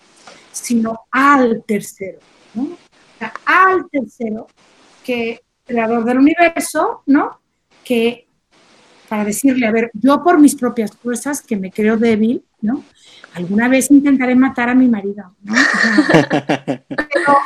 sino 0.52 1.06
al 1.11 1.64
tercero, 1.66 2.18
¿no? 2.54 2.64
O 2.64 3.18
sea, 3.18 3.32
al 3.46 3.88
tercero 3.90 4.46
que 5.02 5.40
creador 5.64 6.04
del 6.04 6.18
universo, 6.18 7.02
¿no? 7.06 7.40
que 7.88 8.26
para 9.09 9.24
decirle, 9.24 9.66
a 9.66 9.72
ver, 9.72 9.90
yo 9.94 10.22
por 10.22 10.38
mis 10.38 10.54
propias 10.54 10.94
fuerzas, 10.94 11.40
que 11.40 11.56
me 11.56 11.70
creo 11.70 11.96
débil, 11.96 12.44
¿no? 12.61 12.84
Alguna 13.32 13.66
vez 13.66 13.90
intentaré 13.90 14.34
matar 14.34 14.68
a 14.68 14.74
mi 14.74 14.88
marido, 14.88 15.34
¿no? 15.42 15.54
pero, 16.88 17.38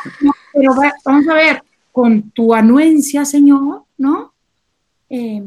vamos 1.05 1.28
a 1.28 1.34
ver, 1.34 1.62
con 1.90 2.30
tu 2.30 2.55
anuencia, 2.55 3.24
Señor, 3.24 3.84
¿no? 3.98 4.32
Eh, 5.09 5.42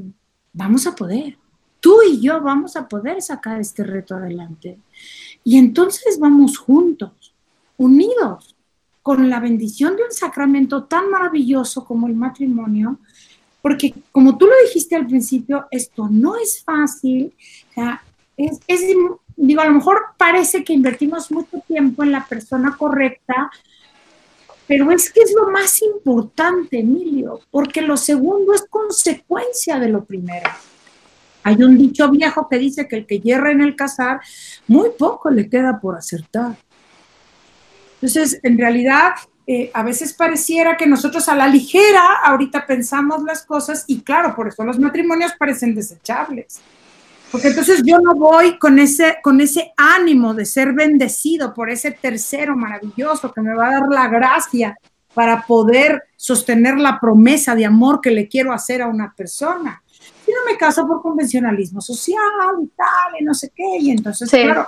vamos 0.53 0.85
a 0.87 0.95
poder. 0.95 1.37
Tú 1.79 1.97
y 2.07 2.21
yo 2.21 2.41
vamos 2.41 2.75
a 2.75 2.87
poder 2.87 3.21
sacar 3.21 3.59
este 3.59 3.83
reto 3.83 4.15
adelante. 4.15 4.79
Y 5.43 5.57
entonces 5.57 6.19
vamos 6.19 6.57
juntos, 6.57 7.33
unidos, 7.77 8.55
con 9.05 9.29
la 9.29 9.39
bendición 9.39 9.95
de 9.95 10.03
un 10.03 10.11
sacramento 10.11 10.85
tan 10.85 11.11
maravilloso 11.11 11.85
como 11.85 12.07
el 12.07 12.15
matrimonio, 12.15 12.97
porque 13.61 13.93
como 14.11 14.35
tú 14.35 14.47
lo 14.47 14.53
dijiste 14.65 14.95
al 14.95 15.05
principio, 15.05 15.67
esto 15.69 16.07
no 16.09 16.35
es 16.37 16.63
fácil, 16.63 17.31
o 17.69 17.73
sea, 17.73 18.03
es, 18.35 18.59
digo, 19.35 19.61
a 19.61 19.65
lo 19.65 19.73
mejor 19.73 20.01
parece 20.17 20.63
que 20.63 20.73
invertimos 20.73 21.31
mucho 21.31 21.59
tiempo 21.67 22.03
en 22.03 22.11
la 22.11 22.25
persona 22.25 22.75
correcta, 22.75 23.51
pero 24.67 24.91
es 24.91 25.11
que 25.11 25.21
es 25.21 25.33
lo 25.33 25.49
más 25.51 25.81
importante, 25.81 26.79
Emilio, 26.79 27.39
porque 27.51 27.81
lo 27.81 27.97
segundo 27.97 28.53
es 28.53 28.65
consecuencia 28.69 29.79
de 29.79 29.89
lo 29.89 30.03
primero. 30.03 30.49
Hay 31.43 31.61
un 31.61 31.77
dicho 31.77 32.09
viejo 32.09 32.47
que 32.49 32.57
dice 32.57 32.87
que 32.87 32.95
el 32.95 33.05
que 33.05 33.19
hierra 33.19 33.51
en 33.51 33.61
el 33.61 33.75
cazar, 33.75 34.19
muy 34.67 34.89
poco 34.97 35.29
le 35.29 35.47
queda 35.47 35.79
por 35.79 35.95
acertar. 35.95 36.57
Entonces, 37.95 38.39
en 38.41 38.57
realidad, 38.57 39.13
eh, 39.45 39.69
a 39.73 39.83
veces 39.83 40.13
pareciera 40.13 40.75
que 40.75 40.87
nosotros 40.87 41.29
a 41.29 41.35
la 41.35 41.47
ligera 41.47 42.15
ahorita 42.23 42.65
pensamos 42.65 43.23
las 43.23 43.45
cosas 43.45 43.85
y 43.87 44.01
claro, 44.01 44.35
por 44.35 44.47
eso 44.47 44.63
los 44.63 44.79
matrimonios 44.79 45.33
parecen 45.37 45.75
desechables. 45.75 46.59
Porque 47.35 47.49
entonces 47.49 47.81
yo 47.83 47.99
no 47.99 48.15
voy 48.15 48.57
con 48.57 48.79
ese, 48.79 49.17
con 49.21 49.41
ese 49.41 49.73
ánimo 49.75 50.33
de 50.33 50.45
ser 50.45 50.71
bendecido 50.71 51.53
por 51.53 51.69
ese 51.69 51.91
tercero 51.91 52.55
maravilloso 52.55 53.33
que 53.33 53.41
me 53.41 53.53
va 53.53 53.67
a 53.67 53.71
dar 53.73 53.89
la 53.89 54.07
gracia 54.07 54.77
para 55.13 55.45
poder 55.45 56.01
sostener 56.15 56.77
la 56.77 56.97
promesa 56.97 57.53
de 57.53 57.65
amor 57.65 57.99
que 57.99 58.11
le 58.11 58.29
quiero 58.29 58.53
hacer 58.53 58.81
a 58.81 58.87
una 58.87 59.13
persona. 59.13 59.83
Si 60.25 60.31
no 60.31 60.49
me 60.49 60.57
caso 60.57 60.87
por 60.87 61.01
convencionalismo 61.01 61.81
social 61.81 62.21
y 62.63 62.67
tal, 62.67 63.19
y 63.19 63.25
no 63.25 63.33
sé 63.33 63.51
qué, 63.53 63.79
y 63.81 63.91
entonces, 63.91 64.29
claro, 64.29 64.65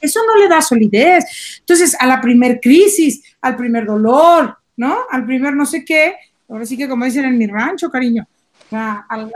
eso 0.00 0.20
no 0.26 0.40
le 0.40 0.48
da 0.48 0.62
solidez. 0.62 1.58
Entonces, 1.58 1.94
a 2.00 2.06
la 2.06 2.18
primer 2.18 2.60
crisis, 2.60 3.22
al 3.42 3.56
primer 3.56 3.84
dolor, 3.84 4.56
¿no? 4.78 5.00
Al 5.10 5.26
primer 5.26 5.54
no 5.54 5.66
sé 5.66 5.84
qué, 5.84 6.14
ahora 6.48 6.64
sí 6.64 6.78
que 6.78 6.88
como 6.88 7.04
dicen 7.04 7.26
en 7.26 7.36
mi 7.36 7.46
rancho, 7.46 7.90
cariño, 7.90 8.26
al, 8.70 9.32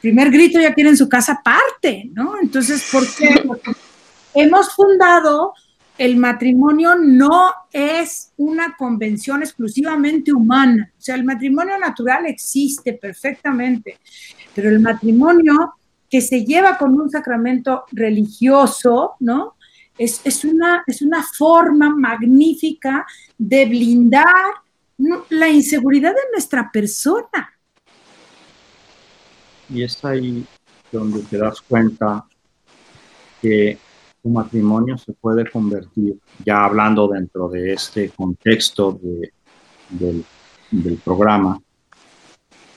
primer 0.00 0.30
grito 0.30 0.60
ya 0.60 0.74
tienen 0.74 0.96
su 0.96 1.08
casa 1.08 1.32
aparte, 1.32 2.10
¿no? 2.12 2.34
Entonces, 2.40 2.88
¿por 2.90 3.06
qué? 3.14 3.42
Porque 3.46 3.72
hemos 4.34 4.74
fundado 4.74 5.54
el 5.98 6.16
matrimonio 6.16 6.94
no 6.96 7.52
es 7.72 8.32
una 8.38 8.74
convención 8.76 9.42
exclusivamente 9.42 10.32
humana. 10.32 10.90
O 10.98 11.00
sea, 11.00 11.14
el 11.14 11.24
matrimonio 11.24 11.78
natural 11.78 12.24
existe 12.26 12.94
perfectamente, 12.94 13.98
pero 14.54 14.70
el 14.70 14.80
matrimonio 14.80 15.74
que 16.08 16.22
se 16.22 16.44
lleva 16.44 16.78
con 16.78 16.98
un 16.98 17.10
sacramento 17.10 17.84
religioso, 17.92 19.16
¿no? 19.20 19.56
es, 20.00 20.44
una, 20.44 20.82
es 20.86 21.02
una 21.02 21.22
forma 21.22 21.94
magnífica 21.94 23.06
de 23.36 23.66
blindar 23.66 24.24
la 25.28 25.48
inseguridad 25.48 26.12
de 26.12 26.32
nuestra 26.32 26.70
persona. 26.72 27.52
Y 29.72 29.82
es 29.82 30.04
ahí 30.04 30.44
donde 30.90 31.22
te 31.22 31.38
das 31.38 31.60
cuenta 31.60 32.26
que 33.40 33.78
un 34.22 34.34
matrimonio 34.34 34.98
se 34.98 35.12
puede 35.12 35.48
convertir, 35.48 36.18
ya 36.44 36.64
hablando 36.64 37.08
dentro 37.08 37.48
de 37.48 37.72
este 37.72 38.10
contexto 38.10 38.98
del 39.90 40.96
programa, 41.04 41.60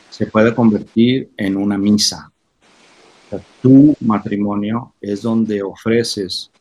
se 0.09 0.27
puede 0.27 0.53
convertir 0.53 1.31
en 1.37 1.57
una 1.57 1.77
misa. 1.77 2.29
tu 3.63 3.95
matrimonio 4.01 4.93
es 5.01 5.23
donde 5.23 5.63
ofreces 5.63 6.51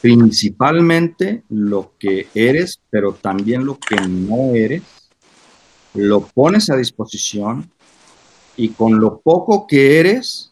principalmente 0.00 1.42
lo 1.48 1.94
que 1.98 2.28
eres, 2.32 2.80
pero 2.88 3.12
también 3.14 3.66
lo 3.66 3.76
que 3.76 3.96
no 3.96 4.54
eres, 4.54 4.82
lo 5.94 6.20
pones 6.20 6.70
a 6.70 6.76
disposición 6.76 7.68
y 8.58 8.70
con 8.70 8.98
lo 8.98 9.20
poco 9.20 9.68
que 9.68 10.00
eres, 10.00 10.50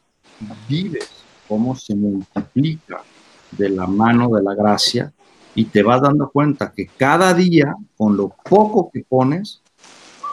vives 0.69 1.11
cómo 1.49 1.75
se 1.75 1.95
multiplica 1.95 3.03
de 3.51 3.69
la 3.69 3.87
mano 3.89 4.29
de 4.29 4.45
la 4.45 4.55
gracia 4.55 5.13
y 5.57 5.65
te 5.65 5.83
vas 5.83 6.01
dando 6.01 6.31
cuenta 6.31 6.73
que 6.73 6.87
cada 6.87 7.35
día, 7.35 7.75
con 7.99 8.17
lo 8.17 8.29
poco 8.29 8.91
que 8.93 9.05
pones, 9.07 9.61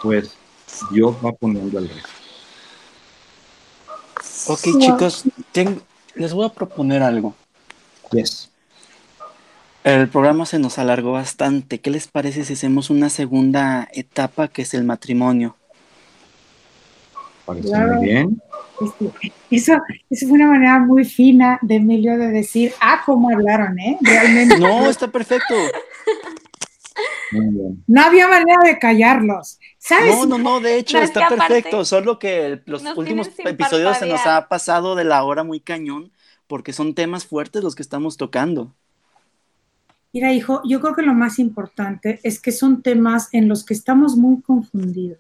pues 0.04 0.36
Dios 0.92 1.16
va 1.26 1.32
poniendo 1.32 1.80
el 1.80 1.90
resto. 1.90 2.10
Ok, 4.48 4.80
chicos, 4.80 5.24
les 6.14 6.34
voy 6.34 6.46
a 6.46 6.50
proponer 6.50 7.02
algo. 7.02 7.34
Yes. 8.12 8.52
El 9.84 10.08
programa 10.10 10.46
se 10.46 10.60
nos 10.60 10.78
alargó 10.78 11.14
bastante. 11.14 11.82
¿Qué 11.82 11.90
les 11.90 12.08
parece 12.08 12.46
si 12.46 12.54
hacemos 12.54 12.92
una 12.92 13.10
segunda 13.10 13.90
etapa 13.94 14.48
que 14.48 14.62
es 14.62 14.76
el 14.76 14.84
matrimonio? 14.84 15.56
Parece 17.46 17.78
muy 17.78 18.06
bien. 18.06 18.42
Este, 18.82 19.34
eso, 19.52 19.74
eso 20.10 20.28
fue 20.28 20.36
una 20.36 20.48
manera 20.48 20.80
muy 20.80 21.06
fina 21.06 21.60
de 21.62 21.76
Emilio 21.76 22.18
de 22.18 22.28
decir, 22.30 22.74
ah, 22.80 23.02
cómo 23.06 23.30
hablaron, 23.30 23.78
¿eh? 23.80 23.98
Realmente. 24.02 24.58
No, 24.60 24.90
está 24.90 25.10
perfecto. 25.10 25.54
No 27.88 28.02
había 28.02 28.28
manera 28.28 28.60
de 28.64 28.80
callarlos. 28.80 29.60
¿Sabes? 29.78 30.16
No, 30.16 30.26
no, 30.26 30.38
no, 30.38 30.60
de 30.60 30.78
hecho 30.78 30.98
No, 30.98 31.04
es 31.04 31.10
está 31.10 31.28
perfecto, 31.28 31.84
solo 31.84 32.20
que 32.20 32.62
los 32.66 32.84
últimos 32.96 33.30
episodios 33.38 33.98
se 33.98 34.06
nos 34.06 34.26
ha 34.26 34.48
pasado 34.48 34.96
de 34.96 35.04
la 35.04 35.24
hora 35.24 35.44
muy 35.44 35.60
cañón 35.60 36.12
porque 36.48 36.74
son 36.74 36.94
temas 36.94 37.26
fuertes 37.26 37.64
los 37.64 37.76
que 37.76 37.82
estamos 37.82 38.18
tocando. 38.18 38.74
Mira, 40.14 40.32
hijo, 40.32 40.62
yo 40.64 40.80
creo 40.80 40.94
que 40.94 41.02
lo 41.02 41.16
más 41.16 41.40
importante 41.40 42.20
es 42.22 42.40
que 42.40 42.52
son 42.52 42.84
temas 42.84 43.30
en 43.32 43.48
los 43.48 43.66
que 43.66 43.74
estamos 43.74 44.16
muy 44.16 44.42
confundidos. 44.42 45.18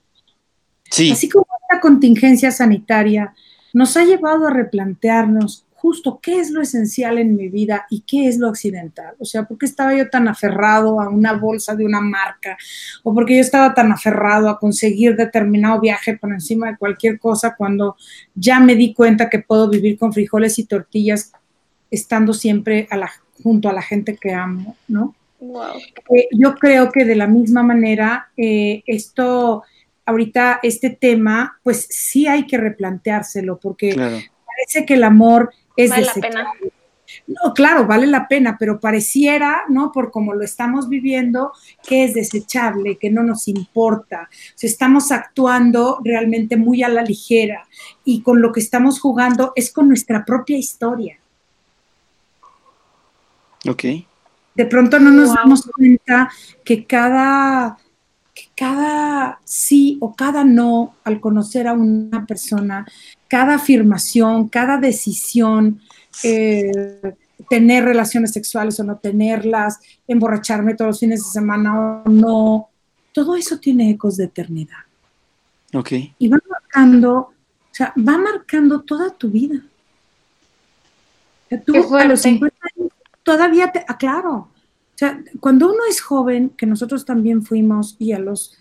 Sí, 0.93 1.11
Así 1.11 1.27
como 1.27 1.47
esta 1.63 1.81
contingencia 1.81 2.51
sanitaria 2.51 3.33
nos 3.73 3.97
ha 3.97 4.05
llevado 4.05 4.45
a 4.45 4.51
replantearnos 4.51 5.65
justo 5.73 6.19
qué 6.21 6.39
es 6.39 6.51
lo 6.51 6.61
esencial 6.61 7.17
en 7.17 7.35
mi 7.35 7.49
vida 7.49 7.87
y 7.89 8.01
qué 8.01 8.27
es 8.27 8.37
lo 8.37 8.47
accidental. 8.47 9.15
O 9.17 9.25
sea, 9.25 9.43
¿por 9.43 9.57
qué 9.57 9.65
estaba 9.65 9.95
yo 9.95 10.07
tan 10.11 10.27
aferrado 10.27 11.01
a 11.01 11.09
una 11.09 11.33
bolsa 11.33 11.75
de 11.75 11.83
una 11.83 11.99
marca? 11.99 12.57
¿O 13.01 13.11
por 13.11 13.25
qué 13.25 13.37
yo 13.37 13.41
estaba 13.41 13.73
tan 13.73 13.91
aferrado 13.91 14.49
a 14.49 14.59
conseguir 14.59 15.15
determinado 15.15 15.81
viaje 15.81 16.15
por 16.15 16.31
encima 16.31 16.69
de 16.69 16.77
cualquier 16.77 17.19
cosa 17.19 17.55
cuando 17.57 17.97
ya 18.35 18.59
me 18.59 18.75
di 18.75 18.93
cuenta 18.93 19.31
que 19.31 19.39
puedo 19.39 19.67
vivir 19.67 19.97
con 19.97 20.13
frijoles 20.13 20.59
y 20.59 20.65
tortillas 20.65 21.31
estando 21.89 22.33
siempre 22.33 22.87
a 22.91 22.97
la, 22.97 23.11
junto 23.41 23.67
a 23.67 23.73
la 23.73 23.81
gente 23.81 24.15
que 24.15 24.31
amo, 24.31 24.77
¿no? 24.87 25.15
Wow. 25.39 25.73
Eh, 26.15 26.27
yo 26.31 26.55
creo 26.55 26.91
que 26.91 27.03
de 27.03 27.15
la 27.15 27.27
misma 27.27 27.63
manera, 27.63 28.29
eh, 28.37 28.83
esto, 28.85 29.63
ahorita, 30.05 30.59
este 30.63 30.89
tema, 30.89 31.59
pues 31.63 31.87
sí 31.89 32.27
hay 32.27 32.45
que 32.47 32.57
replanteárselo, 32.57 33.57
porque 33.59 33.93
claro. 33.93 34.17
parece 34.45 34.85
que 34.85 34.95
el 34.95 35.03
amor 35.03 35.51
es 35.75 35.89
Vale 35.89 36.01
la 36.05 36.07
desechable. 36.13 36.29
pena. 36.37 36.53
No, 37.27 37.53
claro, 37.53 37.85
vale 37.85 38.07
la 38.07 38.27
pena, 38.27 38.57
pero 38.59 38.79
pareciera, 38.79 39.63
¿no? 39.69 39.91
Por 39.91 40.09
como 40.09 40.33
lo 40.33 40.43
estamos 40.43 40.89
viviendo, 40.89 41.51
que 41.87 42.05
es 42.05 42.15
desechable, 42.15 42.97
que 42.97 43.11
no 43.11 43.21
nos 43.21 43.47
importa. 43.47 44.29
O 44.31 44.57
sea, 44.57 44.67
estamos 44.69 45.11
actuando 45.11 45.99
realmente 46.03 46.57
muy 46.57 46.81
a 46.81 46.89
la 46.89 47.03
ligera 47.03 47.67
y 48.03 48.21
con 48.23 48.41
lo 48.41 48.51
que 48.51 48.61
estamos 48.61 48.99
jugando 48.99 49.53
es 49.55 49.71
con 49.71 49.87
nuestra 49.89 50.25
propia 50.25 50.57
historia. 50.57 51.17
Ok. 53.69 53.83
de 54.55 54.65
pronto 54.67 54.99
no 54.99 55.09
nos 55.09 55.29
Wow. 55.29 55.35
damos 55.37 55.65
cuenta 55.75 56.29
que 56.63 56.85
cada, 56.85 57.77
cada 58.55 59.39
sí 59.43 59.97
o 59.99 60.15
cada 60.15 60.43
no 60.43 60.95
al 61.03 61.19
conocer 61.19 61.67
a 61.67 61.73
una 61.73 62.25
persona, 62.25 62.87
cada 63.27 63.55
afirmación, 63.55 64.47
cada 64.47 64.77
decisión, 64.77 65.81
eh, 66.23 66.71
tener 67.49 67.83
relaciones 67.83 68.31
sexuales 68.31 68.79
o 68.79 68.83
no 68.83 68.97
tenerlas, 68.97 69.79
emborracharme 70.07 70.75
todos 70.75 70.89
los 70.89 70.99
fines 70.99 71.23
de 71.23 71.31
semana 71.31 72.03
o 72.05 72.09
no, 72.09 72.69
todo 73.11 73.35
eso 73.35 73.57
tiene 73.57 73.89
ecos 73.89 74.17
de 74.17 74.25
eternidad 74.25 74.77
Ok. 75.73 75.91
y 76.17 76.27
va 76.27 76.37
marcando, 76.49 77.13
o 77.17 77.33
sea, 77.71 77.93
va 77.97 78.17
marcando 78.17 78.81
toda 78.81 79.09
tu 79.11 79.29
vida. 79.29 79.59
Tú 81.65 81.73
Qué 81.73 82.01
a 82.01 82.05
los 82.05 82.21
50 82.21 82.57
años 82.75 82.91
todavía 83.23 83.71
te, 83.71 83.85
ah, 83.87 83.97
claro, 83.97 84.49
o 84.93 84.97
sea, 84.97 85.23
cuando 85.39 85.67
uno 85.67 85.79
es 85.89 86.01
joven, 86.01 86.51
que 86.55 86.65
nosotros 86.65 87.03
también 87.03 87.43
fuimos, 87.43 87.95
y 87.97 88.11
a 88.11 88.19
los 88.19 88.57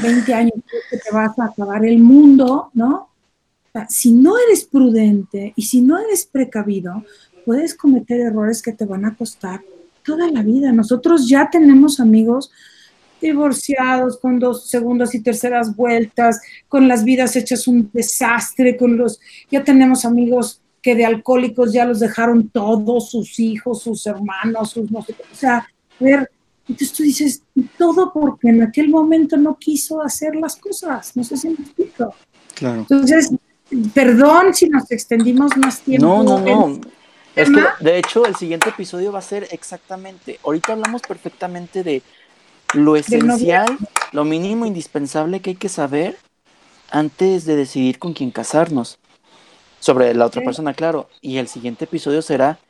20 0.00 0.32
años 0.32 0.54
te 0.90 1.12
vas 1.12 1.36
a 1.38 1.46
acabar 1.46 1.84
el 1.84 1.98
mundo, 1.98 2.70
¿no? 2.72 2.94
O 2.94 3.70
sea, 3.72 3.86
si 3.88 4.12
no 4.12 4.34
eres 4.38 4.64
prudente 4.64 5.52
y 5.56 5.62
si 5.62 5.80
no 5.80 5.98
eres 5.98 6.24
precavido, 6.24 7.04
puedes 7.44 7.74
cometer 7.74 8.20
errores 8.20 8.62
que 8.62 8.72
te 8.72 8.84
van 8.84 9.04
a 9.04 9.16
costar 9.16 9.60
toda 10.04 10.30
la 10.30 10.42
vida. 10.42 10.72
Nosotros 10.72 11.28
ya 11.28 11.50
tenemos 11.50 12.00
amigos 12.00 12.50
divorciados, 13.20 14.18
con 14.18 14.38
dos 14.38 14.68
segundas 14.68 15.14
y 15.14 15.20
terceras 15.20 15.76
vueltas, 15.76 16.40
con 16.68 16.88
las 16.88 17.04
vidas 17.04 17.36
hechas 17.36 17.68
un 17.68 17.90
desastre, 17.92 18.76
con 18.76 18.96
los, 18.96 19.20
ya 19.50 19.62
tenemos 19.62 20.04
amigos 20.04 20.61
que 20.82 20.94
de 20.96 21.04
alcohólicos 21.06 21.72
ya 21.72 21.84
los 21.84 22.00
dejaron 22.00 22.48
todos, 22.48 23.10
sus 23.10 23.38
hijos, 23.38 23.82
sus 23.82 24.04
hermanos, 24.06 24.70
sus 24.70 24.90
no 24.90 25.00
sé 25.02 25.14
qué, 25.14 25.22
o 25.32 25.34
sea, 25.34 25.58
a 25.58 26.04
ver, 26.04 26.30
entonces 26.68 26.92
tú 26.92 27.02
dices, 27.04 27.42
todo 27.78 28.12
porque 28.12 28.48
en 28.48 28.62
aquel 28.62 28.88
momento 28.88 29.36
no 29.36 29.56
quiso 29.56 30.02
hacer 30.02 30.34
las 30.34 30.56
cosas, 30.56 31.16
no 31.16 31.22
sé 31.24 31.36
si 31.36 31.48
me 31.48 31.54
explico. 31.54 32.14
Claro. 32.54 32.80
Entonces, 32.80 33.30
perdón 33.94 34.54
si 34.54 34.68
nos 34.68 34.90
extendimos 34.90 35.56
más 35.56 35.80
tiempo. 35.80 36.06
No, 36.06 36.22
no, 36.22 36.38
no. 36.40 36.66
en- 36.68 36.80
Es 37.34 37.48
que, 37.48 37.62
de 37.84 37.98
hecho, 37.98 38.26
el 38.26 38.36
siguiente 38.36 38.68
episodio 38.68 39.10
va 39.10 39.20
a 39.20 39.22
ser 39.22 39.48
exactamente. 39.52 40.38
Ahorita 40.44 40.74
hablamos 40.74 41.00
perfectamente 41.02 41.82
de 41.82 42.02
lo 42.74 42.94
esencial, 42.96 43.78
lo 44.12 44.24
mínimo 44.24 44.66
indispensable 44.66 45.40
que 45.40 45.50
hay 45.50 45.56
que 45.56 45.68
saber 45.70 46.16
antes 46.90 47.46
de 47.46 47.56
decidir 47.56 47.98
con 47.98 48.12
quién 48.12 48.30
casarnos. 48.30 48.98
Sobre 49.82 50.14
la 50.14 50.26
otra 50.26 50.42
persona, 50.42 50.74
claro. 50.74 51.08
Y 51.20 51.38
el 51.38 51.48
siguiente 51.48 51.86
episodio 51.86 52.22
será 52.22 52.60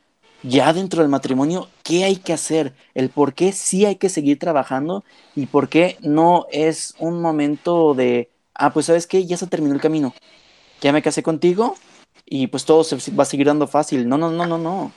ya 0.42 0.72
dentro 0.72 1.02
del 1.02 1.10
matrimonio, 1.10 1.68
qué 1.82 2.04
hay 2.04 2.16
que 2.16 2.32
hacer, 2.32 2.72
el 2.94 3.10
por 3.10 3.34
qué 3.34 3.52
sí 3.52 3.84
hay 3.84 3.96
que 3.96 4.08
seguir 4.08 4.38
trabajando 4.38 5.04
y 5.36 5.44
por 5.44 5.68
qué 5.68 5.98
no 6.00 6.46
es 6.50 6.94
un 6.98 7.20
momento 7.20 7.92
de, 7.92 8.30
ah, 8.54 8.72
pues 8.72 8.86
sabes 8.86 9.06
qué, 9.06 9.26
ya 9.26 9.36
se 9.36 9.46
terminó 9.46 9.74
el 9.74 9.80
camino, 9.82 10.14
ya 10.80 10.90
me 10.90 11.02
casé 11.02 11.22
contigo 11.22 11.74
y 12.24 12.46
pues 12.46 12.64
todo 12.64 12.82
se 12.82 12.96
va 13.12 13.24
a 13.24 13.26
seguir 13.26 13.46
dando 13.46 13.66
fácil. 13.66 14.08
No, 14.08 14.16
no, 14.16 14.30
no, 14.30 14.46
no, 14.46 14.56
no. 14.56 14.90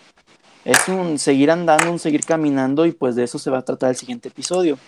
Es 0.63 0.87
un 0.87 1.19
seguir 1.19 1.51
andando, 1.51 1.91
un 1.91 1.99
seguir 1.99 2.23
caminando 2.25 2.85
y 2.85 2.93
pues 2.93 3.17
de 3.17 3.25
eso 3.25 3.39
se 3.39 3.51
va 3.51 3.57
a 3.57 3.65
tratar 3.65 3.89
el 3.89 3.97
siguiente 3.97 4.29
episodio. 4.29 4.79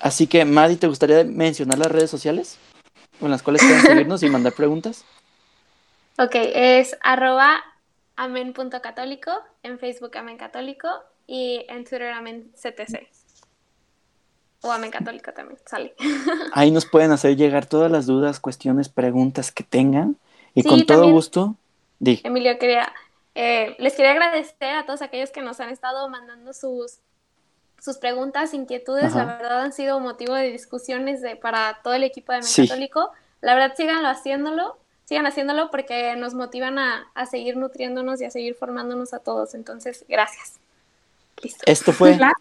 Así 0.00 0.26
que, 0.26 0.46
Madi, 0.46 0.76
¿te 0.76 0.86
gustaría 0.86 1.22
mencionar 1.24 1.78
las 1.78 1.92
redes 1.92 2.10
sociales 2.10 2.56
con 3.20 3.30
las 3.30 3.42
cuales 3.42 3.60
pueden 3.60 3.82
seguirnos 3.86 4.22
y 4.22 4.30
mandar 4.30 4.54
preguntas? 4.54 5.04
Ok, 6.18 6.34
es 6.34 6.96
arroba 7.02 7.62
amen.católico, 8.16 9.30
en 9.62 9.78
Facebook 9.78 10.16
Amen 10.16 10.36
Católico 10.36 10.88
y 11.26 11.64
en 11.68 11.84
Twitter 11.84 12.10
Amen 12.12 12.50
CTC. 12.54 13.08
O 14.62 14.72
Amen 14.72 14.90
Católico 14.90 15.32
también, 15.32 15.58
sale. 15.64 15.94
Ahí 16.52 16.70
nos 16.72 16.86
pueden 16.86 17.12
hacer 17.12 17.36
llegar 17.36 17.66
todas 17.66 17.90
las 17.92 18.06
dudas, 18.06 18.40
cuestiones, 18.40 18.88
preguntas 18.88 19.52
que 19.52 19.62
tengan 19.62 20.16
y 20.54 20.62
Sí, 20.62 20.68
con 20.68 20.84
todo 20.86 20.98
también. 20.98 21.14
gusto. 21.14 21.54
Di. 22.00 22.20
Emilio, 22.24 22.58
quería, 22.58 22.92
eh, 23.36 23.76
les 23.78 23.94
quería 23.94 24.12
agradecer 24.12 24.74
a 24.74 24.86
todos 24.86 25.02
aquellos 25.02 25.30
que 25.30 25.42
nos 25.42 25.60
han 25.60 25.70
estado 25.70 26.08
mandando 26.08 26.52
sus, 26.52 26.98
sus 27.80 27.98
preguntas, 27.98 28.54
inquietudes. 28.54 29.04
Ajá. 29.14 29.18
La 29.18 29.24
verdad 29.36 29.60
han 29.62 29.72
sido 29.72 30.00
motivo 30.00 30.34
de 30.34 30.50
discusiones 30.50 31.22
de, 31.22 31.36
para 31.36 31.78
todo 31.84 31.94
el 31.94 32.02
equipo 32.02 32.32
de 32.32 32.38
Men 32.38 32.46
Sí. 32.48 32.66
Católico. 32.66 33.12
La 33.40 33.54
verdad, 33.54 33.74
síganlo 33.76 34.08
haciéndolo, 34.08 34.76
sigan 35.08 35.26
haciéndolo 35.26 35.70
porque 35.70 36.14
nos 36.16 36.34
motivan 36.34 36.78
a, 36.78 37.06
a 37.14 37.24
seguir 37.24 37.56
nutriéndonos 37.56 38.20
y 38.20 38.26
a 38.26 38.30
seguir 38.30 38.54
formándonos 38.54 39.14
a 39.14 39.20
todos. 39.20 39.54
Entonces, 39.54 40.04
gracias. 40.06 40.56
Listo. 41.42 41.62
Esto 41.64 41.94
fue. 41.94 42.18
Claro. 42.18 42.34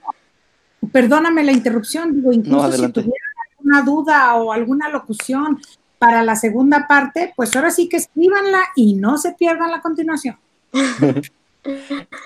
Perdóname 0.91 1.45
la 1.45 1.53
interrupción, 1.53 2.13
digo, 2.13 2.34
incluso 2.34 2.68
No, 2.68 2.72
si 2.72 2.91
tuvieran 2.91 3.22
alguna 3.51 3.82
duda 3.84 4.36
o 4.36 4.51
alguna 4.51 4.89
locución 4.89 5.61
para 5.97 6.24
la 6.24 6.36
segunda 6.36 6.89
parte, 6.89 7.32
pues 7.38 7.55
ahora 7.55 7.72
sí 7.72 7.88
que 7.88 7.95
escríbanla 7.97 8.61
y 8.76 8.95
no 8.95 9.18
se 9.18 9.32
pierdan 9.32 9.72
la 9.72 9.82
continuación. 9.82 10.38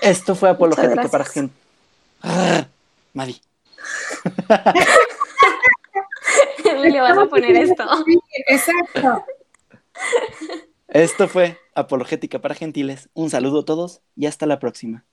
Esto 0.02 0.34
fue 0.34 0.50
apologética 0.50 0.96
Muchas 0.96 1.10
para 1.10 1.24
gente. 1.24 1.54
Ah, 2.20 2.66
Madi. 3.14 3.40
Emilio, 6.64 7.02
vas 7.02 7.18
a 7.18 7.26
poner 7.26 7.56
esto. 7.56 7.84
Sí, 8.04 8.18
exacto. 8.48 9.24
Esto 10.88 11.26
fue 11.26 11.58
apologética 11.74 12.40
para 12.40 12.54
gentiles. 12.54 13.08
Un 13.14 13.30
saludo 13.30 13.60
a 13.60 13.64
todos 13.64 14.02
y 14.14 14.26
hasta 14.26 14.46
la 14.46 14.58
próxima. 14.58 15.06